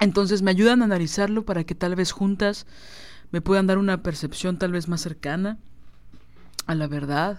Entonces 0.00 0.42
me 0.42 0.50
ayudan 0.50 0.82
a 0.82 0.84
analizarlo 0.84 1.44
para 1.44 1.64
que 1.64 1.74
tal 1.74 1.94
vez 1.94 2.12
juntas 2.12 2.66
me 3.30 3.40
puedan 3.40 3.66
dar 3.66 3.78
una 3.78 4.02
percepción 4.02 4.58
tal 4.58 4.72
vez 4.72 4.88
más 4.88 5.00
cercana 5.00 5.58
a 6.66 6.74
la 6.74 6.86
verdad. 6.86 7.38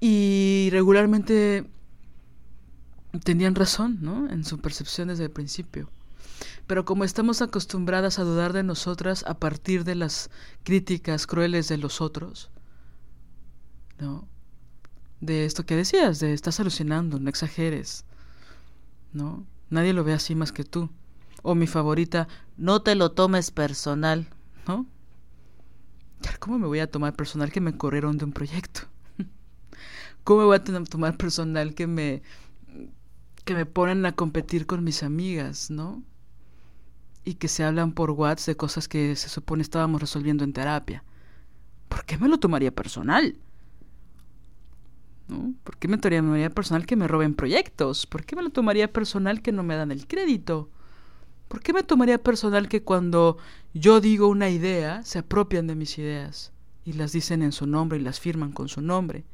Y 0.00 0.68
regularmente 0.72 1.68
tenían 3.24 3.54
razón, 3.54 3.98
¿no? 4.00 4.28
En 4.30 4.44
su 4.44 4.58
percepción 4.58 5.08
desde 5.08 5.24
el 5.24 5.30
principio. 5.30 5.90
Pero 6.66 6.84
como 6.84 7.04
estamos 7.04 7.42
acostumbradas 7.42 8.18
a 8.18 8.24
dudar 8.24 8.52
de 8.52 8.62
nosotras 8.62 9.24
a 9.26 9.38
partir 9.38 9.84
de 9.84 9.94
las 9.94 10.30
críticas 10.64 11.26
crueles 11.26 11.68
de 11.68 11.78
los 11.78 12.00
otros, 12.00 12.50
¿no? 13.98 14.26
De 15.20 15.44
esto 15.44 15.64
que 15.64 15.76
decías, 15.76 16.18
de 16.18 16.32
estás 16.32 16.58
alucinando, 16.60 17.18
no 17.18 17.28
exageres, 17.28 18.04
¿no? 19.12 19.46
Nadie 19.70 19.92
lo 19.92 20.04
ve 20.04 20.12
así 20.12 20.34
más 20.34 20.52
que 20.52 20.64
tú. 20.64 20.90
O 21.42 21.54
mi 21.54 21.66
favorita, 21.66 22.28
no 22.56 22.82
te 22.82 22.94
lo 22.96 23.12
tomes 23.12 23.50
personal, 23.50 24.28
¿no? 24.66 24.86
¿Cómo 26.40 26.58
me 26.58 26.66
voy 26.66 26.80
a 26.80 26.90
tomar 26.90 27.14
personal 27.14 27.52
que 27.52 27.60
me 27.60 27.76
corrieron 27.76 28.18
de 28.18 28.24
un 28.24 28.32
proyecto? 28.32 28.82
¿Cómo 30.24 30.40
me 30.40 30.46
voy 30.46 30.56
a 30.56 30.64
tomar 30.64 31.16
personal 31.16 31.74
que 31.74 31.86
me 31.86 32.22
que 33.44 33.54
me 33.54 33.64
ponen 33.64 34.04
a 34.06 34.12
competir 34.12 34.66
con 34.66 34.82
mis 34.82 35.04
amigas, 35.04 35.70
¿no? 35.70 36.02
Y 37.26 37.34
que 37.34 37.48
se 37.48 37.64
hablan 37.64 37.92
por 37.92 38.12
WhatsApp 38.12 38.46
de 38.46 38.56
cosas 38.56 38.88
que 38.88 39.14
se 39.16 39.28
supone 39.28 39.60
estábamos 39.60 40.00
resolviendo 40.00 40.44
en 40.44 40.54
terapia. 40.54 41.04
¿Por 41.88 42.06
qué 42.06 42.16
me 42.16 42.28
lo 42.28 42.38
tomaría 42.38 42.74
personal? 42.74 43.36
¿No? 45.28 45.52
¿Por 45.64 45.76
qué 45.76 45.88
me 45.88 45.98
tomaría 45.98 46.50
personal 46.50 46.86
que 46.86 46.96
me 46.96 47.08
roben 47.08 47.34
proyectos? 47.34 48.06
¿Por 48.06 48.24
qué 48.24 48.36
me 48.36 48.42
lo 48.42 48.50
tomaría 48.50 48.90
personal 48.90 49.42
que 49.42 49.52
no 49.52 49.62
me 49.62 49.76
dan 49.76 49.90
el 49.90 50.06
crédito? 50.06 50.70
¿Por 51.48 51.60
qué 51.60 51.72
me 51.72 51.82
tomaría 51.82 52.22
personal 52.22 52.68
que 52.68 52.82
cuando 52.82 53.38
yo 53.74 54.00
digo 54.00 54.28
una 54.28 54.48
idea 54.48 55.02
se 55.02 55.18
apropian 55.18 55.66
de 55.66 55.74
mis 55.74 55.98
ideas 55.98 56.52
y 56.84 56.94
las 56.94 57.12
dicen 57.12 57.42
en 57.42 57.52
su 57.52 57.66
nombre 57.66 57.98
y 57.98 58.02
las 58.02 58.20
firman 58.20 58.52
con 58.52 58.68
su 58.68 58.80
nombre? 58.80 59.24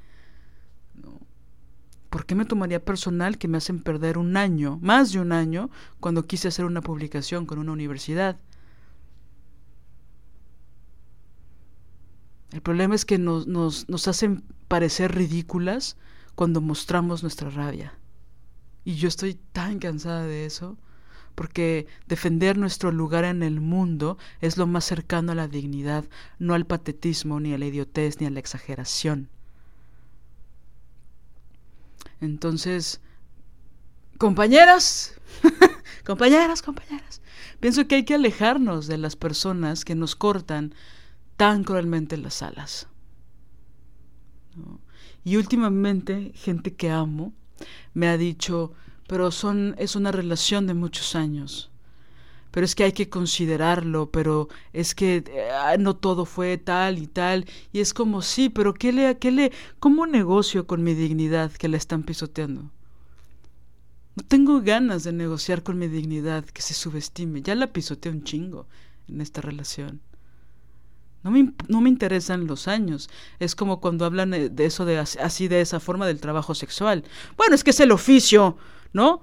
¿Por 2.12 2.26
qué 2.26 2.34
me 2.34 2.44
tomaría 2.44 2.84
personal 2.84 3.38
que 3.38 3.48
me 3.48 3.56
hacen 3.56 3.82
perder 3.82 4.18
un 4.18 4.36
año, 4.36 4.78
más 4.82 5.12
de 5.14 5.20
un 5.20 5.32
año, 5.32 5.70
cuando 5.98 6.26
quise 6.26 6.48
hacer 6.48 6.66
una 6.66 6.82
publicación 6.82 7.46
con 7.46 7.58
una 7.58 7.72
universidad? 7.72 8.38
El 12.50 12.60
problema 12.60 12.94
es 12.94 13.06
que 13.06 13.16
nos, 13.16 13.46
nos, 13.46 13.88
nos 13.88 14.08
hacen 14.08 14.44
parecer 14.68 15.14
ridículas 15.14 15.96
cuando 16.34 16.60
mostramos 16.60 17.22
nuestra 17.22 17.48
rabia. 17.48 17.94
Y 18.84 18.96
yo 18.96 19.08
estoy 19.08 19.40
tan 19.52 19.78
cansada 19.78 20.26
de 20.26 20.44
eso 20.44 20.76
porque 21.34 21.86
defender 22.08 22.58
nuestro 22.58 22.92
lugar 22.92 23.24
en 23.24 23.42
el 23.42 23.62
mundo 23.62 24.18
es 24.42 24.58
lo 24.58 24.66
más 24.66 24.84
cercano 24.84 25.32
a 25.32 25.34
la 25.34 25.48
dignidad, 25.48 26.04
no 26.38 26.52
al 26.52 26.66
patetismo, 26.66 27.40
ni 27.40 27.54
a 27.54 27.58
la 27.58 27.64
idiotez, 27.64 28.20
ni 28.20 28.26
a 28.26 28.30
la 28.30 28.40
exageración. 28.40 29.30
Entonces, 32.22 33.00
compañeras, 34.16 35.14
compañeras, 36.06 36.62
compañeras, 36.62 37.20
pienso 37.58 37.88
que 37.88 37.96
hay 37.96 38.04
que 38.04 38.14
alejarnos 38.14 38.86
de 38.86 38.96
las 38.96 39.16
personas 39.16 39.84
que 39.84 39.96
nos 39.96 40.14
cortan 40.14 40.72
tan 41.36 41.64
cruelmente 41.64 42.16
las 42.16 42.42
alas. 42.42 42.86
Y 45.24 45.36
últimamente, 45.36 46.30
gente 46.36 46.74
que 46.74 46.90
amo 46.90 47.34
me 47.92 48.06
ha 48.06 48.16
dicho, 48.16 48.72
pero 49.08 49.32
son, 49.32 49.74
es 49.76 49.96
una 49.96 50.12
relación 50.12 50.68
de 50.68 50.74
muchos 50.74 51.16
años. 51.16 51.71
Pero 52.52 52.64
es 52.64 52.74
que 52.74 52.84
hay 52.84 52.92
que 52.92 53.08
considerarlo, 53.08 54.10
pero 54.10 54.48
es 54.72 54.94
que 54.94 55.24
eh, 55.26 55.78
no 55.78 55.96
todo 55.96 56.26
fue 56.26 56.58
tal 56.58 56.98
y 56.98 57.08
tal. 57.08 57.46
Y 57.72 57.80
es 57.80 57.92
como, 57.94 58.22
sí, 58.22 58.50
pero 58.50 58.74
¿qué 58.74 58.92
le, 58.92 59.18
qué 59.18 59.32
le, 59.32 59.52
cómo 59.80 60.06
negocio 60.06 60.66
con 60.66 60.84
mi 60.84 60.94
dignidad 60.94 61.50
que 61.50 61.68
la 61.68 61.78
están 61.78 62.04
pisoteando? 62.04 62.70
No 64.14 64.22
tengo 64.28 64.60
ganas 64.60 65.04
de 65.04 65.12
negociar 65.12 65.62
con 65.62 65.78
mi 65.78 65.88
dignidad 65.88 66.44
que 66.44 66.62
se 66.62 66.74
subestime. 66.74 67.42
Ya 67.42 67.54
la 67.54 67.72
pisoteé 67.72 68.12
un 68.12 68.22
chingo 68.22 68.66
en 69.08 69.22
esta 69.22 69.40
relación. 69.40 70.02
No 71.22 71.30
me, 71.30 71.52
no 71.68 71.80
me 71.80 71.88
interesan 71.88 72.46
los 72.46 72.68
años. 72.68 73.08
Es 73.38 73.54
como 73.54 73.80
cuando 73.80 74.04
hablan 74.04 74.30
de 74.30 74.64
eso 74.66 74.84
de 74.84 74.98
así 74.98 75.48
de 75.48 75.62
esa 75.62 75.80
forma 75.80 76.06
del 76.06 76.20
trabajo 76.20 76.54
sexual. 76.54 77.04
Bueno, 77.38 77.54
es 77.54 77.64
que 77.64 77.70
es 77.70 77.80
el 77.80 77.92
oficio, 77.92 78.58
¿no? 78.92 79.22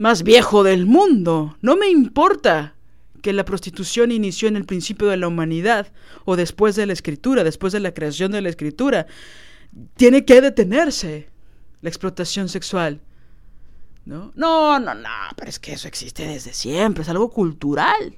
Más 0.00 0.22
viejo 0.22 0.62
del 0.62 0.86
mundo. 0.86 1.58
No 1.60 1.76
me 1.76 1.90
importa 1.90 2.72
que 3.20 3.34
la 3.34 3.44
prostitución 3.44 4.10
inició 4.10 4.48
en 4.48 4.56
el 4.56 4.64
principio 4.64 5.08
de 5.08 5.18
la 5.18 5.28
humanidad 5.28 5.92
o 6.24 6.36
después 6.36 6.74
de 6.74 6.86
la 6.86 6.94
escritura, 6.94 7.44
después 7.44 7.74
de 7.74 7.80
la 7.80 7.92
creación 7.92 8.32
de 8.32 8.40
la 8.40 8.48
escritura. 8.48 9.06
Tiene 9.96 10.24
que 10.24 10.40
detenerse 10.40 11.28
la 11.82 11.90
explotación 11.90 12.48
sexual. 12.48 13.02
¿No? 14.06 14.32
No, 14.36 14.78
no, 14.78 14.94
no, 14.94 15.10
pero 15.36 15.50
es 15.50 15.58
que 15.58 15.74
eso 15.74 15.86
existe 15.86 16.26
desde 16.26 16.54
siempre, 16.54 17.02
es 17.02 17.10
algo 17.10 17.28
cultural. 17.28 18.16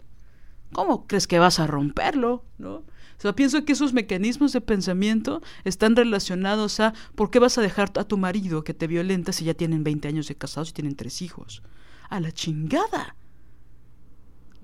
¿Cómo 0.72 1.09
crees 1.09 1.26
que 1.26 1.41
vas 1.41 1.59
a 1.59 1.66
romperlo? 1.66 2.45
¿No? 2.59 2.85
O 3.23 3.25
sea, 3.25 3.37
pienso 3.37 3.64
que 3.64 3.75
esos 3.75 3.93
mecanismos 3.93 4.53
de 4.53 4.61
pensamiento 4.61 5.43
están 5.62 5.95
relacionados 5.95 6.81
a 6.81 6.93
por 7.14 7.31
qué 7.31 7.39
vas 7.39 7.57
a 7.57 7.62
dejar 7.62 7.93
a 7.95 8.03
tu 8.03 8.18
marido 8.18 8.64
que 8.64 8.75
te 8.75 8.89
violenta 8.89 9.31
si 9.31 9.45
ya 9.45 9.55
tienen 9.55 9.85
20 9.85 10.09
años 10.09 10.27
de 10.27 10.35
casados 10.35 10.70
y 10.70 10.73
tienen 10.73 10.97
tres 10.97 11.23
hijos. 11.23 11.62
A 12.11 12.18
la 12.18 12.33
chingada. 12.33 13.14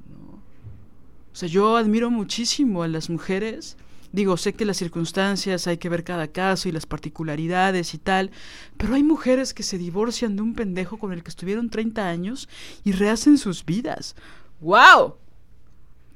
¿No? 0.09 0.42
O 0.42 1.34
sea, 1.34 1.48
yo 1.48 1.76
admiro 1.76 2.11
muchísimo 2.11 2.82
a 2.82 2.88
las 2.88 3.11
mujeres. 3.11 3.76
Digo, 4.11 4.36
sé 4.36 4.54
que 4.54 4.64
las 4.64 4.78
circunstancias 4.78 5.68
hay 5.68 5.78
que 5.78 5.88
ver 5.88 6.02
cada 6.02 6.26
caso 6.26 6.68
y 6.68 6.72
las 6.72 6.84
particularidades 6.84 7.94
y 7.94 7.98
tal, 7.98 8.32
pero 8.76 8.96
hay 8.96 9.04
mujeres 9.04 9.54
que 9.54 9.62
se 9.62 9.78
divorcian 9.78 10.34
de 10.34 10.42
un 10.42 10.54
pendejo 10.54 10.98
con 10.98 11.12
el 11.12 11.22
que 11.22 11.30
estuvieron 11.30 11.70
30 11.70 12.09
años 12.09 12.48
y 12.82 12.90
rehacen 12.90 13.38
sus 13.38 13.64
vidas. 13.64 14.16
¡Wow! 14.59 15.14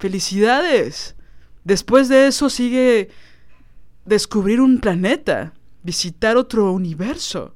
Felicidades. 0.00 1.14
Después 1.64 2.08
de 2.08 2.26
eso 2.26 2.50
sigue 2.50 3.10
descubrir 4.04 4.60
un 4.60 4.80
planeta, 4.80 5.52
visitar 5.82 6.36
otro 6.36 6.72
universo. 6.72 7.54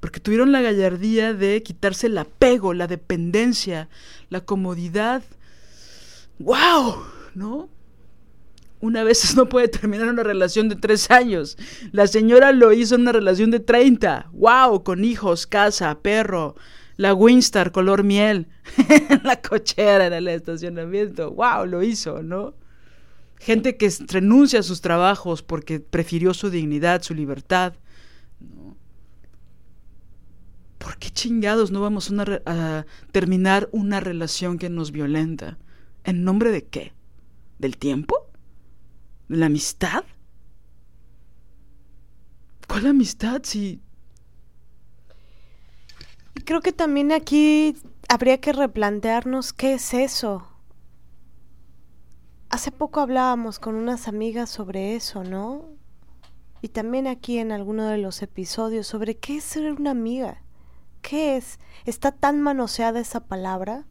Porque 0.00 0.20
tuvieron 0.20 0.52
la 0.52 0.60
gallardía 0.60 1.34
de 1.34 1.62
quitarse 1.62 2.08
el 2.08 2.18
apego, 2.18 2.74
la 2.74 2.86
dependencia, 2.86 3.88
la 4.28 4.40
comodidad. 4.40 5.22
¡Wow! 6.38 6.96
¿No? 7.34 7.68
Una 8.80 9.04
vez 9.04 9.34
no 9.36 9.48
puede 9.48 9.68
terminar 9.68 10.08
una 10.08 10.22
relación 10.22 10.68
de 10.68 10.76
tres 10.76 11.10
años. 11.10 11.56
La 11.92 12.06
señora 12.06 12.52
lo 12.52 12.72
hizo 12.72 12.94
en 12.94 13.02
una 13.02 13.12
relación 13.12 13.50
de 13.50 13.60
treinta. 13.60 14.28
¡Wow! 14.32 14.82
Con 14.82 15.04
hijos, 15.04 15.46
casa, 15.46 15.98
perro, 16.00 16.56
la 16.96 17.14
Winstar 17.14 17.72
color 17.72 18.04
miel 18.04 18.48
la 19.22 19.40
cochera 19.40 20.06
en 20.06 20.12
el 20.12 20.28
estacionamiento. 20.28 21.30
¡Wow! 21.32 21.66
Lo 21.66 21.82
hizo, 21.82 22.22
¿no? 22.22 22.54
Gente 23.38 23.76
que 23.76 23.92
renuncia 24.08 24.60
a 24.60 24.62
sus 24.62 24.80
trabajos 24.80 25.42
porque 25.42 25.80
prefirió 25.80 26.32
su 26.32 26.48
dignidad, 26.48 27.02
su 27.02 27.14
libertad. 27.14 27.74
¿no? 28.40 28.76
¿Por 30.78 30.96
qué 30.96 31.10
chingados 31.10 31.70
no 31.70 31.80
vamos 31.80 32.12
a 32.46 32.86
terminar 33.12 33.68
una 33.72 34.00
relación 34.00 34.56
que 34.56 34.70
nos 34.70 34.90
violenta? 34.90 35.58
¿En 36.04 36.24
nombre 36.24 36.50
de 36.50 36.64
qué? 36.64 36.92
¿Del 37.58 37.76
tiempo? 37.76 38.30
¿De 39.28 39.36
la 39.36 39.46
amistad? 39.46 40.04
¿Cuál 42.68 42.86
amistad 42.86 43.42
si 43.44 43.80
Creo 46.44 46.60
que 46.60 46.72
también 46.72 47.12
aquí 47.12 47.76
habría 48.08 48.40
que 48.40 48.52
replantearnos 48.52 49.52
qué 49.52 49.74
es 49.74 49.94
eso. 49.94 50.46
Hace 52.50 52.70
poco 52.70 53.00
hablábamos 53.00 53.58
con 53.58 53.74
unas 53.74 54.06
amigas 54.08 54.50
sobre 54.50 54.94
eso, 54.94 55.24
¿no? 55.24 55.64
Y 56.62 56.68
también 56.68 57.06
aquí 57.06 57.38
en 57.38 57.52
alguno 57.52 57.86
de 57.86 57.98
los 57.98 58.22
episodios 58.22 58.86
sobre 58.86 59.16
qué 59.16 59.38
es 59.38 59.44
ser 59.44 59.72
una 59.72 59.90
amiga. 59.90 60.42
¿Qué 61.02 61.36
es? 61.36 61.58
¿Está 61.84 62.12
tan 62.12 62.40
manoseada 62.40 63.00
esa 63.00 63.20
palabra? 63.20 63.84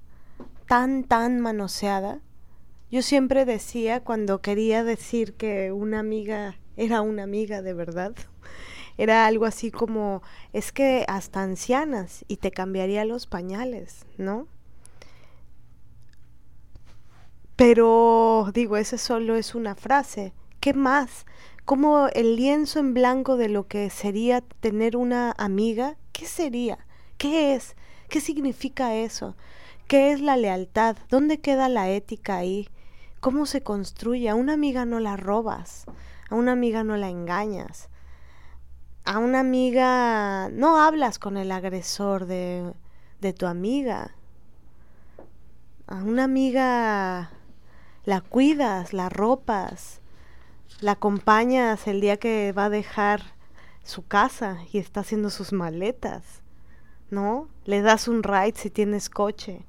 ¿Tan, 0.67 1.03
tan 1.03 1.39
manoseada? 1.39 2.21
Yo 2.91 3.01
siempre 3.01 3.45
decía 3.45 4.03
cuando 4.03 4.41
quería 4.41 4.83
decir 4.83 5.33
que 5.33 5.71
una 5.71 5.99
amiga 5.99 6.55
era 6.77 7.01
una 7.01 7.23
amiga 7.23 7.61
de 7.61 7.73
verdad, 7.73 8.13
era 8.97 9.25
algo 9.25 9.45
así 9.45 9.71
como, 9.71 10.21
es 10.53 10.71
que 10.71 11.05
hasta 11.07 11.41
ancianas 11.41 12.25
y 12.27 12.37
te 12.37 12.51
cambiaría 12.51 13.05
los 13.05 13.27
pañales, 13.27 14.05
¿no? 14.17 14.47
Pero 17.55 18.51
digo, 18.53 18.77
ese 18.77 18.97
solo 18.97 19.35
es 19.35 19.55
una 19.55 19.75
frase. 19.75 20.33
¿Qué 20.59 20.73
más? 20.73 21.25
Como 21.63 22.07
el 22.09 22.35
lienzo 22.35 22.79
en 22.79 22.93
blanco 22.93 23.37
de 23.37 23.49
lo 23.49 23.67
que 23.67 23.89
sería 23.89 24.41
tener 24.41 24.97
una 24.97 25.33
amiga, 25.37 25.95
¿qué 26.11 26.25
sería? 26.25 26.85
¿Qué 27.17 27.55
es? 27.55 27.75
¿Qué 28.09 28.19
significa 28.19 28.95
eso? 28.95 29.35
¿Qué 29.87 30.11
es 30.11 30.21
la 30.21 30.37
lealtad? 30.37 30.97
¿Dónde 31.09 31.39
queda 31.39 31.69
la 31.69 31.89
ética 31.89 32.37
ahí? 32.37 32.69
¿Cómo 33.19 33.45
se 33.45 33.61
construye? 33.61 34.29
A 34.29 34.35
una 34.35 34.53
amiga 34.53 34.85
no 34.85 34.99
la 34.99 35.15
robas, 35.15 35.85
a 36.29 36.35
una 36.35 36.51
amiga 36.51 36.83
no 36.83 36.97
la 36.97 37.09
engañas, 37.09 37.89
a 39.05 39.19
una 39.19 39.39
amiga, 39.39 40.49
no 40.49 40.81
hablas 40.81 41.19
con 41.19 41.37
el 41.37 41.51
agresor 41.51 42.25
de, 42.25 42.73
de 43.21 43.33
tu 43.33 43.45
amiga. 43.45 44.15
A 45.87 45.97
una 45.97 46.23
amiga 46.23 47.29
la 48.03 48.21
cuidas, 48.21 48.93
la 48.93 49.09
ropas, 49.09 50.01
la 50.81 50.93
acompañas 50.93 51.87
el 51.87 52.01
día 52.01 52.17
que 52.17 52.51
va 52.51 52.65
a 52.65 52.69
dejar 52.69 53.21
su 53.83 54.07
casa 54.07 54.57
y 54.71 54.79
está 54.79 55.01
haciendo 55.01 55.29
sus 55.29 55.53
maletas, 55.53 56.41
¿no? 57.11 57.47
Le 57.65 57.83
das 57.83 58.07
un 58.07 58.23
ride 58.23 58.53
si 58.55 58.71
tienes 58.71 59.11
coche. 59.11 59.65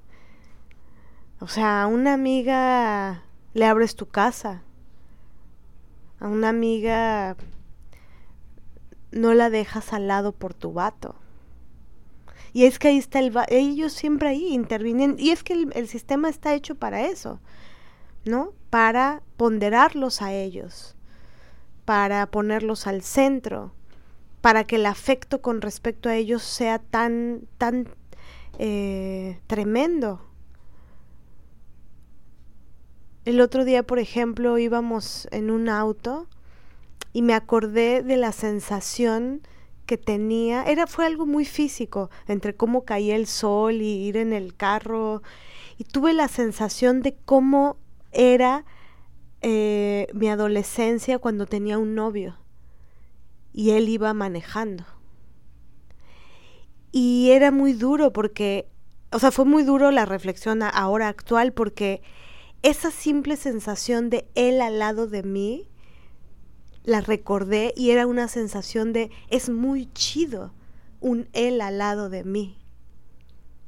O 1.40 1.48
sea, 1.48 1.82
a 1.82 1.86
una 1.86 2.14
amiga 2.14 3.22
le 3.52 3.66
abres 3.66 3.94
tu 3.94 4.06
casa. 4.06 4.62
A 6.18 6.28
una 6.28 6.48
amiga 6.48 7.36
no 9.16 9.34
la 9.34 9.50
dejas 9.50 9.92
al 9.92 10.06
lado 10.08 10.32
por 10.32 10.54
tu 10.54 10.72
vato. 10.72 11.14
Y 12.52 12.64
es 12.64 12.78
que 12.78 12.88
ahí 12.88 12.98
está 12.98 13.18
el 13.18 13.32
ellos 13.48 13.92
siempre 13.92 14.28
ahí 14.28 14.54
intervienen. 14.54 15.16
Y 15.18 15.30
es 15.30 15.42
que 15.42 15.52
el, 15.52 15.72
el, 15.74 15.88
sistema 15.88 16.28
está 16.28 16.54
hecho 16.54 16.74
para 16.74 17.06
eso, 17.06 17.40
¿no? 18.24 18.52
Para 18.70 19.22
ponderarlos 19.36 20.22
a 20.22 20.32
ellos, 20.32 20.96
para 21.84 22.26
ponerlos 22.26 22.86
al 22.86 23.02
centro, 23.02 23.72
para 24.40 24.64
que 24.64 24.76
el 24.76 24.86
afecto 24.86 25.42
con 25.42 25.60
respecto 25.60 26.08
a 26.08 26.14
ellos 26.14 26.42
sea 26.42 26.78
tan, 26.78 27.48
tan 27.58 27.88
eh, 28.58 29.40
tremendo. 29.46 30.20
El 33.24 33.40
otro 33.40 33.64
día, 33.64 33.82
por 33.82 33.98
ejemplo, 33.98 34.56
íbamos 34.56 35.28
en 35.32 35.50
un 35.50 35.68
auto 35.68 36.28
y 37.16 37.22
me 37.22 37.32
acordé 37.32 38.02
de 38.02 38.18
la 38.18 38.30
sensación 38.30 39.40
que 39.86 39.96
tenía, 39.96 40.64
era 40.64 40.86
fue 40.86 41.06
algo 41.06 41.24
muy 41.24 41.46
físico, 41.46 42.10
entre 42.28 42.54
cómo 42.54 42.84
caía 42.84 43.16
el 43.16 43.26
sol 43.26 43.80
y 43.80 44.06
ir 44.06 44.18
en 44.18 44.34
el 44.34 44.54
carro 44.54 45.22
y 45.78 45.84
tuve 45.84 46.12
la 46.12 46.28
sensación 46.28 47.00
de 47.00 47.16
cómo 47.24 47.78
era 48.12 48.66
eh, 49.40 50.08
mi 50.12 50.28
adolescencia 50.28 51.18
cuando 51.18 51.46
tenía 51.46 51.78
un 51.78 51.94
novio 51.94 52.36
y 53.50 53.70
él 53.70 53.88
iba 53.88 54.12
manejando. 54.12 54.84
Y 56.92 57.30
era 57.30 57.50
muy 57.50 57.72
duro 57.72 58.12
porque, 58.12 58.68
o 59.10 59.18
sea, 59.18 59.30
fue 59.30 59.46
muy 59.46 59.62
duro 59.62 59.90
la 59.90 60.04
reflexión 60.04 60.62
ahora 60.62 61.08
actual 61.08 61.54
porque 61.54 62.02
esa 62.60 62.90
simple 62.90 63.36
sensación 63.36 64.10
de 64.10 64.28
él 64.34 64.60
al 64.60 64.78
lado 64.78 65.06
de 65.06 65.22
mí, 65.22 65.70
la 66.86 67.00
recordé 67.00 67.74
y 67.76 67.90
era 67.90 68.06
una 68.06 68.28
sensación 68.28 68.92
de 68.92 69.10
es 69.28 69.50
muy 69.50 69.92
chido 69.92 70.52
un 71.00 71.28
él 71.32 71.60
al 71.60 71.78
lado 71.78 72.08
de 72.08 72.24
mí. 72.24 72.56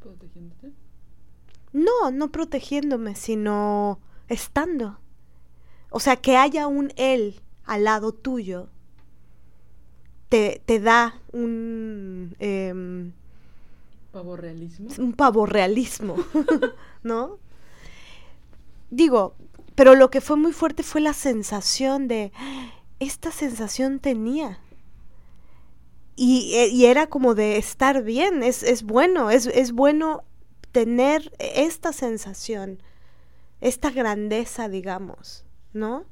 ¿Protegiéndote? 0.00 0.72
No, 1.72 2.10
no 2.12 2.30
protegiéndome, 2.30 3.16
sino 3.16 3.98
estando. 4.28 5.00
O 5.90 6.00
sea, 6.00 6.16
que 6.16 6.36
haya 6.36 6.68
un 6.68 6.92
él 6.96 7.40
al 7.64 7.84
lado 7.84 8.12
tuyo 8.12 8.68
te, 10.28 10.62
te 10.64 10.78
da 10.78 11.20
un... 11.32 12.36
Eh, 12.38 13.10
¿Pavorrealismo? 14.12 14.90
Un 14.98 15.12
pavorrealismo, 15.12 16.16
¿no? 17.02 17.38
Digo, 18.90 19.34
pero 19.74 19.96
lo 19.96 20.08
que 20.10 20.20
fue 20.20 20.36
muy 20.36 20.52
fuerte 20.52 20.82
fue 20.82 21.00
la 21.00 21.12
sensación 21.12 22.08
de 22.08 22.32
esta 23.00 23.30
sensación 23.32 24.00
tenía. 24.00 24.58
y, 26.16 26.54
eh, 26.56 26.68
y 26.68 26.86
era 26.86 27.06
como 27.06 27.34
de 27.34 27.58
estar 27.58 28.02
bien, 28.02 28.42
es, 28.42 28.64
es 28.64 28.82
bueno, 28.82 29.30
es, 29.30 29.46
es 29.46 29.70
bueno 29.72 30.24
tener 30.72 31.32
esta 31.38 31.92
sensación, 31.92 32.82
esta 33.60 33.90
grandeza, 33.90 34.68
digamos, 34.68 35.44
¿no? 35.72 36.04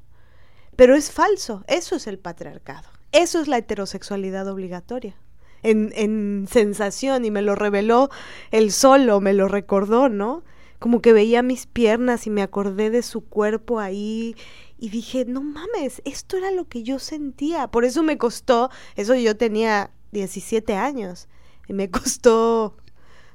Pero 0.77 0.95
es 0.95 1.11
falso, 1.11 1.63
eso 1.67 1.95
es 1.95 2.07
el 2.07 2.19
patriarcado, 2.19 2.87
eso 3.11 3.41
es 3.41 3.47
la 3.49 3.57
heterosexualidad 3.57 4.47
obligatoria. 4.47 5.15
En, 5.63 5.91
en 5.95 6.47
sensación, 6.49 7.25
y 7.25 7.31
me 7.31 7.41
lo 7.41 7.55
reveló 7.55 8.09
el 8.51 8.71
solo, 8.71 9.19
me 9.19 9.33
lo 9.33 9.47
recordó, 9.49 10.07
¿no? 10.07 10.43
Como 10.79 11.01
que 11.01 11.11
veía 11.11 11.41
mis 11.41 11.65
piernas 11.65 12.27
y 12.27 12.29
me 12.29 12.43
acordé 12.43 12.91
de 12.91 13.01
su 13.01 13.25
cuerpo 13.25 13.79
ahí 13.79 14.35
y 14.77 14.89
dije, 14.89 15.25
no 15.25 15.41
mames, 15.41 16.01
esto 16.05 16.37
era 16.37 16.51
lo 16.51 16.67
que 16.67 16.83
yo 16.83 16.99
sentía. 16.99 17.67
Por 17.67 17.85
eso 17.85 18.03
me 18.03 18.17
costó, 18.17 18.69
eso 18.95 19.15
yo 19.15 19.35
tenía 19.35 19.91
17 20.11 20.75
años, 20.75 21.27
y 21.67 21.73
me 21.73 21.89
costó 21.89 22.77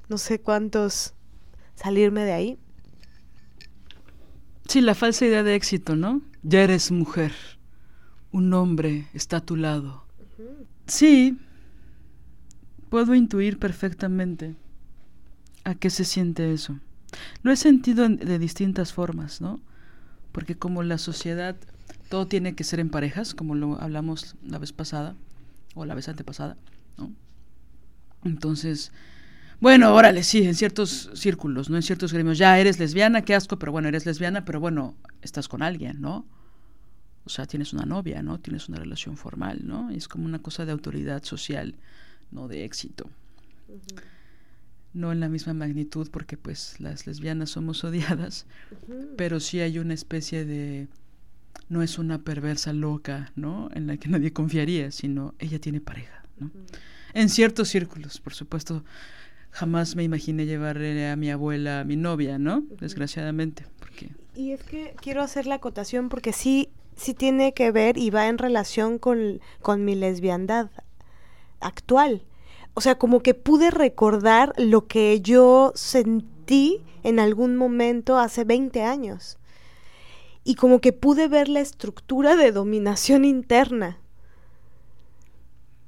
no 0.08 0.18
sé 0.18 0.40
cuántos 0.40 1.14
salirme 1.74 2.24
de 2.24 2.32
ahí. 2.32 2.58
Sí, 4.68 4.80
la 4.80 4.94
falsa 4.94 5.26
idea 5.26 5.42
de 5.42 5.54
éxito, 5.54 5.96
¿no? 5.96 6.22
Ya 6.42 6.62
eres 6.62 6.90
mujer, 6.90 7.32
un 8.30 8.52
hombre 8.54 9.08
está 9.14 9.38
a 9.38 9.44
tu 9.44 9.56
lado. 9.56 10.04
Sí, 10.86 11.38
puedo 12.88 13.14
intuir 13.14 13.58
perfectamente 13.58 14.54
a 15.64 15.74
qué 15.74 15.90
se 15.90 16.04
siente 16.04 16.52
eso. 16.52 16.78
Lo 17.42 17.52
he 17.52 17.56
sentido 17.56 18.08
de 18.08 18.38
distintas 18.38 18.92
formas, 18.92 19.40
¿no? 19.40 19.60
Porque 20.32 20.56
como 20.56 20.82
la 20.82 20.98
sociedad, 20.98 21.56
todo 22.08 22.26
tiene 22.26 22.54
que 22.54 22.64
ser 22.64 22.80
en 22.80 22.90
parejas, 22.90 23.34
como 23.34 23.54
lo 23.54 23.80
hablamos 23.80 24.36
la 24.46 24.58
vez 24.58 24.72
pasada, 24.72 25.14
o 25.74 25.84
la 25.84 25.94
vez 25.94 26.08
antepasada, 26.08 26.56
¿no? 26.96 27.12
Entonces, 28.24 28.92
bueno, 29.60 29.94
órale, 29.94 30.22
sí, 30.22 30.42
en 30.42 30.54
ciertos 30.54 31.10
círculos, 31.14 31.70
¿no? 31.70 31.76
En 31.76 31.82
ciertos 31.82 32.12
gremios, 32.12 32.38
ya 32.38 32.58
eres 32.58 32.78
lesbiana, 32.78 33.22
qué 33.22 33.34
asco, 33.34 33.58
pero 33.58 33.72
bueno, 33.72 33.88
eres 33.88 34.06
lesbiana, 34.06 34.44
pero 34.44 34.60
bueno, 34.60 34.96
estás 35.22 35.48
con 35.48 35.62
alguien, 35.62 36.00
¿no? 36.00 36.26
O 37.24 37.30
sea, 37.30 37.46
tienes 37.46 37.72
una 37.72 37.84
novia, 37.84 38.22
¿no? 38.22 38.40
Tienes 38.40 38.68
una 38.68 38.78
relación 38.78 39.16
formal, 39.16 39.60
¿no? 39.64 39.90
Es 39.90 40.08
como 40.08 40.24
una 40.24 40.40
cosa 40.40 40.64
de 40.64 40.72
autoridad 40.72 41.22
social, 41.22 41.76
no 42.32 42.48
de 42.48 42.64
éxito. 42.64 43.08
No 44.94 45.10
en 45.12 45.20
la 45.20 45.28
misma 45.28 45.54
magnitud, 45.54 46.08
porque 46.10 46.36
pues 46.36 46.78
las 46.78 47.06
lesbianas 47.06 47.50
somos 47.50 47.82
odiadas, 47.84 48.46
pero 49.16 49.40
sí 49.40 49.60
hay 49.60 49.78
una 49.78 49.94
especie 49.94 50.44
de 50.44 50.88
no 51.68 51.82
es 51.82 51.98
una 51.98 52.22
perversa 52.22 52.72
loca, 52.72 53.32
¿no? 53.34 53.70
En 53.74 53.86
la 53.86 53.96
que 53.96 54.08
nadie 54.08 54.32
confiaría, 54.32 54.90
sino 54.90 55.34
ella 55.38 55.58
tiene 55.58 55.80
pareja, 55.80 56.22
¿no? 56.38 56.50
En 57.14 57.28
ciertos 57.28 57.68
círculos, 57.68 58.20
por 58.20 58.34
supuesto, 58.34 58.84
jamás 59.50 59.96
me 59.96 60.02
imaginé 60.02 60.46
llevar 60.46 60.78
a 60.78 61.16
mi 61.16 61.30
abuela 61.30 61.80
a 61.80 61.84
mi 61.84 61.96
novia, 61.96 62.38
¿no? 62.38 62.62
Desgraciadamente, 62.80 63.66
porque... 63.78 64.10
Y 64.34 64.52
es 64.52 64.62
que 64.62 64.94
quiero 65.00 65.22
hacer 65.22 65.46
la 65.46 65.56
acotación 65.56 66.08
porque 66.08 66.32
sí, 66.32 66.70
sí 66.96 67.12
tiene 67.14 67.52
que 67.52 67.70
ver 67.70 67.98
y 67.98 68.10
va 68.10 68.28
en 68.28 68.38
relación 68.38 68.98
con, 68.98 69.40
con 69.60 69.84
mi 69.84 69.94
lesbiandad 69.94 70.70
actual. 71.60 72.22
O 72.74 72.80
sea, 72.80 72.96
como 72.96 73.20
que 73.20 73.34
pude 73.34 73.70
recordar 73.70 74.54
lo 74.56 74.86
que 74.86 75.20
yo 75.20 75.72
sentí 75.74 76.82
en 77.02 77.18
algún 77.18 77.56
momento 77.56 78.18
hace 78.18 78.44
20 78.44 78.82
años. 78.82 79.38
Y 80.44 80.54
como 80.54 80.80
que 80.80 80.92
pude 80.92 81.28
ver 81.28 81.48
la 81.48 81.60
estructura 81.60 82.36
de 82.36 82.52
dominación 82.52 83.24
interna 83.24 83.98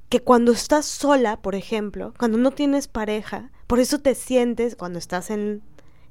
que 0.08 0.20
cuando 0.20 0.52
estás 0.52 0.86
sola, 0.86 1.38
por 1.42 1.56
ejemplo, 1.56 2.14
cuando 2.16 2.38
no 2.38 2.52
tienes 2.52 2.86
pareja, 2.86 3.50
por 3.66 3.80
eso 3.80 3.98
te 3.98 4.14
sientes, 4.14 4.76
cuando 4.76 5.00
estás 5.00 5.28
en, 5.30 5.62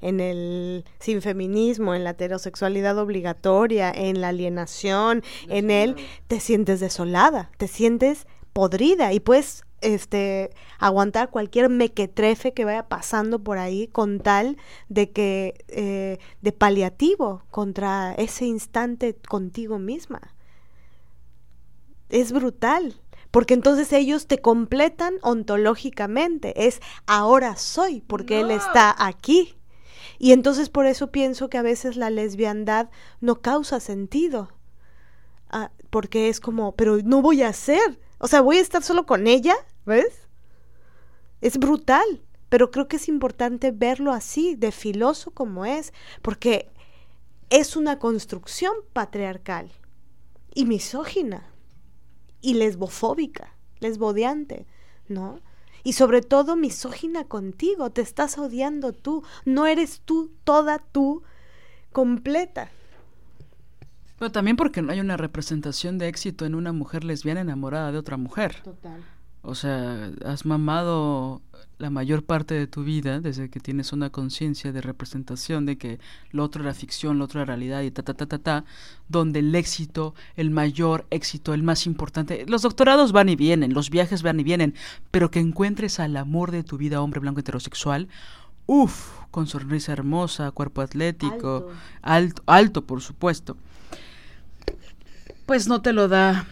en 0.02 0.20
el 0.20 0.84
sin 0.98 1.22
feminismo, 1.22 1.94
en 1.94 2.04
la 2.04 2.10
heterosexualidad 2.10 2.98
obligatoria, 2.98 3.90
en 3.90 4.20
la 4.20 4.28
alienación, 4.28 5.22
en 5.48 5.70
él, 5.70 5.96
te 6.28 6.40
sientes 6.40 6.80
desolada, 6.80 7.50
te 7.56 7.66
sientes 7.66 8.26
podrida 8.52 9.14
y 9.14 9.20
puedes 9.20 9.64
este 9.84 10.50
aguantar 10.78 11.30
cualquier 11.30 11.68
mequetrefe 11.68 12.52
que 12.52 12.64
vaya 12.64 12.88
pasando 12.88 13.38
por 13.42 13.58
ahí 13.58 13.88
con 13.88 14.20
tal 14.20 14.56
de 14.88 15.10
que 15.10 15.64
eh, 15.68 16.18
de 16.40 16.52
paliativo 16.52 17.42
contra 17.50 18.14
ese 18.14 18.46
instante 18.46 19.14
contigo 19.14 19.78
misma. 19.78 20.34
Es 22.08 22.32
brutal 22.32 23.00
porque 23.34 23.54
entonces 23.54 23.92
ellos 23.92 24.28
te 24.28 24.38
completan 24.38 25.14
ontológicamente, 25.20 26.68
es 26.68 26.80
ahora 27.04 27.56
soy, 27.56 28.00
porque 28.00 28.38
él 28.38 28.52
está 28.52 28.94
aquí. 28.96 29.56
Y 30.20 30.30
entonces 30.30 30.68
por 30.68 30.86
eso 30.86 31.10
pienso 31.10 31.50
que 31.50 31.58
a 31.58 31.62
veces 31.62 31.96
la 31.96 32.10
lesbiandad 32.10 32.90
no 33.20 33.40
causa 33.40 33.80
sentido, 33.80 34.50
ah, 35.50 35.72
porque 35.90 36.28
es 36.28 36.38
como, 36.38 36.76
pero 36.76 36.98
no 37.02 37.22
voy 37.22 37.42
a 37.42 37.52
ser, 37.52 37.98
o 38.18 38.28
sea, 38.28 38.40
voy 38.40 38.58
a 38.58 38.60
estar 38.60 38.84
solo 38.84 39.04
con 39.04 39.26
ella, 39.26 39.56
¿ves? 39.86 40.28
Es 41.40 41.58
brutal, 41.58 42.22
pero 42.48 42.70
creo 42.70 42.88
que 42.88 42.96
es 42.96 43.08
importante 43.08 43.70
verlo 43.72 44.12
así, 44.12 44.54
de 44.54 44.72
filoso 44.72 45.32
como 45.32 45.66
es, 45.66 45.92
porque 46.22 46.70
es 47.50 47.76
una 47.76 47.98
construcción 47.98 48.72
patriarcal 48.92 49.70
y 50.54 50.64
misógina 50.64 51.46
y 52.40 52.54
lesbofóbica, 52.54 53.56
lesbodeante, 53.80 54.66
¿no? 55.08 55.40
Y 55.82 55.94
sobre 55.94 56.22
todo 56.22 56.56
misógina 56.56 57.24
contigo, 57.24 57.90
te 57.90 58.00
estás 58.00 58.38
odiando 58.38 58.92
tú, 58.92 59.22
no 59.44 59.66
eres 59.66 60.00
tú 60.04 60.32
toda 60.44 60.78
tú 60.78 61.22
completa. 61.92 62.70
Pero 64.18 64.32
también 64.32 64.56
porque 64.56 64.80
no 64.80 64.92
hay 64.92 65.00
una 65.00 65.16
representación 65.16 65.98
de 65.98 66.08
éxito 66.08 66.46
en 66.46 66.54
una 66.54 66.72
mujer 66.72 67.04
lesbiana 67.04 67.42
enamorada 67.42 67.92
de 67.92 67.98
otra 67.98 68.16
mujer. 68.16 68.62
Total. 68.62 69.04
O 69.44 69.54
sea, 69.54 70.10
has 70.24 70.46
mamado 70.46 71.42
la 71.78 71.90
mayor 71.90 72.24
parte 72.24 72.54
de 72.54 72.66
tu 72.66 72.82
vida 72.82 73.20
desde 73.20 73.50
que 73.50 73.60
tienes 73.60 73.92
una 73.92 74.08
conciencia 74.08 74.72
de 74.72 74.80
representación 74.80 75.66
de 75.66 75.76
que 75.76 75.98
lo 76.30 76.44
otro 76.44 76.62
era 76.62 76.72
ficción, 76.72 77.18
lo 77.18 77.26
otro 77.26 77.40
era 77.40 77.46
realidad 77.46 77.82
y 77.82 77.90
ta, 77.90 78.02
ta, 78.02 78.14
ta, 78.14 78.26
ta, 78.26 78.38
ta, 78.38 78.64
donde 79.08 79.40
el 79.40 79.54
éxito, 79.54 80.14
el 80.36 80.50
mayor 80.50 81.06
éxito, 81.10 81.52
el 81.52 81.62
más 81.62 81.86
importante, 81.86 82.46
los 82.48 82.62
doctorados 82.62 83.12
van 83.12 83.28
y 83.28 83.36
vienen, 83.36 83.74
los 83.74 83.90
viajes 83.90 84.22
van 84.22 84.40
y 84.40 84.44
vienen, 84.44 84.74
pero 85.10 85.30
que 85.30 85.40
encuentres 85.40 86.00
al 86.00 86.16
amor 86.16 86.50
de 86.50 86.62
tu 86.62 86.78
vida, 86.78 87.02
hombre 87.02 87.20
blanco 87.20 87.40
heterosexual, 87.40 88.08
uff, 88.66 89.18
con 89.30 89.46
sonrisa 89.46 89.92
hermosa, 89.92 90.52
cuerpo 90.52 90.80
atlético, 90.80 91.70
alto, 92.00 92.42
alto 92.46 92.86
por 92.86 93.02
supuesto, 93.02 93.58
pues 95.44 95.68
no 95.68 95.82
te 95.82 95.92
lo 95.92 96.08
da 96.08 96.46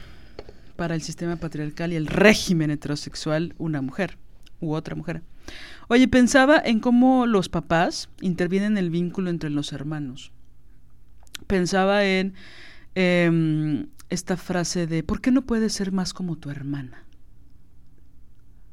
para 0.82 0.96
el 0.96 1.02
sistema 1.02 1.36
patriarcal 1.36 1.92
y 1.92 1.94
el 1.94 2.08
régimen 2.08 2.72
heterosexual 2.72 3.54
una 3.56 3.80
mujer 3.82 4.18
u 4.58 4.74
otra 4.74 4.96
mujer. 4.96 5.22
Oye, 5.86 6.08
pensaba 6.08 6.58
en 6.58 6.80
cómo 6.80 7.28
los 7.28 7.48
papás 7.48 8.08
intervienen 8.20 8.72
en 8.72 8.78
el 8.78 8.90
vínculo 8.90 9.30
entre 9.30 9.48
los 9.48 9.72
hermanos. 9.72 10.32
Pensaba 11.46 12.04
en 12.04 12.34
em, 12.96 13.86
esta 14.08 14.36
frase 14.36 14.88
de, 14.88 15.04
¿por 15.04 15.20
qué 15.20 15.30
no 15.30 15.42
puedes 15.42 15.72
ser 15.72 15.92
más 15.92 16.12
como 16.12 16.34
tu 16.34 16.50
hermana? 16.50 17.04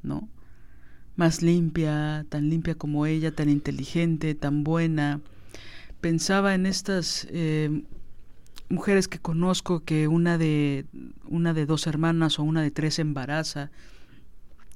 ¿No? 0.02 0.30
Más 1.16 1.44
limpia, 1.44 2.26
tan 2.28 2.50
limpia 2.50 2.74
como 2.74 3.06
ella, 3.06 3.36
tan 3.36 3.50
inteligente, 3.50 4.34
tan 4.34 4.64
buena. 4.64 5.22
Pensaba 6.02 6.56
en 6.56 6.66
estas 6.66 7.28
em, 7.30 7.84
mujeres 8.70 9.08
que 9.08 9.20
conozco 9.20 9.84
que 9.84 10.08
una 10.08 10.38
de 10.38 10.86
una 11.26 11.54
de 11.54 11.66
dos 11.66 11.88
hermanas 11.88 12.40
o 12.40 12.44
una 12.44 12.62
de 12.62 12.72
tres 12.72 13.00
embaraza 13.00 13.72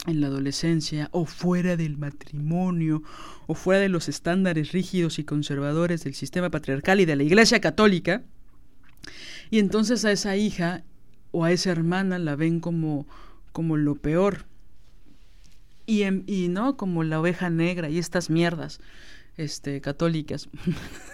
en 0.07 0.19
la 0.19 0.27
adolescencia 0.27 1.09
o 1.11 1.25
fuera 1.25 1.77
del 1.77 1.97
matrimonio 1.97 3.03
o 3.47 3.53
fuera 3.53 3.79
de 3.79 3.89
los 3.89 4.09
estándares 4.09 4.71
rígidos 4.71 5.19
y 5.19 5.23
conservadores 5.23 6.03
del 6.03 6.15
sistema 6.15 6.49
patriarcal 6.49 6.99
y 6.99 7.05
de 7.05 7.15
la 7.15 7.23
Iglesia 7.23 7.61
Católica 7.61 8.23
y 9.49 9.59
entonces 9.59 10.03
a 10.05 10.11
esa 10.11 10.35
hija 10.35 10.83
o 11.31 11.45
a 11.45 11.51
esa 11.51 11.71
hermana 11.71 12.19
la 12.19 12.35
ven 12.35 12.59
como 12.59 13.07
como 13.51 13.77
lo 13.77 13.95
peor. 13.95 14.45
Y, 15.85 16.03
y 16.03 16.47
no 16.47 16.77
como 16.77 17.03
la 17.03 17.19
oveja 17.19 17.49
negra 17.49 17.89
y 17.89 17.99
estas 17.99 18.29
mierdas 18.29 18.79
este 19.35 19.81
católicas 19.81 20.47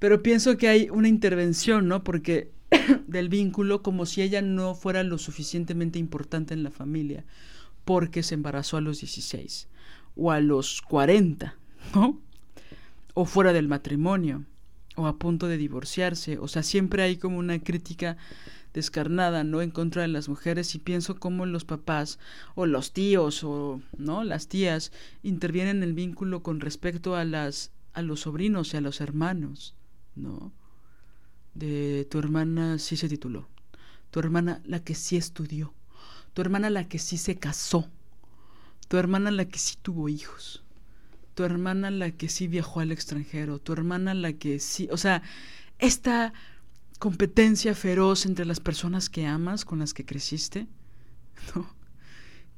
Pero 0.00 0.22
pienso 0.22 0.56
que 0.56 0.66
hay 0.66 0.90
una 0.90 1.08
intervención, 1.08 1.86
¿no? 1.86 2.02
Porque 2.02 2.50
del 3.06 3.28
vínculo 3.28 3.82
como 3.82 4.06
si 4.06 4.22
ella 4.22 4.42
no 4.42 4.74
fuera 4.74 5.04
lo 5.04 5.18
suficientemente 5.18 5.98
importante 5.98 6.54
en 6.54 6.62
la 6.62 6.70
familia, 6.70 7.24
porque 7.84 8.22
se 8.22 8.34
embarazó 8.34 8.78
a 8.78 8.80
los 8.80 9.00
16 9.00 9.68
o 10.16 10.32
a 10.32 10.40
los 10.40 10.82
40, 10.82 11.54
¿no? 11.94 12.18
O 13.14 13.26
fuera 13.26 13.52
del 13.52 13.68
matrimonio 13.68 14.44
o 14.96 15.06
a 15.06 15.18
punto 15.18 15.46
de 15.48 15.58
divorciarse. 15.58 16.38
O 16.38 16.48
sea, 16.48 16.62
siempre 16.62 17.02
hay 17.02 17.16
como 17.16 17.38
una 17.38 17.58
crítica 17.58 18.16
descarnada, 18.72 19.44
¿no? 19.44 19.60
En 19.60 19.70
contra 19.70 20.02
de 20.02 20.08
las 20.08 20.30
mujeres 20.30 20.74
y 20.74 20.78
pienso 20.78 21.16
cómo 21.18 21.44
los 21.44 21.66
papás 21.66 22.18
o 22.54 22.64
los 22.64 22.92
tíos 22.92 23.44
o, 23.44 23.82
¿no? 23.98 24.24
Las 24.24 24.48
tías 24.48 24.92
intervienen 25.22 25.78
en 25.78 25.82
el 25.82 25.92
vínculo 25.92 26.42
con 26.42 26.60
respecto 26.60 27.16
a 27.16 27.24
las 27.24 27.72
a 27.92 28.02
los 28.02 28.20
sobrinos 28.20 28.72
y 28.72 28.76
a 28.76 28.80
los 28.80 29.00
hermanos, 29.00 29.74
¿no? 30.14 30.52
De 31.54 32.06
tu 32.10 32.18
hermana 32.18 32.78
sí 32.78 32.96
se 32.96 33.08
tituló, 33.08 33.48
tu 34.10 34.20
hermana 34.20 34.60
la 34.64 34.82
que 34.82 34.94
sí 34.94 35.16
estudió, 35.16 35.74
tu 36.34 36.42
hermana 36.42 36.70
la 36.70 36.88
que 36.88 36.98
sí 36.98 37.16
se 37.16 37.38
casó, 37.38 37.88
tu 38.88 38.96
hermana 38.96 39.30
la 39.30 39.46
que 39.46 39.58
sí 39.58 39.76
tuvo 39.80 40.08
hijos, 40.08 40.64
tu 41.34 41.44
hermana 41.44 41.90
la 41.90 42.10
que 42.10 42.28
sí 42.28 42.48
viajó 42.48 42.80
al 42.80 42.92
extranjero, 42.92 43.58
tu 43.58 43.72
hermana 43.72 44.14
la 44.14 44.32
que 44.32 44.60
sí, 44.60 44.88
o 44.92 44.96
sea, 44.96 45.22
esta 45.78 46.32
competencia 46.98 47.74
feroz 47.74 48.26
entre 48.26 48.44
las 48.44 48.60
personas 48.60 49.08
que 49.08 49.26
amas, 49.26 49.64
con 49.64 49.78
las 49.78 49.94
que 49.94 50.04
creciste, 50.04 50.68
¿no? 51.54 51.80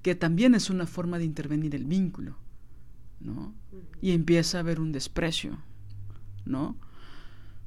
que 0.02 0.14
también 0.14 0.54
es 0.54 0.68
una 0.68 0.86
forma 0.86 1.18
de 1.18 1.24
intervenir 1.24 1.74
el 1.74 1.84
vínculo, 1.84 2.36
¿no? 3.20 3.54
Y 4.00 4.10
empieza 4.10 4.58
a 4.58 4.60
haber 4.60 4.80
un 4.80 4.90
desprecio, 4.90 5.58
¿no? 6.44 6.76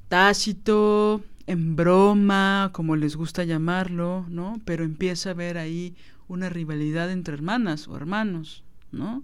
Tácito, 0.08 1.24
en 1.48 1.76
broma, 1.76 2.70
como 2.74 2.96
les 2.96 3.16
gusta 3.16 3.44
llamarlo, 3.44 4.26
¿no? 4.30 4.62
Pero 4.66 4.84
empieza 4.84 5.30
a 5.30 5.34
haber 5.34 5.58
ahí 5.58 5.96
una 6.28 6.50
rivalidad 6.50 7.12
entre 7.12 7.34
hermanas 7.34 7.88
o 7.88 7.96
hermanos, 7.96 8.64
¿no? 8.92 9.24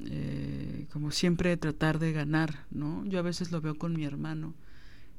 Eh, 0.00 0.86
como 0.92 1.10
siempre 1.10 1.56
tratar 1.56 1.98
de 1.98 2.12
ganar, 2.12 2.66
¿no? 2.70 3.04
Yo 3.06 3.18
a 3.18 3.22
veces 3.22 3.50
lo 3.50 3.60
veo 3.60 3.76
con 3.76 3.94
mi 3.94 4.04
hermano 4.04 4.54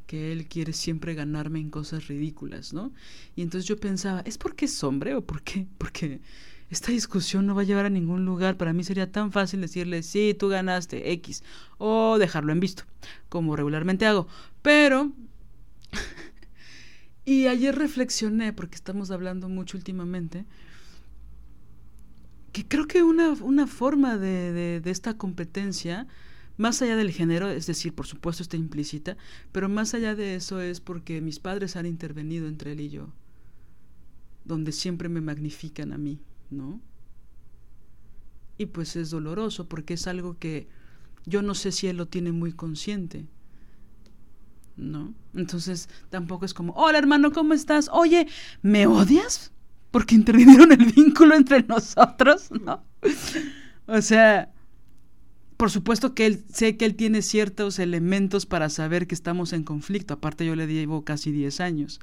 que 0.08 0.32
él 0.32 0.48
quiere 0.48 0.74
siempre 0.74 1.14
ganarme 1.14 1.60
en 1.60 1.70
cosas 1.70 2.08
ridículas, 2.08 2.74
¿no? 2.74 2.92
Y 3.36 3.44
entonces 3.44 3.68
yo 3.68 3.78
pensaba, 3.78 4.22
¿es 4.22 4.40
porque 4.40 4.66
es 4.66 4.84
hombre 4.84 5.14
o 5.14 5.22
por 5.24 5.44
qué? 5.44 5.68
Porque 5.78 6.22
esta 6.70 6.92
discusión 6.92 7.46
no 7.46 7.56
va 7.56 7.62
a 7.62 7.66
llevar 7.66 7.86
a 7.86 7.90
ningún 7.90 8.26
lugar. 8.26 8.58
Para 8.58 8.74
mí 8.74 8.84
sería 8.84 9.12
tan 9.12 9.32
fácil 9.32 9.62
decirle, 9.62 10.04
sí, 10.04 10.36
tú 10.38 10.50
ganaste 10.50 11.12
X, 11.14 11.44
o 11.78 12.18
dejarlo 12.18 12.52
en 12.52 12.60
visto, 12.60 12.84
como 13.30 13.56
regularmente 13.56 14.06
hago. 14.06 14.28
Pero... 14.62 15.12
y 17.26 17.48
ayer 17.48 17.76
reflexioné, 17.76 18.54
porque 18.54 18.76
estamos 18.76 19.12
hablando 19.12 19.50
mucho 19.50 19.78
últimamente, 19.78 20.46
que 22.52 22.68
creo 22.68 22.88
que 22.88 23.04
una, 23.04 23.30
una 23.42 23.68
forma 23.68 24.18
de, 24.18 24.52
de, 24.52 24.82
de 24.82 24.92
esta 24.92 25.18
competencia 25.18 26.08
más 26.60 26.82
allá 26.82 26.98
del 26.98 27.12
género, 27.12 27.50
es 27.50 27.68
decir, 27.68 27.94
por 27.94 28.06
supuesto 28.06 28.44
está 28.44 28.58
implícita, 28.58 29.16
pero 29.54 29.70
más 29.70 29.94
allá 29.94 30.14
de 30.14 30.36
eso 30.36 30.60
es 30.60 30.82
porque 30.82 31.22
mis 31.22 31.40
padres 31.40 31.78
han 31.78 31.86
intervenido 31.86 32.50
entre 32.50 32.74
él 32.74 32.82
y 32.82 32.90
yo, 32.90 33.14
donde 34.44 34.74
siempre 34.74 35.08
me 35.08 35.22
magnifican 35.22 35.94
a 35.94 35.98
mí, 35.98 36.20
¿no? 36.50 36.82
Y 38.58 38.68
pues 38.68 38.96
es 38.96 39.10
doloroso 39.10 39.70
porque 39.70 39.94
es 39.94 40.08
algo 40.08 40.38
que 40.38 40.68
yo 41.26 41.42
no 41.42 41.56
sé 41.56 41.72
si 41.72 41.88
él 41.88 41.98
lo 41.98 42.08
tiene 42.08 42.32
muy 42.32 42.52
consciente. 42.52 43.26
¿No? 44.76 45.14
Entonces 45.34 45.90
tampoco 46.10 46.46
es 46.46 46.54
como, 46.54 46.74
hola 46.74 46.98
hermano, 46.98 47.32
¿cómo 47.32 47.54
estás? 47.54 47.90
Oye, 47.92 48.28
¿me 48.62 48.88
odias? 48.88 49.52
Porque 49.92 50.16
intervinieron 50.16 50.72
el 50.72 50.86
vínculo 50.96 51.36
entre 51.36 51.64
nosotros, 51.64 52.50
¿no? 52.52 52.84
O 53.88 54.02
sea, 54.02 54.54
por 55.58 55.72
supuesto 55.72 56.16
que 56.16 56.26
él, 56.26 56.46
sé 56.54 56.78
que 56.78 56.86
él 56.86 56.96
tiene 56.96 57.22
ciertos 57.22 57.80
elementos 57.80 58.46
para 58.46 58.70
saber 58.70 59.08
que 59.08 59.16
estamos 59.16 59.52
en 59.52 59.64
conflicto, 59.64 60.14
aparte 60.14 60.46
yo 60.46 60.56
le 60.56 60.68
llevo 60.68 61.04
casi 61.04 61.34
10 61.34 61.60
años, 61.60 62.00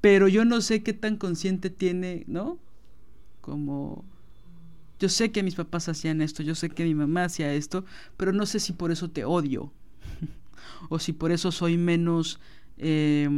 pero 0.00 0.28
yo 0.28 0.44
no 0.44 0.60
sé 0.60 0.84
qué 0.84 0.92
tan 0.92 1.16
consciente 1.16 1.70
tiene, 1.70 2.22
¿no? 2.28 2.58
Como 3.50 4.04
yo 5.00 5.08
sé 5.08 5.32
que 5.32 5.42
mis 5.42 5.56
papás 5.56 5.88
hacían 5.88 6.22
esto, 6.22 6.44
yo 6.44 6.54
sé 6.54 6.70
que 6.70 6.84
mi 6.84 6.94
mamá 6.94 7.24
hacía 7.24 7.52
esto, 7.52 7.84
pero 8.16 8.32
no 8.32 8.46
sé 8.46 8.60
si 8.60 8.72
por 8.72 8.92
eso 8.92 9.10
te 9.10 9.24
odio, 9.24 9.72
o 10.88 11.00
si 11.00 11.12
por 11.12 11.32
eso 11.32 11.50
soy 11.50 11.76
menos 11.76 12.38
eh, 12.78 13.28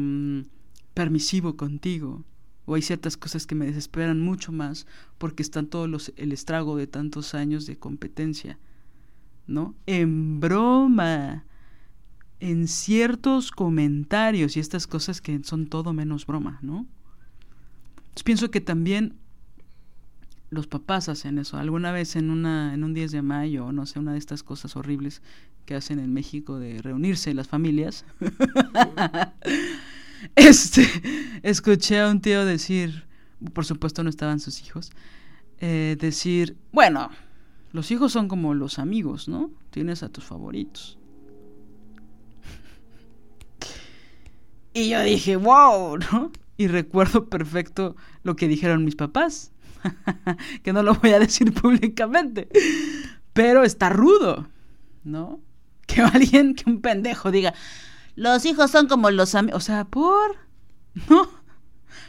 permisivo 0.92 1.56
contigo, 1.56 2.24
o 2.66 2.74
hay 2.74 2.82
ciertas 2.82 3.16
cosas 3.16 3.46
que 3.46 3.54
me 3.54 3.64
desesperan 3.64 4.20
mucho 4.20 4.52
más 4.52 4.86
porque 5.16 5.42
están 5.42 5.66
todos 5.66 5.88
los, 5.88 6.12
el 6.16 6.32
estrago 6.32 6.76
de 6.76 6.86
tantos 6.86 7.32
años 7.32 7.64
de 7.64 7.78
competencia. 7.78 8.58
¿no? 9.46 9.74
En 9.86 10.40
broma, 10.40 11.46
en 12.38 12.68
ciertos 12.68 13.50
comentarios 13.50 14.58
y 14.58 14.60
estas 14.60 14.86
cosas 14.86 15.22
que 15.22 15.42
son 15.42 15.68
todo 15.68 15.94
menos 15.94 16.26
broma, 16.26 16.58
¿no? 16.60 16.86
Entonces 17.96 18.24
pienso 18.24 18.50
que 18.50 18.60
también 18.60 19.14
los 20.52 20.66
papás 20.66 21.08
hacen 21.08 21.38
eso. 21.38 21.56
Alguna 21.56 21.92
vez 21.92 22.14
en 22.14 22.28
una 22.28 22.74
en 22.74 22.84
un 22.84 22.92
10 22.92 23.10
de 23.10 23.22
mayo, 23.22 23.72
no 23.72 23.86
sé, 23.86 23.98
una 23.98 24.12
de 24.12 24.18
estas 24.18 24.42
cosas 24.42 24.76
horribles 24.76 25.22
que 25.64 25.74
hacen 25.74 25.98
en 25.98 26.12
México 26.12 26.58
de 26.58 26.82
reunirse 26.82 27.32
las 27.32 27.48
familias. 27.48 28.04
este, 30.36 30.86
escuché 31.42 32.00
a 32.00 32.10
un 32.10 32.20
tío 32.20 32.44
decir, 32.44 33.04
por 33.54 33.64
supuesto 33.64 34.04
no 34.04 34.10
estaban 34.10 34.40
sus 34.40 34.60
hijos, 34.60 34.90
eh, 35.58 35.96
decir, 35.98 36.54
bueno, 36.70 37.08
los 37.72 37.90
hijos 37.90 38.12
son 38.12 38.28
como 38.28 38.52
los 38.52 38.78
amigos, 38.78 39.28
¿no? 39.28 39.50
Tienes 39.70 40.02
a 40.02 40.10
tus 40.10 40.24
favoritos. 40.24 40.98
Y 44.74 44.90
yo 44.90 45.02
dije, 45.02 45.36
wow, 45.36 45.96
¿no? 46.12 46.30
Y 46.58 46.66
recuerdo 46.66 47.30
perfecto 47.30 47.96
lo 48.22 48.36
que 48.36 48.48
dijeron 48.48 48.84
mis 48.84 48.96
papás, 48.96 49.51
que 50.62 50.72
no 50.72 50.82
lo 50.82 50.94
voy 50.94 51.10
a 51.10 51.18
decir 51.18 51.52
públicamente, 51.60 52.48
pero 53.32 53.64
está 53.64 53.88
rudo, 53.88 54.48
¿no? 55.04 55.40
Que 55.86 56.00
alguien, 56.02 56.54
que 56.54 56.68
un 56.68 56.80
pendejo 56.80 57.30
diga, 57.30 57.54
los 58.14 58.44
hijos 58.44 58.70
son 58.70 58.88
como 58.88 59.10
los 59.10 59.34
amigos, 59.34 59.62
o 59.62 59.64
sea, 59.64 59.84
por, 59.84 60.36
¿no? 61.08 61.28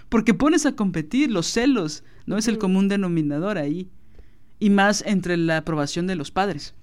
Porque 0.10 0.34
pones 0.34 0.66
a 0.66 0.76
competir 0.76 1.32
los 1.32 1.48
celos, 1.48 2.04
no 2.26 2.38
es 2.38 2.48
el 2.48 2.58
común 2.58 2.88
denominador 2.88 3.58
ahí 3.58 3.90
y 4.60 4.70
más 4.70 5.04
entre 5.06 5.36
la 5.38 5.58
aprobación 5.58 6.08
de 6.08 6.16
los 6.16 6.32
padres. 6.32 6.74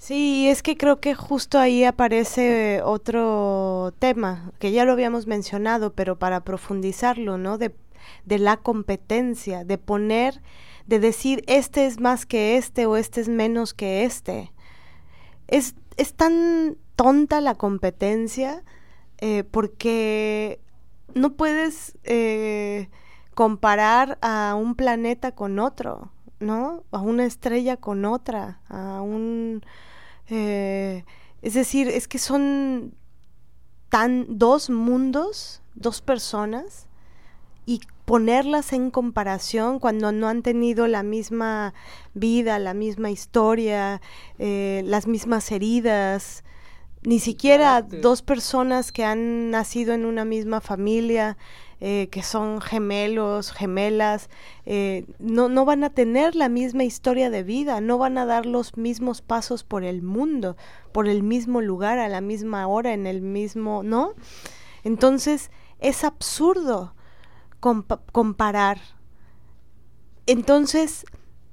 Sí, 0.00 0.48
es 0.48 0.62
que 0.62 0.78
creo 0.78 0.98
que 0.98 1.14
justo 1.14 1.58
ahí 1.58 1.84
aparece 1.84 2.80
otro 2.82 3.92
tema, 3.98 4.50
que 4.58 4.72
ya 4.72 4.86
lo 4.86 4.92
habíamos 4.92 5.26
mencionado, 5.26 5.92
pero 5.92 6.18
para 6.18 6.42
profundizarlo, 6.42 7.36
¿no? 7.36 7.58
De, 7.58 7.74
de 8.24 8.38
la 8.38 8.56
competencia, 8.56 9.64
de 9.64 9.78
poner, 9.78 10.42
de 10.86 11.00
decir, 11.00 11.42
este 11.46 11.86
es 11.86 12.00
más 12.00 12.26
que 12.26 12.56
este 12.56 12.86
o 12.86 12.96
este 12.96 13.20
es 13.20 13.28
menos 13.28 13.74
que 13.74 14.04
este. 14.04 14.52
Es, 15.48 15.74
es 15.96 16.14
tan 16.14 16.76
tonta 16.96 17.40
la 17.40 17.54
competencia 17.54 18.62
eh, 19.18 19.44
porque 19.44 20.60
no 21.14 21.34
puedes 21.34 21.98
eh, 22.04 22.88
comparar 23.34 24.18
a 24.22 24.54
un 24.56 24.74
planeta 24.74 25.32
con 25.32 25.58
otro. 25.58 26.10
¿no? 26.40 26.84
A 26.90 27.00
una 27.00 27.26
estrella 27.26 27.76
con 27.76 28.04
otra, 28.04 28.60
a 28.68 29.02
un... 29.02 29.62
Eh, 30.28 31.04
es 31.42 31.54
decir, 31.54 31.88
es 31.88 32.08
que 32.08 32.18
son 32.18 32.94
tan 33.88 34.38
dos 34.38 34.70
mundos, 34.70 35.62
dos 35.74 36.00
personas, 36.02 36.86
y 37.70 37.80
ponerlas 38.04 38.72
en 38.72 38.90
comparación 38.90 39.78
cuando 39.78 40.10
no 40.10 40.26
han 40.26 40.42
tenido 40.42 40.88
la 40.88 41.04
misma 41.04 41.72
vida, 42.14 42.58
la 42.58 42.74
misma 42.74 43.12
historia, 43.12 44.00
eh, 44.40 44.82
las 44.86 45.06
mismas 45.06 45.52
heridas, 45.52 46.42
ni 47.04 47.20
siquiera 47.20 47.80
dos 47.82 48.22
personas 48.22 48.90
que 48.90 49.04
han 49.04 49.52
nacido 49.52 49.94
en 49.94 50.04
una 50.04 50.24
misma 50.24 50.60
familia, 50.60 51.38
eh, 51.80 52.08
que 52.10 52.24
son 52.24 52.60
gemelos, 52.60 53.52
gemelas, 53.52 54.30
eh, 54.66 55.06
no, 55.20 55.48
no 55.48 55.64
van 55.64 55.84
a 55.84 55.90
tener 55.90 56.34
la 56.34 56.48
misma 56.48 56.82
historia 56.82 57.30
de 57.30 57.44
vida, 57.44 57.80
no 57.80 57.98
van 57.98 58.18
a 58.18 58.26
dar 58.26 58.46
los 58.46 58.76
mismos 58.76 59.22
pasos 59.22 59.62
por 59.62 59.84
el 59.84 60.02
mundo, 60.02 60.56
por 60.90 61.06
el 61.06 61.22
mismo 61.22 61.60
lugar, 61.60 62.00
a 62.00 62.08
la 62.08 62.20
misma 62.20 62.66
hora, 62.66 62.94
en 62.94 63.06
el 63.06 63.22
mismo, 63.22 63.84
¿no? 63.84 64.14
Entonces, 64.82 65.52
es 65.78 66.02
absurdo 66.02 66.94
comparar. 67.60 68.80
Entonces, 70.26 71.04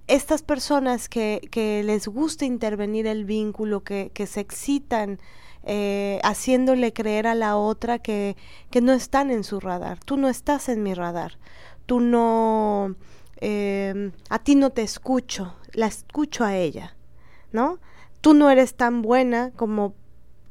estas 0.07 0.41
personas 0.41 1.09
que, 1.09 1.47
que 1.51 1.83
les 1.83 2.07
gusta 2.07 2.45
intervenir 2.45 3.07
el 3.07 3.25
vínculo, 3.25 3.83
que, 3.83 4.11
se 4.25 4.39
excitan, 4.39 5.19
eh, 5.63 6.19
haciéndole 6.23 6.93
creer 6.93 7.27
a 7.27 7.35
la 7.35 7.57
otra 7.57 7.99
que, 7.99 8.37
que, 8.71 8.81
no 8.81 8.93
están 8.93 9.31
en 9.31 9.43
su 9.43 9.59
radar. 9.59 9.99
Tú 10.03 10.17
no 10.17 10.29
estás 10.29 10.69
en 10.69 10.83
mi 10.83 10.93
radar. 10.93 11.37
Tú 11.85 11.99
no... 11.99 12.95
Eh, 13.39 14.11
a 14.29 14.39
ti 14.39 14.55
no 14.55 14.71
te 14.71 14.81
escucho, 14.81 15.55
la 15.73 15.85
escucho 15.85 16.43
a 16.43 16.55
ella, 16.55 16.95
¿no? 17.51 17.77
Tú 18.21 18.33
no 18.33 18.49
eres 18.49 18.73
tan 18.73 19.03
buena 19.03 19.51
como 19.51 19.93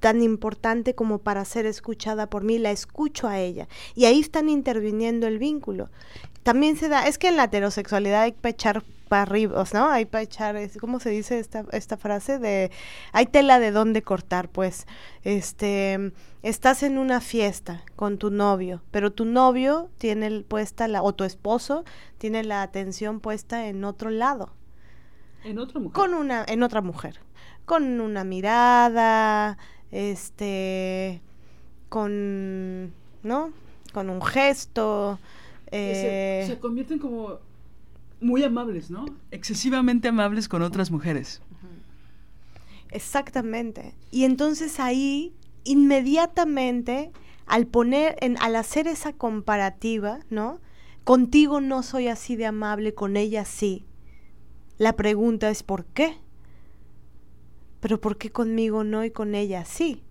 tan 0.06 0.22
importante 0.22 0.94
como 0.94 1.18
para 1.18 1.44
ser 1.44 1.66
escuchada 1.66 2.30
por 2.30 2.44
mí, 2.44 2.60
la 2.60 2.70
escucho 2.70 3.26
a 3.26 3.40
ella. 3.40 3.66
Y 3.96 4.04
ahí 4.04 4.20
están 4.20 4.48
interviniendo 4.48 5.26
el 5.26 5.40
vínculo. 5.40 5.90
También 6.44 6.76
se 6.76 6.88
da, 6.88 7.08
es 7.08 7.18
que 7.18 7.26
en 7.26 7.36
la 7.36 7.42
heterosexualidad 7.42 8.22
hay 8.22 8.30
que 8.30 8.48
echar 8.50 8.84
para 9.08 9.22
arriba, 9.22 9.64
¿no? 9.74 9.90
Hay 9.90 10.04
para 10.04 10.22
echar, 10.22 10.56
¿cómo 10.78 11.00
se 11.00 11.10
dice 11.10 11.40
esta, 11.40 11.64
esta 11.72 11.96
frase? 11.96 12.38
De, 12.38 12.70
hay 13.10 13.26
tela 13.26 13.58
de 13.58 13.72
dónde 13.72 14.02
cortar, 14.02 14.48
pues. 14.48 14.86
Este, 15.24 16.12
estás 16.44 16.84
en 16.84 16.98
una 16.98 17.20
fiesta 17.20 17.82
con 17.96 18.16
tu 18.16 18.30
novio, 18.30 18.84
pero 18.92 19.12
tu 19.12 19.24
novio 19.24 19.90
tiene 19.98 20.42
puesta 20.42 20.86
la, 20.86 21.02
o 21.02 21.16
tu 21.16 21.24
esposo 21.24 21.84
tiene 22.18 22.44
la 22.44 22.62
atención 22.62 23.18
puesta 23.18 23.66
en 23.66 23.82
otro 23.82 24.10
lado. 24.10 24.52
En 25.42 25.58
otra 25.58 25.80
mujer. 25.80 25.94
Con 25.94 26.14
una, 26.14 26.44
en 26.46 26.62
otra 26.62 26.80
mujer. 26.80 27.18
Con 27.64 28.00
una 28.00 28.22
mirada, 28.22 29.58
este, 29.90 31.20
con, 31.88 32.92
¿no? 33.22 33.52
Con 33.92 34.10
un 34.10 34.22
gesto. 34.22 35.18
se, 35.70 36.44
se 36.46 36.58
convierten 36.58 36.98
como 36.98 37.38
muy 38.20 38.42
amables, 38.42 38.90
¿no? 38.90 39.04
Excesivamente 39.30 40.08
amables 40.08 40.48
con 40.48 40.62
otras 40.62 40.90
mujeres. 40.90 41.42
Exactamente. 42.90 43.94
Y 44.10 44.24
entonces 44.24 44.80
ahí, 44.80 45.34
inmediatamente, 45.64 47.10
al 47.46 47.66
poner, 47.66 48.16
en, 48.20 48.36
al 48.40 48.56
hacer 48.56 48.86
esa 48.86 49.12
comparativa, 49.12 50.20
¿no? 50.30 50.60
Contigo 51.04 51.60
no 51.60 51.82
soy 51.82 52.08
así 52.08 52.36
de 52.36 52.46
amable, 52.46 52.94
con 52.94 53.16
ella 53.16 53.44
sí. 53.44 53.84
La 54.78 54.94
pregunta 54.94 55.50
es 55.50 55.62
¿por 55.62 55.84
qué? 55.86 56.16
Pero 57.86 58.00
¿por 58.00 58.18
qué 58.18 58.32
conmigo 58.32 58.82
no 58.82 59.04
y 59.04 59.12
con 59.12 59.36
ella 59.36 59.64
sí? 59.64 60.02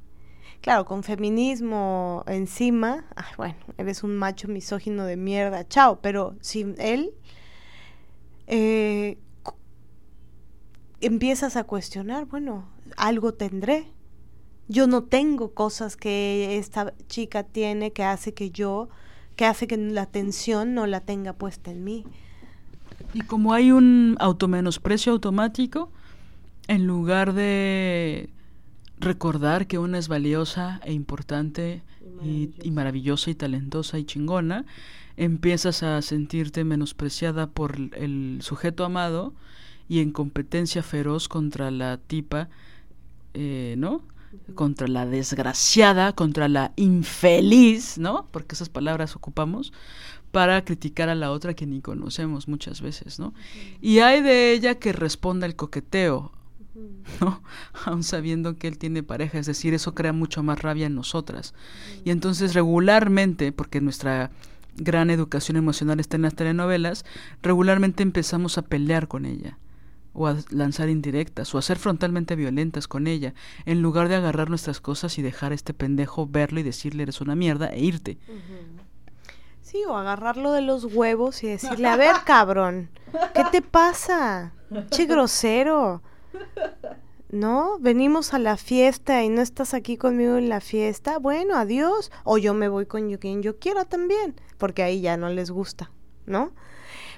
Claro, 0.61 0.85
con 0.85 1.03
feminismo 1.03 2.23
encima, 2.25 3.03
bueno, 3.35 3.57
eres 3.77 4.01
un 4.01 4.15
macho 4.15 4.47
misógino 4.47 5.03
de 5.03 5.17
mierda, 5.17 5.67
chao, 5.67 5.99
pero 6.01 6.37
sin 6.39 6.75
él 6.79 7.11
eh, 8.47 9.17
empiezas 11.01 11.57
a 11.57 11.65
cuestionar, 11.65 12.27
bueno, 12.27 12.65
algo 12.95 13.33
tendré. 13.33 13.87
Yo 14.69 14.87
no 14.87 15.03
tengo 15.03 15.53
cosas 15.53 15.97
que 15.97 16.57
esta 16.57 16.93
chica 17.07 17.43
tiene 17.43 17.91
que 17.91 18.05
hace 18.05 18.33
que 18.33 18.51
yo, 18.51 18.87
que 19.35 19.43
hace 19.43 19.67
que 19.67 19.75
la 19.75 20.03
atención 20.03 20.75
no 20.75 20.87
la 20.87 21.01
tenga 21.01 21.33
puesta 21.33 21.71
en 21.71 21.83
mí. 21.83 22.05
Y 23.13 23.19
como 23.23 23.51
hay 23.51 23.73
un 23.73 24.15
automenosprecio 24.21 25.11
automático, 25.11 25.91
en 26.67 26.87
lugar 26.87 27.33
de 27.33 28.29
recordar 28.99 29.67
que 29.67 29.77
una 29.77 29.97
es 29.97 30.07
valiosa 30.07 30.79
e 30.83 30.93
importante 30.93 31.83
y 32.23 32.71
maravillosa 32.71 33.29
y 33.29 33.35
talentosa 33.35 33.99
y 33.99 34.05
chingona, 34.05 34.65
empiezas 35.17 35.83
a 35.83 36.01
sentirte 36.01 36.63
menospreciada 36.63 37.47
por 37.47 37.75
el 37.93 38.39
sujeto 38.41 38.83
amado 38.85 39.33
y 39.87 39.99
en 39.99 40.11
competencia 40.11 40.81
feroz 40.83 41.27
contra 41.27 41.71
la 41.71 41.97
tipa, 41.97 42.49
eh, 43.33 43.75
¿no? 43.77 44.01
Contra 44.53 44.87
la 44.87 45.05
desgraciada, 45.05 46.13
contra 46.13 46.47
la 46.47 46.73
infeliz, 46.75 47.97
¿no? 47.97 48.27
Porque 48.31 48.55
esas 48.55 48.69
palabras 48.69 49.15
ocupamos 49.15 49.71
para 50.31 50.65
criticar 50.65 51.07
a 51.07 51.15
la 51.15 51.31
otra 51.31 51.53
que 51.53 51.65
ni 51.65 51.81
conocemos 51.81 52.47
muchas 52.47 52.81
veces, 52.81 53.19
¿no? 53.19 53.33
Y 53.81 53.99
hay 53.99 54.21
de 54.21 54.51
ella 54.51 54.75
que 54.75 54.91
responda 54.91 55.45
el 55.45 55.55
coqueteo, 55.55 56.31
¿no? 57.21 57.41
Aún 57.85 58.03
sabiendo 58.03 58.57
que 58.57 58.67
él 58.67 58.77
tiene 58.77 59.03
pareja, 59.03 59.39
es 59.39 59.45
decir, 59.45 59.73
eso 59.73 59.95
crea 59.95 60.13
mucho 60.13 60.43
más 60.43 60.61
rabia 60.61 60.87
en 60.87 60.95
nosotras. 60.95 61.53
Y 62.03 62.11
entonces 62.11 62.53
regularmente, 62.53 63.51
porque 63.51 63.81
nuestra 63.81 64.31
gran 64.75 65.09
educación 65.09 65.57
emocional 65.57 65.99
está 65.99 66.17
en 66.17 66.23
las 66.23 66.35
telenovelas, 66.35 67.05
regularmente 67.41 68.03
empezamos 68.03 68.57
a 68.57 68.63
pelear 68.63 69.07
con 69.07 69.25
ella 69.25 69.57
o 70.13 70.27
a 70.27 70.37
lanzar 70.49 70.89
indirectas 70.89 71.53
o 71.53 71.57
a 71.57 71.61
ser 71.61 71.77
frontalmente 71.77 72.35
violentas 72.35 72.87
con 72.87 73.05
ella, 73.05 73.33
en 73.65 73.81
lugar 73.81 74.07
de 74.07 74.15
agarrar 74.15 74.49
nuestras 74.49 74.79
cosas 74.79 75.17
y 75.17 75.21
dejar 75.21 75.51
a 75.51 75.55
este 75.55 75.73
pendejo 75.73 76.25
verlo 76.25 76.61
y 76.61 76.63
decirle 76.63 77.03
eres 77.03 77.19
una 77.19 77.35
mierda 77.35 77.67
e 77.67 77.81
irte. 77.81 78.17
Sí, 79.61 79.83
o 79.85 79.97
agarrarlo 79.97 80.53
de 80.53 80.61
los 80.61 80.85
huevos 80.85 81.43
y 81.43 81.47
decirle, 81.47 81.89
a 81.89 81.97
ver, 81.97 82.15
cabrón, 82.25 82.89
¿qué 83.33 83.43
te 83.51 83.61
pasa? 83.61 84.53
Che 84.89 85.05
grosero. 85.05 86.01
¿no? 87.31 87.77
Venimos 87.79 88.33
a 88.33 88.39
la 88.39 88.57
fiesta 88.57 89.23
y 89.23 89.29
no 89.29 89.41
estás 89.41 89.73
aquí 89.73 89.97
conmigo 89.97 90.37
en 90.37 90.49
la 90.49 90.61
fiesta, 90.61 91.19
bueno, 91.19 91.55
adiós, 91.55 92.11
o 92.23 92.37
yo 92.37 92.53
me 92.53 92.69
voy 92.69 92.85
con 92.85 93.13
quien 93.17 93.41
yo 93.41 93.59
quiera 93.59 93.85
también, 93.85 94.35
porque 94.57 94.83
ahí 94.83 95.01
ya 95.01 95.17
no 95.17 95.29
les 95.29 95.51
gusta, 95.51 95.91
¿no? 96.25 96.53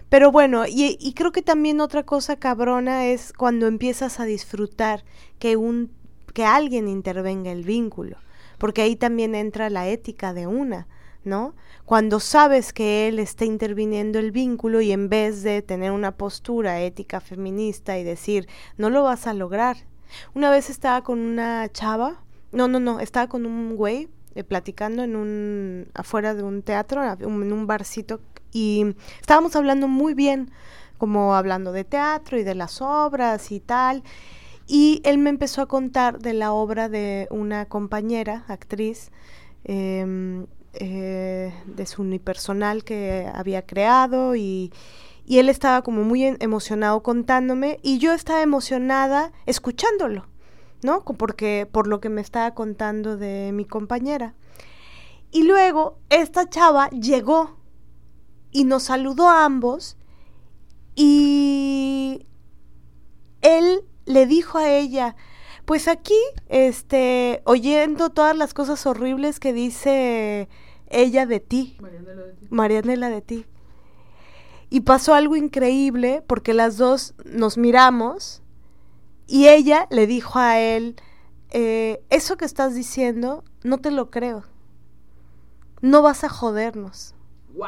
Pero 0.09 0.31
bueno, 0.31 0.65
y, 0.65 0.97
y, 0.99 1.13
creo 1.13 1.33
que 1.33 1.41
también 1.41 1.81
otra 1.81 2.03
cosa 2.03 2.37
cabrona 2.37 3.07
es 3.07 3.33
cuando 3.33 3.67
empiezas 3.67 4.21
a 4.21 4.25
disfrutar 4.25 5.03
que 5.37 5.57
un 5.57 5.91
que 6.33 6.45
alguien 6.45 6.87
intervenga 6.87 7.51
el 7.51 7.63
vínculo, 7.63 8.17
porque 8.57 8.83
ahí 8.83 8.95
también 8.95 9.35
entra 9.35 9.69
la 9.69 9.87
ética 9.87 10.33
de 10.33 10.47
una, 10.47 10.87
¿no? 11.27 11.55
Cuando 11.85 12.19
sabes 12.19 12.73
que 12.73 13.07
él 13.07 13.19
está 13.19 13.45
interviniendo 13.45 14.19
el 14.19 14.31
vínculo 14.31 14.81
y 14.81 14.91
en 14.91 15.09
vez 15.09 15.43
de 15.43 15.61
tener 15.61 15.91
una 15.91 16.17
postura 16.17 16.81
ética 16.81 17.19
feminista 17.19 17.97
y 17.97 18.03
decir, 18.03 18.47
no 18.77 18.89
lo 18.89 19.03
vas 19.03 19.27
a 19.27 19.33
lograr, 19.33 19.77
una 20.33 20.49
vez 20.49 20.69
estaba 20.69 21.03
con 21.03 21.19
una 21.19 21.69
chava, 21.71 22.23
no, 22.51 22.67
no, 22.67 22.79
no, 22.79 22.99
estaba 22.99 23.27
con 23.27 23.45
un 23.45 23.75
güey 23.75 24.09
eh, 24.35 24.43
platicando 24.43 25.03
en 25.03 25.15
un, 25.15 25.87
afuera 25.93 26.33
de 26.33 26.43
un 26.43 26.61
teatro, 26.61 27.03
en 27.03 27.53
un 27.53 27.67
barcito, 27.67 28.21
y 28.51 28.95
estábamos 29.19 29.55
hablando 29.55 29.87
muy 29.87 30.13
bien, 30.13 30.51
como 30.97 31.35
hablando 31.35 31.71
de 31.71 31.83
teatro 31.83 32.39
y 32.39 32.43
de 32.43 32.55
las 32.55 32.81
obras 32.81 33.51
y 33.51 33.59
tal. 33.59 34.03
Y 34.67 35.01
él 35.05 35.17
me 35.17 35.29
empezó 35.29 35.61
a 35.61 35.67
contar 35.67 36.19
de 36.19 36.33
la 36.33 36.51
obra 36.51 36.89
de 36.89 37.27
una 37.31 37.65
compañera, 37.67 38.43
actriz, 38.47 39.11
em, 39.63 40.47
eh, 40.79 41.53
de 41.65 41.85
su 41.85 42.01
unipersonal 42.01 42.83
que 42.83 43.29
había 43.33 43.65
creado 43.65 44.35
y, 44.35 44.71
y 45.25 45.39
él 45.39 45.49
estaba 45.49 45.81
como 45.81 46.03
muy 46.03 46.23
emocionado 46.23 47.03
contándome 47.03 47.79
y 47.83 47.97
yo 47.97 48.13
estaba 48.13 48.41
emocionada 48.41 49.31
escuchándolo, 49.45 50.27
¿no? 50.83 51.03
Porque 51.03 51.67
por 51.71 51.87
lo 51.87 51.99
que 51.99 52.09
me 52.09 52.21
estaba 52.21 52.53
contando 52.53 53.17
de 53.17 53.51
mi 53.53 53.65
compañera. 53.65 54.35
Y 55.31 55.43
luego 55.43 55.99
esta 56.09 56.49
chava 56.49 56.89
llegó 56.91 57.57
y 58.51 58.63
nos 58.63 58.83
saludó 58.83 59.27
a 59.27 59.45
ambos 59.45 59.97
y 60.95 62.25
él 63.41 63.81
le 64.05 64.25
dijo 64.25 64.57
a 64.57 64.69
ella, 64.69 65.15
pues 65.65 65.89
aquí, 65.89 66.17
este, 66.47 67.41
oyendo 67.43 68.09
todas 68.09 68.35
las 68.35 68.53
cosas 68.53 68.85
horribles 68.85 69.39
que 69.39 69.51
dice 69.51 70.47
ella 70.89 71.25
de 71.25 71.39
ti, 71.39 71.77
Marianela 71.79 72.23
de 72.23 72.33
ti. 72.33 72.47
Marianela 72.49 73.09
de 73.09 73.21
ti. 73.21 73.45
Y 74.69 74.81
pasó 74.81 75.13
algo 75.13 75.35
increíble 75.35 76.23
porque 76.27 76.53
las 76.53 76.77
dos 76.77 77.13
nos 77.25 77.57
miramos 77.57 78.41
y 79.27 79.47
ella 79.47 79.87
le 79.89 80.07
dijo 80.07 80.39
a 80.39 80.59
él, 80.59 80.95
eh, 81.51 82.03
eso 82.09 82.37
que 82.37 82.45
estás 82.45 82.75
diciendo, 82.75 83.43
no 83.63 83.77
te 83.77 83.91
lo 83.91 84.09
creo. 84.09 84.43
No 85.81 86.01
vas 86.01 86.23
a 86.23 86.29
jodernos. 86.29 87.13
¡Wow! 87.53 87.67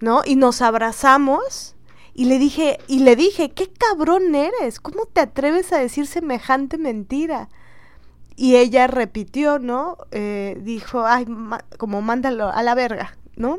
¿No? 0.00 0.22
Y 0.24 0.36
nos 0.36 0.62
abrazamos 0.62 1.74
y 2.18 2.24
le 2.24 2.38
dije, 2.38 2.78
y 2.88 3.00
le 3.00 3.14
dije, 3.14 3.50
qué 3.50 3.70
cabrón 3.70 4.34
eres, 4.34 4.80
¿cómo 4.80 5.06
te 5.06 5.20
atreves 5.20 5.72
a 5.72 5.78
decir 5.78 6.06
semejante 6.06 6.76
mentira? 6.76 7.48
Y 8.40 8.54
ella 8.54 8.86
repitió, 8.86 9.58
¿no? 9.58 9.96
Eh, 10.12 10.56
dijo, 10.62 11.04
ay, 11.04 11.26
como 11.76 12.02
mándalo 12.02 12.48
a 12.48 12.62
la 12.62 12.76
verga, 12.76 13.18
¿no? 13.34 13.58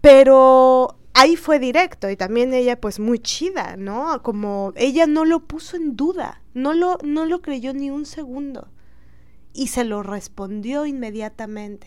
Pero 0.00 0.98
ahí 1.14 1.36
fue 1.36 1.60
directo 1.60 2.10
y 2.10 2.16
también 2.16 2.52
ella 2.52 2.80
pues 2.80 2.98
muy 2.98 3.20
chida, 3.20 3.76
¿no? 3.76 4.24
Como 4.24 4.72
ella 4.74 5.06
no 5.06 5.24
lo 5.24 5.46
puso 5.46 5.76
en 5.76 5.94
duda, 5.94 6.42
no 6.52 6.72
lo, 6.74 6.98
no 7.04 7.26
lo 7.26 7.42
creyó 7.42 7.72
ni 7.72 7.90
un 7.90 8.06
segundo 8.06 8.66
y 9.52 9.68
se 9.68 9.84
lo 9.84 10.02
respondió 10.02 10.84
inmediatamente. 10.84 11.86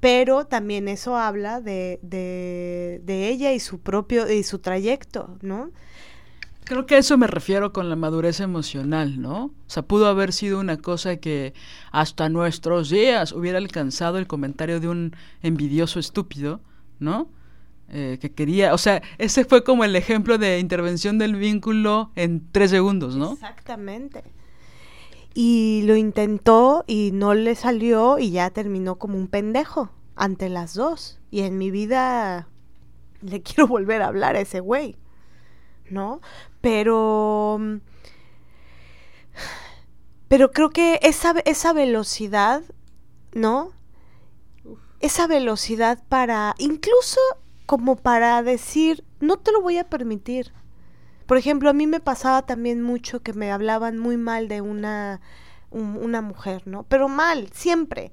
Pero 0.00 0.46
también 0.48 0.86
eso 0.86 1.16
habla 1.16 1.62
de, 1.62 1.98
de, 2.02 3.00
de 3.04 3.28
ella 3.30 3.52
y 3.52 3.58
su 3.58 3.80
propio 3.80 4.30
y 4.30 4.42
su 4.42 4.58
trayecto, 4.58 5.38
¿no? 5.40 5.70
Creo 6.64 6.84
que 6.84 6.96
a 6.96 6.98
eso 6.98 7.16
me 7.16 7.26
refiero 7.26 7.72
con 7.72 7.88
la 7.88 7.96
madurez 7.96 8.40
emocional, 8.40 9.20
¿no? 9.22 9.44
O 9.46 9.52
sea, 9.68 9.82
pudo 9.84 10.06
haber 10.06 10.32
sido 10.34 10.60
una 10.60 10.76
cosa 10.76 11.16
que 11.16 11.54
hasta 11.92 12.28
nuestros 12.28 12.90
días 12.90 13.32
hubiera 13.32 13.56
alcanzado 13.58 14.18
el 14.18 14.26
comentario 14.26 14.78
de 14.78 14.88
un 14.88 15.16
envidioso 15.42 15.98
estúpido, 15.98 16.60
¿no? 16.98 17.30
Eh, 17.90 18.18
que 18.20 18.32
quería, 18.32 18.74
o 18.74 18.78
sea, 18.78 19.00
ese 19.16 19.46
fue 19.46 19.64
como 19.64 19.82
el 19.82 19.96
ejemplo 19.96 20.36
de 20.36 20.58
intervención 20.58 21.16
del 21.16 21.36
vínculo 21.36 22.10
en 22.16 22.46
tres 22.52 22.70
segundos, 22.70 23.16
¿no? 23.16 23.32
Exactamente. 23.32 24.24
y 25.34 25.82
lo 25.86 25.96
intentó 25.96 26.84
y 26.86 27.10
no 27.12 27.32
le 27.34 27.54
salió 27.54 28.18
y 28.18 28.30
ya 28.30 28.50
terminó 28.50 28.96
como 28.96 29.16
un 29.16 29.28
pendejo 29.28 29.90
ante 30.16 30.48
las 30.48 30.74
dos. 30.74 31.18
Y 31.30 31.40
en 31.42 31.58
mi 31.58 31.70
vida 31.70 32.48
le 33.22 33.42
quiero 33.42 33.66
volver 33.68 34.02
a 34.02 34.08
hablar 34.08 34.36
a 34.36 34.40
ese 34.40 34.60
güey, 34.60 34.96
¿no? 35.90 36.20
Pero... 36.60 37.80
Pero 40.28 40.52
creo 40.52 40.70
que 40.70 40.98
esa, 41.02 41.34
esa 41.46 41.72
velocidad, 41.72 42.62
¿no? 43.32 43.72
Esa 45.00 45.26
velocidad 45.26 46.02
para, 46.08 46.54
incluso 46.58 47.20
como 47.64 47.96
para 47.96 48.42
decir, 48.42 49.04
no 49.20 49.38
te 49.38 49.52
lo 49.52 49.62
voy 49.62 49.78
a 49.78 49.88
permitir. 49.88 50.52
Por 51.26 51.38
ejemplo, 51.38 51.70
a 51.70 51.72
mí 51.72 51.86
me 51.86 52.00
pasaba 52.00 52.42
también 52.42 52.82
mucho 52.82 53.20
que 53.20 53.32
me 53.32 53.50
hablaban 53.50 53.98
muy 53.98 54.18
mal 54.18 54.48
de 54.48 54.60
una, 54.60 55.20
una 55.70 56.20
mujer, 56.20 56.62
¿no? 56.66 56.82
Pero 56.84 57.08
mal, 57.08 57.50
siempre 57.52 58.12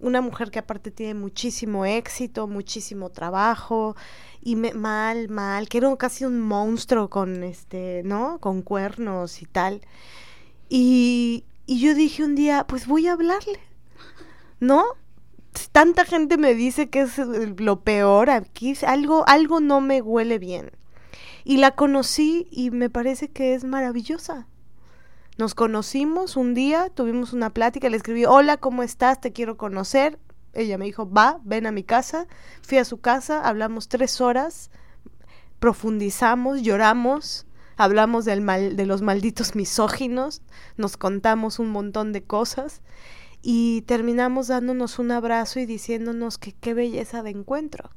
una 0.00 0.20
mujer 0.20 0.50
que 0.50 0.58
aparte 0.58 0.90
tiene 0.90 1.14
muchísimo 1.14 1.84
éxito, 1.84 2.46
muchísimo 2.46 3.10
trabajo 3.10 3.96
y 4.40 4.56
me, 4.56 4.72
mal, 4.72 5.28
mal, 5.28 5.68
que 5.68 5.78
era 5.78 5.94
casi 5.96 6.24
un 6.24 6.40
monstruo 6.40 7.10
con 7.10 7.42
este, 7.42 8.02
¿no? 8.04 8.38
Con 8.38 8.62
cuernos 8.62 9.42
y 9.42 9.46
tal. 9.46 9.80
Y, 10.68 11.44
y 11.66 11.80
yo 11.80 11.94
dije 11.94 12.24
un 12.24 12.34
día, 12.34 12.64
pues 12.68 12.86
voy 12.86 13.08
a 13.08 13.12
hablarle, 13.12 13.58
¿no? 14.60 14.84
Tanta 15.72 16.04
gente 16.04 16.38
me 16.38 16.54
dice 16.54 16.88
que 16.88 17.00
es 17.00 17.18
lo 17.18 17.80
peor 17.80 18.30
aquí, 18.30 18.74
algo, 18.86 19.24
algo 19.26 19.60
no 19.60 19.80
me 19.80 20.00
huele 20.00 20.38
bien. 20.38 20.70
Y 21.44 21.56
la 21.56 21.72
conocí 21.72 22.46
y 22.50 22.70
me 22.70 22.90
parece 22.90 23.28
que 23.28 23.54
es 23.54 23.64
maravillosa. 23.64 24.46
Nos 25.38 25.54
conocimos 25.54 26.36
un 26.36 26.52
día, 26.52 26.90
tuvimos 26.90 27.32
una 27.32 27.50
plática, 27.50 27.88
le 27.88 27.96
escribí, 27.96 28.24
hola, 28.24 28.56
¿cómo 28.56 28.82
estás? 28.82 29.20
Te 29.20 29.32
quiero 29.32 29.56
conocer. 29.56 30.18
Ella 30.52 30.78
me 30.78 30.86
dijo, 30.86 31.08
va, 31.08 31.38
ven 31.44 31.64
a 31.68 31.70
mi 31.70 31.84
casa. 31.84 32.26
Fui 32.60 32.76
a 32.78 32.84
su 32.84 33.00
casa, 33.00 33.46
hablamos 33.46 33.86
tres 33.86 34.20
horas, 34.20 34.72
profundizamos, 35.60 36.62
lloramos, 36.62 37.46
hablamos 37.76 38.24
del 38.24 38.40
mal, 38.40 38.74
de 38.74 38.84
los 38.84 39.00
malditos 39.00 39.54
misóginos, 39.54 40.42
nos 40.76 40.96
contamos 40.96 41.60
un 41.60 41.70
montón 41.70 42.12
de 42.12 42.24
cosas 42.24 42.82
y 43.40 43.82
terminamos 43.82 44.48
dándonos 44.48 44.98
un 44.98 45.12
abrazo 45.12 45.60
y 45.60 45.66
diciéndonos 45.66 46.38
que 46.38 46.50
qué 46.50 46.74
belleza 46.74 47.22
de 47.22 47.30
encuentro. 47.30 47.90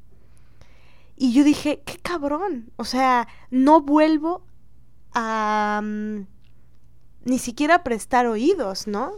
Y 1.16 1.32
yo 1.32 1.42
dije, 1.42 1.82
qué 1.84 1.98
cabrón, 1.98 2.70
o 2.76 2.84
sea, 2.84 3.26
no 3.50 3.80
vuelvo 3.80 4.44
a... 5.12 5.80
Mm, 5.82 6.26
ni 7.24 7.38
siquiera 7.38 7.82
prestar 7.84 8.26
oídos, 8.26 8.86
¿no? 8.86 9.12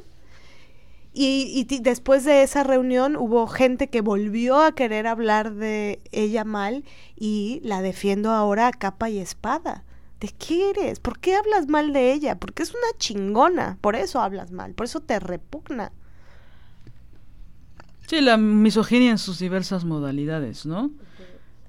Y, 1.17 1.65
después 1.81 2.25
de 2.25 2.43
esa 2.43 2.65
reunión 2.65 3.17
hubo 3.17 3.47
gente 3.47 3.89
que 3.89 4.01
volvió 4.01 4.61
a 4.61 4.75
querer 4.75 5.07
hablar 5.07 5.55
de 5.55 6.01
ella 6.11 6.43
mal 6.45 6.83
y 7.15 7.61
la 7.63 7.83
defiendo 7.83 8.33
ahora 8.33 8.67
a 8.67 8.73
capa 8.73 9.11
y 9.11 9.19
espada. 9.19 9.85
¿De 10.19 10.29
qué 10.29 10.71
eres? 10.71 10.99
¿Por 10.99 11.21
qué 11.21 11.37
hablas 11.37 11.69
mal 11.69 11.93
de 11.93 12.13
ella? 12.13 12.37
Porque 12.41 12.65
es 12.65 12.71
una 12.71 12.99
chingona. 12.99 13.79
Por 13.81 13.95
eso 13.95 14.21
hablas 14.21 14.51
mal. 14.51 14.75
Por 14.75 14.87
eso 14.87 14.99
te 15.01 15.21
repugna. 15.21 15.93
Sí, 18.09 18.21
la 18.21 18.37
misoginia 18.37 19.13
en 19.13 19.19
sus 19.19 19.39
diversas 19.39 19.85
modalidades, 19.85 20.67
¿no? 20.67 20.91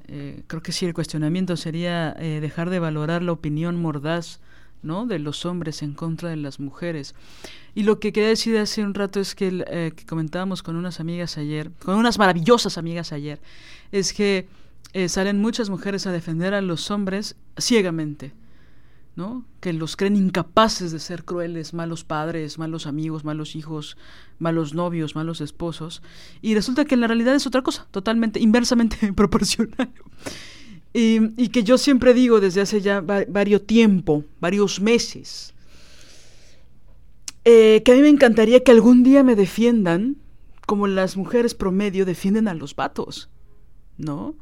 Eh, 0.07 0.43
creo 0.47 0.63
que 0.63 0.71
sí, 0.71 0.87
el 0.87 0.95
cuestionamiento 0.95 1.55
sería 1.55 2.15
eh, 2.19 2.39
dejar 2.41 2.71
de 2.71 2.79
valorar 2.79 3.21
la 3.21 3.31
opinión 3.31 3.79
mordaz 3.79 4.39
de 4.85 5.17
los 5.17 5.45
hombres 5.47 5.81
en 5.81 5.93
contra 5.93 6.29
de 6.29 6.35
las 6.35 6.59
mujeres. 6.59 7.15
Y 7.73 7.83
lo 7.83 7.99
que 7.99 8.13
quería 8.13 8.29
decir 8.29 8.55
hace 8.57 8.83
un 8.83 8.93
rato 8.93 9.19
es 9.19 9.33
que, 9.33 9.65
eh, 9.67 9.93
que 9.95 10.05
comentábamos 10.05 10.61
con 10.61 10.75
unas 10.75 10.99
amigas 10.99 11.37
ayer, 11.37 11.71
con 11.83 11.95
unas 11.95 12.19
maravillosas 12.19 12.77
amigas 12.77 13.11
ayer, 13.11 13.41
es 13.91 14.13
que 14.13 14.47
eh, 14.93 15.09
salen 15.09 15.41
muchas 15.41 15.71
mujeres 15.71 16.05
a 16.05 16.11
defender 16.11 16.53
a 16.53 16.61
los 16.61 16.91
hombres 16.91 17.35
ciegamente. 17.57 18.33
¿no? 19.15 19.45
que 19.61 19.71
los 19.71 19.95
creen 19.95 20.17
incapaces 20.17 20.91
de 20.91 20.99
ser 20.99 21.23
crueles, 21.23 21.73
malos 21.73 22.03
padres, 22.03 22.59
malos 22.59 22.85
amigos, 22.85 23.23
malos 23.23 23.55
hijos, 23.55 23.95
malos 24.39 24.73
novios, 24.73 25.15
malos 25.15 25.39
esposos, 25.39 26.01
y 26.41 26.53
resulta 26.53 26.83
que 26.83 26.95
en 26.95 26.99
la 26.99 27.07
realidad 27.07 27.33
es 27.33 27.47
otra 27.47 27.61
cosa, 27.61 27.87
totalmente 27.91 28.41
inversamente 28.41 29.13
proporcional. 29.15 29.89
Y, 30.97 31.49
que 31.49 31.65
yo 31.65 31.77
siempre 31.77 32.13
digo 32.13 32.39
desde 32.39 32.61
hace 32.61 32.79
ya 32.79 33.01
varios 33.01 33.67
tiempo, 33.67 34.23
varios 34.39 34.79
meses, 34.79 35.53
eh, 37.43 37.81
que 37.83 37.91
a 37.91 37.95
mí 37.95 38.01
me 38.01 38.07
encantaría 38.07 38.63
que 38.63 38.71
algún 38.71 39.03
día 39.03 39.21
me 39.21 39.35
defiendan 39.35 40.15
como 40.65 40.87
las 40.87 41.17
mujeres 41.17 41.53
promedio 41.53 42.05
defienden 42.05 42.47
a 42.47 42.53
los 42.53 42.77
vatos, 42.77 43.29
¿no? 43.97 44.35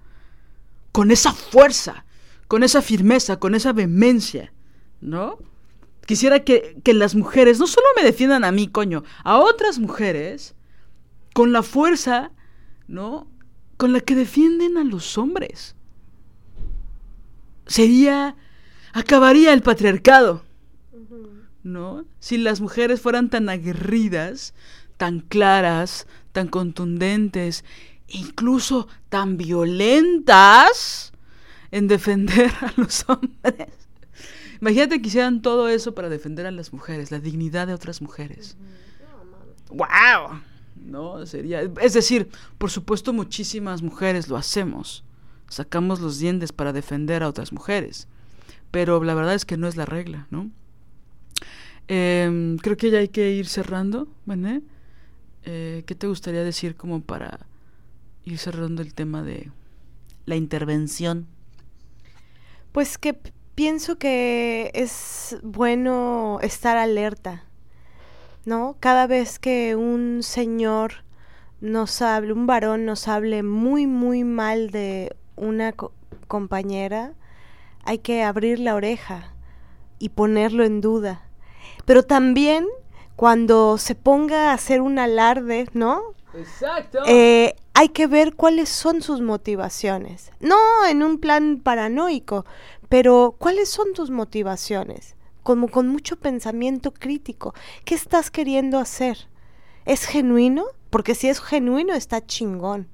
Con 0.92 1.10
esa 1.10 1.34
fuerza, 1.34 2.06
con 2.48 2.62
esa 2.62 2.84
firmeza, 2.84 3.40
con 3.40 3.56
esa 3.56 3.74
vehemencia, 3.74 4.54
¿no? 5.02 5.40
Quisiera 6.06 6.44
que, 6.44 6.78
que 6.84 6.94
las 6.94 7.16
mujeres 7.16 7.58
no 7.58 7.66
solo 7.66 7.88
me 7.96 8.04
defiendan 8.04 8.44
a 8.44 8.52
mí, 8.52 8.68
coño, 8.68 9.04
a 9.24 9.40
otras 9.40 9.80
mujeres, 9.80 10.54
con 11.34 11.52
la 11.52 11.64
fuerza, 11.64 12.32
¿no? 12.88 13.28
Con 13.76 13.92
la 13.92 14.02
que 14.02 14.14
defienden 14.14 14.78
a 14.78 14.84
los 14.84 15.18
hombres 15.18 15.76
sería, 17.66 18.36
acabaría 18.94 19.54
el 19.54 19.62
patriarcado, 19.62 20.44
¿no? 21.64 22.06
Si 22.20 22.38
las 22.38 22.62
mujeres 22.62 23.02
fueran 23.02 23.30
tan 23.30 23.50
aguerridas, 23.50 24.54
tan 24.98 25.22
claras, 25.22 26.08
tan 26.32 26.48
contundentes, 26.48 27.64
incluso 28.08 28.88
tan 29.10 29.38
violentas 29.38 31.14
en 31.72 31.88
defender 31.88 32.52
a 32.62 32.74
los 32.78 33.06
hombres. 33.08 33.70
Imagínate 34.62 35.02
que 35.02 35.08
hicieran 35.08 35.42
todo 35.42 35.68
eso 35.68 35.94
para 35.94 36.10
defender 36.10 36.46
a 36.46 36.52
las 36.52 36.72
mujeres, 36.72 37.12
la 37.12 37.20
dignidad 37.20 37.68
de 37.68 37.74
otras 37.74 38.02
mujeres. 38.02 38.56
¡Wow! 39.70 40.42
No, 40.76 41.26
sería. 41.26 41.62
Es 41.82 41.94
decir, 41.94 42.30
por 42.58 42.70
supuesto, 42.70 43.12
muchísimas 43.14 43.82
mujeres 43.82 44.28
lo 44.28 44.38
hacemos 44.38 45.04
sacamos 45.54 46.00
los 46.00 46.20
dientes 46.20 46.52
para 46.52 46.74
defender 46.74 47.24
a 47.24 47.30
otras 47.30 47.52
mujeres. 47.52 48.08
Pero 48.72 49.04
la 49.04 49.14
verdad 49.14 49.36
es 49.36 49.46
que 49.46 49.58
no 49.58 49.68
es 49.68 49.76
la 49.76 49.86
regla, 49.86 50.28
¿no? 50.32 50.50
Em, 51.88 52.58
creo 52.58 52.78
que 52.78 52.90
ya 52.90 53.00
hay 53.00 53.10
que 53.10 53.32
ir 53.32 53.48
cerrando, 53.48 54.08
¿vale? 54.26 54.62
Eh, 55.46 55.84
¿Qué 55.86 55.96
te 55.96 56.08
gustaría 56.08 56.44
decir 56.44 56.76
como 56.76 57.02
para 57.02 57.40
ir 58.24 58.38
cerrando 58.38 58.82
el 58.82 58.94
tema 58.94 59.22
de 59.22 59.52
la 60.26 60.36
intervención? 60.36 61.28
Pues 62.72 62.98
que 62.98 63.18
pienso 63.56 63.98
que 63.98 64.72
es 64.74 65.38
bueno 65.44 66.40
estar 66.42 66.78
alerta, 66.78 67.44
¿no? 68.46 68.78
Cada 68.80 69.08
vez 69.08 69.38
que 69.40 69.76
un 69.76 70.24
señor 70.24 71.04
nos 71.62 72.02
hable, 72.02 72.34
un 72.34 72.48
varón 72.48 72.86
nos 72.86 73.08
hable 73.08 73.44
muy, 73.44 73.88
muy 73.88 74.24
mal 74.24 74.70
de 74.72 75.16
una 75.44 75.74
compañera, 76.28 77.14
hay 77.84 78.00
que 78.00 78.24
abrir 78.24 78.60
la 78.60 78.76
oreja 78.76 79.34
y 80.00 80.10
ponerlo 80.10 80.64
en 80.64 80.82
duda. 80.82 81.24
Pero 81.86 82.04
también 82.04 82.66
cuando 83.16 83.78
se 83.78 83.96
ponga 83.96 84.50
a 84.50 84.54
hacer 84.54 84.82
un 84.82 85.00
alarde, 85.00 85.70
¿no? 85.74 86.02
Exacto. 86.34 87.00
Eh, 87.06 87.56
hay 87.74 87.90
que 87.90 88.08
ver 88.08 88.36
cuáles 88.36 88.70
son 88.70 89.02
sus 89.02 89.22
motivaciones. 89.22 90.32
No 90.40 90.58
en 90.90 91.04
un 91.04 91.20
plan 91.20 91.60
paranoico, 91.64 92.46
pero 92.90 93.36
cuáles 93.38 93.70
son 93.70 93.94
tus 93.94 94.10
motivaciones. 94.10 95.16
Como 95.44 95.68
con 95.68 95.88
mucho 95.88 96.16
pensamiento 96.16 96.94
crítico. 96.94 97.54
¿Qué 97.86 97.96
estás 97.96 98.32
queriendo 98.32 98.80
hacer? 98.80 99.28
¿Es 99.86 100.06
genuino? 100.06 100.66
Porque 100.90 101.16
si 101.16 101.28
es 101.28 101.42
genuino 101.42 101.94
está 101.94 102.26
chingón. 102.26 102.88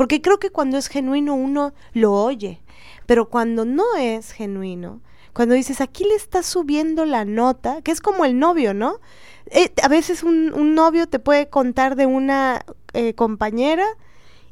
Porque 0.00 0.22
creo 0.22 0.38
que 0.38 0.48
cuando 0.48 0.78
es 0.78 0.86
genuino 0.86 1.34
uno 1.34 1.74
lo 1.92 2.14
oye, 2.14 2.62
pero 3.04 3.28
cuando 3.28 3.66
no 3.66 3.84
es 3.98 4.32
genuino, 4.32 5.02
cuando 5.34 5.54
dices, 5.54 5.82
aquí 5.82 6.04
le 6.04 6.14
estás 6.14 6.46
subiendo 6.46 7.04
la 7.04 7.26
nota, 7.26 7.82
que 7.82 7.90
es 7.90 8.00
como 8.00 8.24
el 8.24 8.38
novio, 8.38 8.72
¿no? 8.72 8.98
Eh, 9.50 9.70
a 9.82 9.88
veces 9.88 10.22
un, 10.22 10.74
novio 10.74 11.06
te 11.06 11.18
puede 11.18 11.50
contar 11.50 11.96
de 11.96 12.06
una 12.06 12.64
eh, 12.94 13.12
compañera 13.12 13.84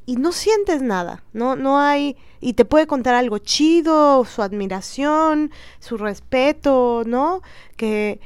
y 0.05 0.17
no 0.17 0.33
sientes 0.33 0.83
nada, 0.83 1.25
no, 1.33 1.57
no 1.57 1.81
hay, 1.81 2.19
y 2.43 2.53
te 2.53 2.67
puede 2.67 2.87
contar 2.87 3.15
algo 3.15 3.39
chido, 3.39 4.27
su 4.27 4.43
admiración, 4.43 5.51
su 5.79 5.97
respeto, 5.97 7.05
¿no? 7.07 7.41
Que, 7.79 8.21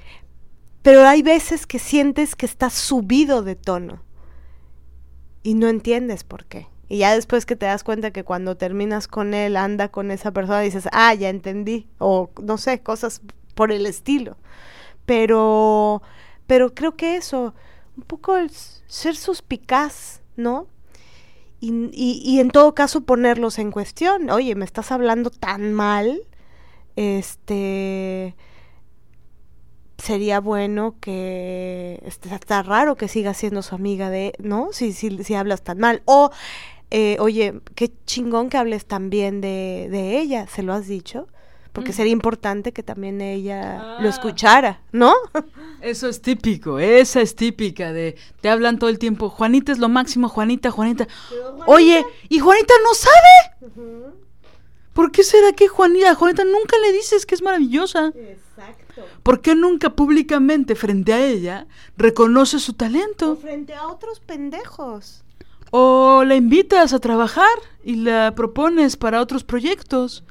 pero 0.82 1.06
hay 1.06 1.22
veces 1.22 1.68
que 1.68 1.78
sientes 1.78 2.34
que 2.34 2.46
estás 2.46 2.72
subido 2.72 3.44
de 3.44 3.54
tono 3.54 4.02
y 5.44 5.54
no 5.54 5.68
entiendes 5.68 6.24
por 6.24 6.46
qué. 6.46 6.71
Y 6.92 6.98
ya 6.98 7.14
después 7.14 7.46
que 7.46 7.56
te 7.56 7.64
das 7.64 7.84
cuenta 7.84 8.10
que 8.10 8.22
cuando 8.22 8.58
terminas 8.58 9.08
con 9.08 9.32
él, 9.32 9.56
anda 9.56 9.88
con 9.88 10.10
esa 10.10 10.30
persona, 10.30 10.60
dices, 10.60 10.90
ah, 10.92 11.14
ya 11.14 11.30
entendí. 11.30 11.88
O 11.96 12.28
no 12.42 12.58
sé, 12.58 12.82
cosas 12.82 13.22
por 13.54 13.72
el 13.72 13.86
estilo. 13.86 14.36
Pero, 15.06 16.02
pero 16.46 16.74
creo 16.74 16.94
que 16.94 17.16
eso, 17.16 17.54
un 17.96 18.02
poco 18.02 18.36
el 18.36 18.50
ser 18.50 19.16
suspicaz, 19.16 20.20
¿no? 20.36 20.66
Y, 21.60 21.88
y, 21.94 22.40
en 22.40 22.50
todo 22.50 22.74
caso 22.74 23.00
ponerlos 23.00 23.58
en 23.58 23.70
cuestión. 23.70 24.28
Oye, 24.28 24.54
me 24.54 24.66
estás 24.66 24.92
hablando 24.92 25.30
tan 25.30 25.72
mal, 25.72 26.20
este 26.96 28.36
sería 29.96 30.40
bueno 30.40 30.96
que 31.00 32.02
este, 32.04 32.34
está 32.34 32.62
raro 32.62 32.96
que 32.96 33.06
siga 33.06 33.34
siendo 33.34 33.62
su 33.62 33.76
amiga 33.76 34.10
de, 34.10 34.34
¿no? 34.40 34.68
Si, 34.72 34.92
si, 34.92 35.22
si 35.24 35.34
hablas 35.34 35.62
tan 35.62 35.78
mal. 35.78 36.02
O, 36.04 36.30
eh, 36.94 37.16
oye, 37.20 37.60
qué 37.74 37.90
chingón 38.06 38.48
que 38.50 38.58
hables 38.58 38.84
tan 38.86 39.10
bien 39.10 39.40
de, 39.40 39.88
de 39.90 40.20
ella, 40.20 40.46
¿se 40.46 40.62
lo 40.62 40.72
has 40.74 40.86
dicho? 40.86 41.26
Porque 41.72 41.90
Mm. 41.90 41.94
sería 41.94 42.12
importante 42.12 42.72
que 42.72 42.82
también 42.82 43.20
ella 43.22 43.96
lo 44.00 44.06
Ah. 44.08 44.10
escuchara, 44.10 44.82
¿no? 44.92 45.14
Eso 45.80 46.06
es 46.08 46.20
típico, 46.20 46.78
esa 46.78 47.22
es 47.22 47.34
típica 47.34 47.92
de 47.92 48.14
te 48.42 48.48
hablan 48.50 48.78
todo 48.78 48.90
el 48.90 48.98
tiempo, 48.98 49.30
Juanita 49.30 49.72
es 49.72 49.78
lo 49.78 49.88
máximo, 49.88 50.28
Juanita, 50.28 50.70
Juanita. 50.70 51.08
Oye, 51.66 52.04
y 52.28 52.38
Juanita 52.40 52.74
no 52.84 52.94
sabe. 52.94 54.12
¿Por 54.92 55.10
qué 55.10 55.22
será 55.24 55.52
que 55.52 55.68
Juanita, 55.68 56.14
Juanita 56.14 56.44
nunca 56.44 56.76
le 56.78 56.92
dices 56.92 57.24
que 57.24 57.34
es 57.34 57.42
maravillosa? 57.42 58.12
Exacto. 58.14 59.02
¿Por 59.22 59.40
qué 59.40 59.54
nunca 59.54 59.90
públicamente 59.90 60.74
frente 60.74 61.14
a 61.14 61.24
ella 61.26 61.66
reconoce 61.96 62.58
su 62.60 62.74
talento? 62.74 63.36
frente 63.36 63.72
a 63.74 63.86
otros 63.88 64.20
pendejos. 64.20 65.24
O 65.74 66.22
la 66.24 66.36
invitas 66.36 66.92
a 66.92 66.98
trabajar 66.98 67.48
y 67.82 67.96
la 67.96 68.34
propones 68.36 68.96
para 68.96 69.22
otros 69.22 69.42
proyectos. 69.42 70.22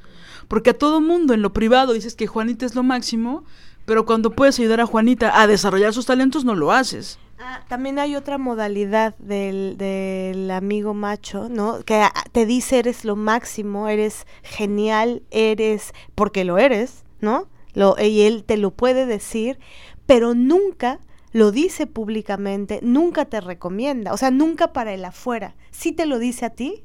Porque 0.47 0.69
a 0.69 0.77
todo 0.77 1.01
mundo 1.01 1.33
en 1.33 1.41
lo 1.41 1.51
privado 1.51 1.93
dices 1.93 2.15
que 2.15 2.27
Juanita 2.27 2.65
es 2.65 2.75
lo 2.75 2.83
máximo, 2.83 3.43
pero 3.85 4.05
cuando 4.05 4.29
puedes 4.31 4.59
ayudar 4.59 4.81
a 4.81 4.85
Juanita 4.85 5.41
a 5.41 5.47
desarrollar 5.47 5.93
sus 5.93 6.05
talentos 6.05 6.45
no 6.45 6.53
lo 6.53 6.71
haces. 6.71 7.17
Ah, 7.39 7.61
también 7.67 7.97
hay 7.97 8.15
otra 8.15 8.37
modalidad 8.37 9.15
del, 9.17 9.75
del 9.77 10.51
amigo 10.51 10.93
macho, 10.93 11.49
¿no? 11.49 11.79
Que 11.83 12.05
te 12.31 12.45
dice 12.45 12.77
eres 12.77 13.03
lo 13.03 13.15
máximo, 13.15 13.87
eres 13.87 14.27
genial, 14.43 15.23
eres, 15.31 15.93
porque 16.13 16.43
lo 16.43 16.59
eres, 16.59 17.03
¿no? 17.19 17.47
Lo, 17.73 17.95
y 17.99 18.21
él 18.21 18.43
te 18.43 18.57
lo 18.57 18.69
puede 18.69 19.07
decir, 19.07 19.57
pero 20.05 20.35
nunca 20.35 20.99
lo 21.33 21.51
dice 21.51 21.87
públicamente, 21.87 22.79
nunca 22.81 23.25
te 23.25 23.41
recomienda, 23.41 24.13
o 24.13 24.17
sea, 24.17 24.31
nunca 24.31 24.73
para 24.73 24.93
el 24.93 25.05
afuera. 25.05 25.55
Sí 25.71 25.91
te 25.91 26.05
lo 26.05 26.19
dice 26.19 26.45
a 26.45 26.49
ti, 26.49 26.83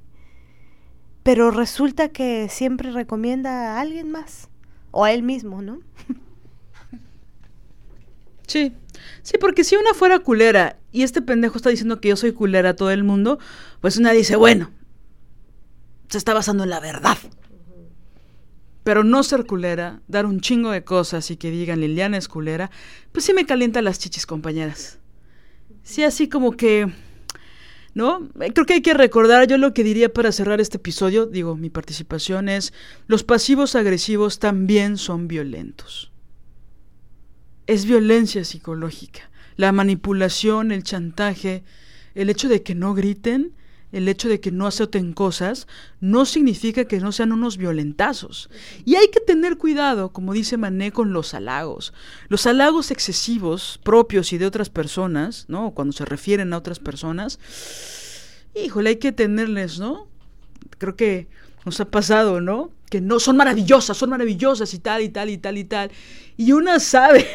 pero 1.23 1.51
resulta 1.51 2.09
que 2.11 2.49
siempre 2.49 2.93
recomienda 2.93 3.75
a 3.75 3.81
alguien 3.81 4.11
más, 4.11 4.49
o 4.93 5.05
a 5.05 5.13
él 5.13 5.23
mismo, 5.23 5.63
¿no? 5.63 5.81
Sí, 8.47 8.73
sí, 9.23 9.39
porque 9.41 9.65
si 9.65 9.75
una 9.75 9.93
fuera 9.93 10.21
culera 10.21 10.79
y 10.93 11.03
este 11.03 11.21
pendejo 11.21 11.57
está 11.57 11.69
diciendo 11.69 12.01
que 12.01 12.11
yo 12.11 12.17
soy 12.17 12.31
culera 12.33 12.71
a 12.71 12.77
todo 12.77 12.93
el 12.93 13.03
mundo, 13.03 13.41
pues 13.81 13.97
una 13.97 14.13
dice, 14.13 14.37
bueno, 14.37 14.71
se 16.09 16.19
está 16.19 16.33
basando 16.33 16.63
en 16.63 16.71
la 16.71 16.79
verdad. 16.79 17.19
Pero 18.87 19.03
no 19.03 19.25
ser 19.25 19.47
culera, 19.47 20.01
dar 20.07 20.27
un 20.27 20.41
chingo 20.41 20.71
de 20.71 20.85
cosas 20.85 21.29
y 21.33 21.37
que 21.37 21.51
digan 21.51 21.81
Liliana 21.81 22.19
es 22.19 22.29
culera, 22.29 22.71
pues 23.11 23.25
sí 23.25 23.35
me 23.35 23.45
calienta 23.45 23.83
las 23.83 23.99
chichis, 23.99 24.27
compañeras. 24.27 25.01
Sí, 25.83 26.05
así 26.05 26.29
como 26.29 26.53
que, 26.53 26.87
¿no? 27.95 28.29
Creo 28.55 28.65
que 28.65 28.75
hay 28.75 28.83
que 28.83 28.95
recordar, 28.95 29.49
yo 29.49 29.59
lo 29.59 29.75
que 29.75 29.83
diría 29.83 30.13
para 30.13 30.31
cerrar 30.31 30.61
este 30.61 30.77
episodio, 30.77 31.27
digo, 31.27 31.57
mi 31.57 31.69
participación 31.69 32.49
es, 32.49 32.73
los 33.09 33.25
pasivos 33.25 33.75
agresivos 33.75 34.39
también 34.39 34.99
son 34.99 35.27
violentos 35.27 36.13
es 37.67 37.85
violencia 37.85 38.45
psicológica. 38.45 39.31
La 39.57 39.73
manipulación, 39.73 40.71
el 40.73 40.83
chantaje, 40.83 41.65
el 42.15 42.31
hecho 42.31 42.49
de 42.49 42.63
que 42.63 42.75
no 42.75 42.95
griten, 42.95 43.53
el 43.97 44.09
hecho 44.09 44.29
de 44.29 44.41
que 44.41 44.51
no 44.53 44.67
azoten 44.67 45.15
cosas, 45.15 45.67
no 46.01 46.27
significa 46.27 46.85
que 46.85 47.01
no 47.01 47.13
sean 47.13 47.33
unos 47.33 47.57
violentazos. 47.57 48.51
Y 48.85 48.97
hay 48.97 49.09
que 49.09 49.21
tener 49.21 49.57
cuidado, 49.57 50.13
como 50.13 50.35
dice 50.35 50.59
Mané, 50.59 50.93
con 50.93 51.15
los 51.15 51.33
halagos. 51.33 51.95
Los 52.29 52.47
halagos 52.47 52.91
excesivos, 52.91 53.81
propios 53.83 54.35
y 54.35 54.39
de 54.39 54.45
otras 54.45 54.69
personas, 54.69 55.47
¿no? 55.49 55.71
Cuando 55.71 55.93
se 55.93 56.05
refieren 56.05 56.53
a 56.53 56.59
otras 56.59 56.79
personas, 56.79 57.39
híjole, 58.55 58.91
hay 58.91 58.97
que 58.97 59.13
tenerles, 59.13 59.79
¿no? 59.79 60.09
Creo 60.77 60.95
que 60.95 61.27
nos 61.65 61.81
ha 61.81 61.87
pasado, 61.87 62.43
¿no? 62.43 62.71
Que 62.91 63.01
no 63.01 63.19
son 63.19 63.39
maravillosas, 63.39 63.97
son 63.97 64.11
maravillosas 64.11 64.75
y 64.75 64.79
tal 64.79 65.01
y 65.01 65.09
tal 65.09 65.31
y 65.31 65.39
tal 65.39 65.57
y 65.57 65.65
tal. 65.65 65.91
Y 66.37 66.53
una 66.53 66.81
sabe. 66.81 67.27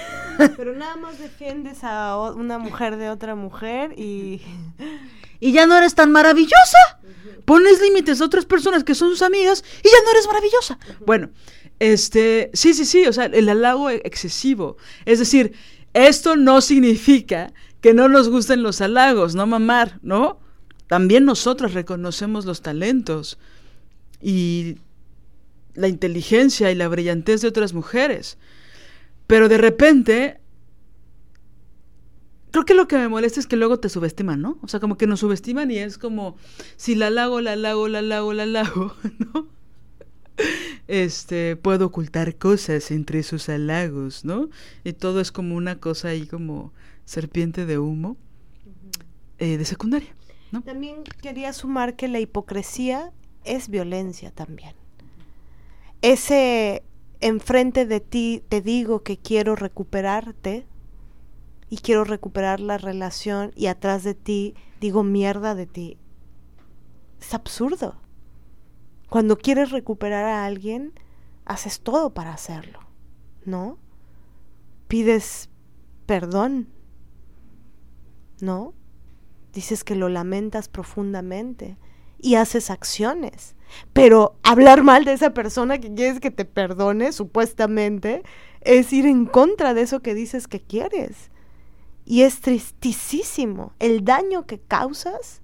Pero 0.56 0.76
nada 0.76 0.96
más 0.96 1.18
defiendes 1.18 1.84
a 1.84 2.18
una 2.36 2.60
mujer 2.60 2.98
de 2.98 3.10
otra 3.10 3.34
mujer 3.34 3.98
y... 3.98 4.42
y 5.41 5.51
ya 5.51 5.65
no 5.65 5.76
eres 5.76 5.95
tan 5.95 6.11
maravillosa. 6.13 6.99
Pones 7.43 7.81
límites 7.81 8.22
a 8.22 8.26
otras 8.26 8.45
personas 8.45 8.85
que 8.85 8.95
son 8.95 9.09
sus 9.09 9.23
amigas 9.23 9.65
y 9.84 9.89
ya 9.89 9.97
no 10.05 10.11
eres 10.11 10.27
maravillosa. 10.27 10.80
Bueno, 11.05 11.31
este, 11.80 12.51
sí, 12.53 12.73
sí, 12.73 12.85
sí, 12.85 13.07
o 13.07 13.11
sea, 13.11 13.26
el 13.26 13.49
halago 13.49 13.89
e- 13.89 14.01
excesivo. 14.05 14.77
Es 15.03 15.19
decir, 15.19 15.53
esto 15.93 16.38
no 16.38 16.61
significa 16.61 17.51
que 17.81 17.93
no 17.93 18.07
nos 18.07 18.30
gusten 18.30 18.61
los 18.61 18.80
halagos, 18.80 19.34
no 19.35 19.47
mamar, 19.47 19.99
¿no? 20.03 20.39
También 20.88 21.26
nosotros 21.26 21.73
reconocemos 21.73 22.45
los 22.45 22.61
talentos 22.61 23.39
y 24.22 24.77
la 25.73 25.88
inteligencia 25.88 26.69
y 26.69 26.76
la 26.76 26.88
brillantez 26.88 27.41
de 27.41 27.47
otras 27.47 27.73
mujeres. 27.73 28.38
Pero 29.26 29.49
de 29.49 29.57
repente 29.57 30.40
creo 32.52 32.65
que 32.65 32.73
lo 32.73 32.88
que 32.88 32.98
me 32.98 33.07
molesta 33.07 33.40
es 33.40 33.48
que 33.48 33.56
luego 33.56 33.80
te 33.80 33.90
subestiman, 33.90 34.41
¿no? 34.41 34.60
O 34.61 34.68
sea, 34.68 34.80
como 34.80 34.98
que 34.98 35.07
nos 35.07 35.22
subestiman 35.22 35.72
y 35.72 35.78
es 35.78 35.98
como, 35.98 36.36
si 36.76 36.95
la 36.95 37.10
lago, 37.10 37.41
la 37.41 37.56
lago, 37.56 37.88
la 37.88 38.02
lago, 38.02 38.34
la 38.34 38.45
lago, 38.45 38.95
¿no? 39.34 39.48
Este, 40.88 41.56
puedo 41.56 41.86
ocultar 41.88 42.36
cosas 42.36 42.91
entre 42.91 43.23
sus 43.23 43.48
halagos, 43.49 44.26
¿no? 44.26 44.49
Y 44.84 44.94
todo 44.94 45.22
es 45.22 45.32
como 45.32 45.56
una 45.56 45.80
cosa 45.80 46.10
ahí 46.10 46.26
como 46.26 46.73
serpiente 47.06 47.65
de 47.65 47.80
humo 47.80 48.18
eh, 49.38 49.57
de 49.57 49.65
secundaria, 49.65 50.14
¿no? 50.52 50.61
También 50.61 51.03
quería 51.22 51.53
sumar 51.53 51.95
que 51.95 52.07
la 52.07 52.19
hipocresía 52.19 53.11
es 53.44 53.69
violencia 53.69 54.32
también. 54.32 54.76
Ese 56.02 56.84
enfrente 57.22 57.86
de 57.86 57.99
ti 57.99 58.44
te 58.49 58.61
digo 58.61 59.03
que 59.03 59.18
quiero 59.18 59.56
recuperarte 59.56 60.65
y 61.72 61.77
quiero 61.77 62.03
recuperar 62.03 62.60
la 62.60 62.77
relación 62.77 63.53
y 63.56 63.68
atrás 63.68 64.03
de 64.03 64.14
ti 64.14 64.56
digo 64.81 65.03
mierda 65.03 65.56
de 65.56 65.68
ti. 65.68 65.98
Es 67.22 67.34
absurdo. 67.34 67.95
Cuando 69.10 69.38
quieres 69.38 69.72
recuperar 69.72 70.26
a 70.26 70.43
alguien, 70.43 70.93
haces 71.45 71.80
todo 71.80 72.14
para 72.14 72.34
hacerlo, 72.34 72.81
¿no? 73.45 73.77
Pides 74.89 75.49
perdón, 76.06 76.68
¿no? 78.41 78.73
Dices 79.53 79.85
que 79.85 79.95
lo 79.95 80.10
lamentas 80.10 80.68
profundamente 80.68 81.77
y 82.19 82.35
haces 82.35 82.69
acciones. 82.69 83.56
Pero 83.93 84.35
hablar 84.43 84.84
mal 84.84 85.06
de 85.06 85.14
esa 85.14 85.34
persona 85.34 85.80
que 85.80 85.93
quieres 85.93 86.19
que 86.19 86.31
te 86.31 86.43
perdone, 86.43 87.14
supuestamente, 87.14 88.23
es 88.60 88.91
ir 88.91 89.06
en 89.06 89.26
contra 89.26 89.73
de 89.73 89.84
eso 89.84 90.02
que 90.02 90.14
dices 90.14 90.49
que 90.49 90.60
quieres. 90.60 91.31
Y 92.12 92.24
es 92.24 92.42
tristísimo 92.42 93.72
el 93.80 94.04
daño 94.04 94.46
que 94.46 94.60
causas 94.60 95.42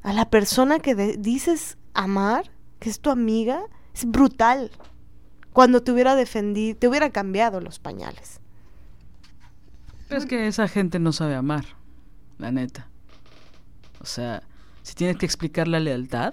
a 0.00 0.14
la 0.14 0.30
persona 0.30 0.78
que 0.78 0.94
dices 1.18 1.76
amar, 1.92 2.50
que 2.78 2.88
es 2.88 2.98
tu 2.98 3.10
amiga, 3.10 3.60
es 3.92 4.06
brutal. 4.06 4.70
Cuando 5.52 5.82
te 5.82 5.92
hubiera 5.92 6.16
defendido, 6.16 6.74
te 6.78 6.88
hubiera 6.88 7.10
cambiado 7.10 7.60
los 7.60 7.78
pañales. 7.78 8.40
Es 10.08 10.24
que 10.24 10.46
esa 10.46 10.68
gente 10.68 10.98
no 10.98 11.12
sabe 11.12 11.34
amar, 11.34 11.66
la 12.38 12.50
neta. 12.50 12.88
O 14.00 14.06
sea, 14.06 14.42
si 14.82 14.94
tienes 14.94 15.18
que 15.18 15.26
explicar 15.26 15.68
la 15.68 15.80
lealtad, 15.80 16.32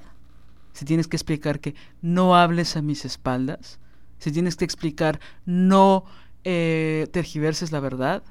si 0.72 0.86
tienes 0.86 1.10
que 1.10 1.18
explicar 1.18 1.60
que 1.60 1.76
no 2.02 2.38
hables 2.38 2.77
a 2.77 2.82
mis 2.82 3.03
espaldas, 3.03 3.80
si 4.18 4.32
tienes 4.32 4.56
que 4.56 4.64
explicar 4.64 5.19
no 5.45 6.06
eh, 6.45 7.10
tergiverses 7.11 7.73
la 7.73 7.82
verdad, 7.82 8.23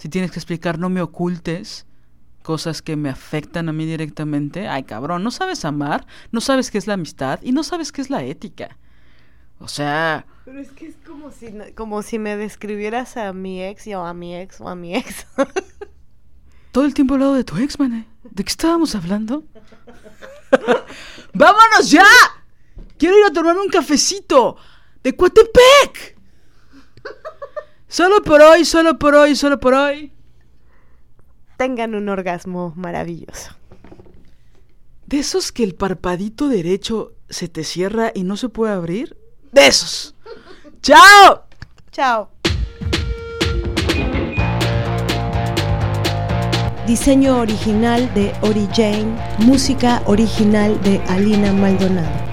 si 0.00 0.08
tienes 0.08 0.30
que 0.30 0.38
explicar 0.38 0.78
no 0.78 0.88
me 0.88 1.02
ocultes 1.02 1.86
cosas 2.42 2.80
que 2.80 2.96
me 2.96 3.10
afectan 3.10 3.68
a 3.68 3.72
mí 3.72 3.84
directamente, 3.84 4.66
ay 4.66 4.82
cabrón, 4.84 5.22
no 5.22 5.30
sabes 5.30 5.64
amar, 5.66 6.06
no 6.32 6.40
sabes 6.40 6.70
qué 6.70 6.78
es 6.78 6.86
la 6.86 6.94
amistad 6.94 7.38
y 7.42 7.52
no 7.52 7.62
sabes 7.62 7.92
qué 7.92 8.00
es 8.00 8.08
la 8.10 8.22
ética. 8.24 8.78
O 9.58 9.68
sea, 9.68 10.24
Pero 10.46 10.58
es 10.58 10.70
que 10.70 10.86
es 10.86 10.96
como 11.06 11.30
si, 11.30 11.52
no- 11.52 11.64
como 11.74 12.00
si 12.02 12.18
me 12.18 12.36
describieras 12.38 13.18
a 13.18 13.34
mi 13.34 13.62
ex 13.62 13.86
y- 13.86 13.94
o 13.94 14.06
a 14.06 14.14
mi 14.14 14.34
ex 14.34 14.58
o 14.62 14.68
a 14.70 14.74
mi 14.74 14.96
ex. 14.96 15.26
Todo 16.72 16.84
el 16.86 16.94
tiempo 16.94 17.14
al 17.14 17.20
lado 17.20 17.34
de 17.34 17.44
tu 17.44 17.56
ex, 17.58 17.78
mané. 17.78 18.06
¿De 18.22 18.42
qué 18.42 18.48
estábamos 18.50 18.94
hablando? 18.94 19.44
¡Vámonos 21.34 21.90
ya! 21.90 22.04
Quiero 22.98 23.18
ir 23.18 23.24
a 23.26 23.32
tomarme 23.32 23.60
un 23.60 23.68
cafecito 23.70 24.56
de 25.02 25.14
Coatepec. 25.16 26.16
Solo 27.90 28.22
por 28.22 28.40
hoy, 28.40 28.64
solo 28.64 29.00
por 29.00 29.16
hoy, 29.16 29.34
solo 29.34 29.58
por 29.58 29.74
hoy. 29.74 30.12
Tengan 31.56 31.96
un 31.96 32.08
orgasmo 32.08 32.72
maravilloso. 32.76 33.50
De 35.06 35.18
esos 35.18 35.50
que 35.50 35.64
el 35.64 35.74
parpadito 35.74 36.48
derecho 36.48 37.14
se 37.28 37.48
te 37.48 37.64
cierra 37.64 38.12
y 38.14 38.22
no 38.22 38.36
se 38.36 38.48
puede 38.48 38.74
abrir. 38.74 39.16
De 39.50 39.66
esos. 39.66 40.14
¡Chao! 40.82 41.46
Chao. 41.90 42.30
Diseño 46.86 47.40
original 47.40 48.14
de 48.14 48.32
Ori 48.42 48.68
Jane, 48.72 49.16
música 49.38 50.00
original 50.06 50.80
de 50.82 51.00
Alina 51.08 51.52
Maldonado. 51.52 52.29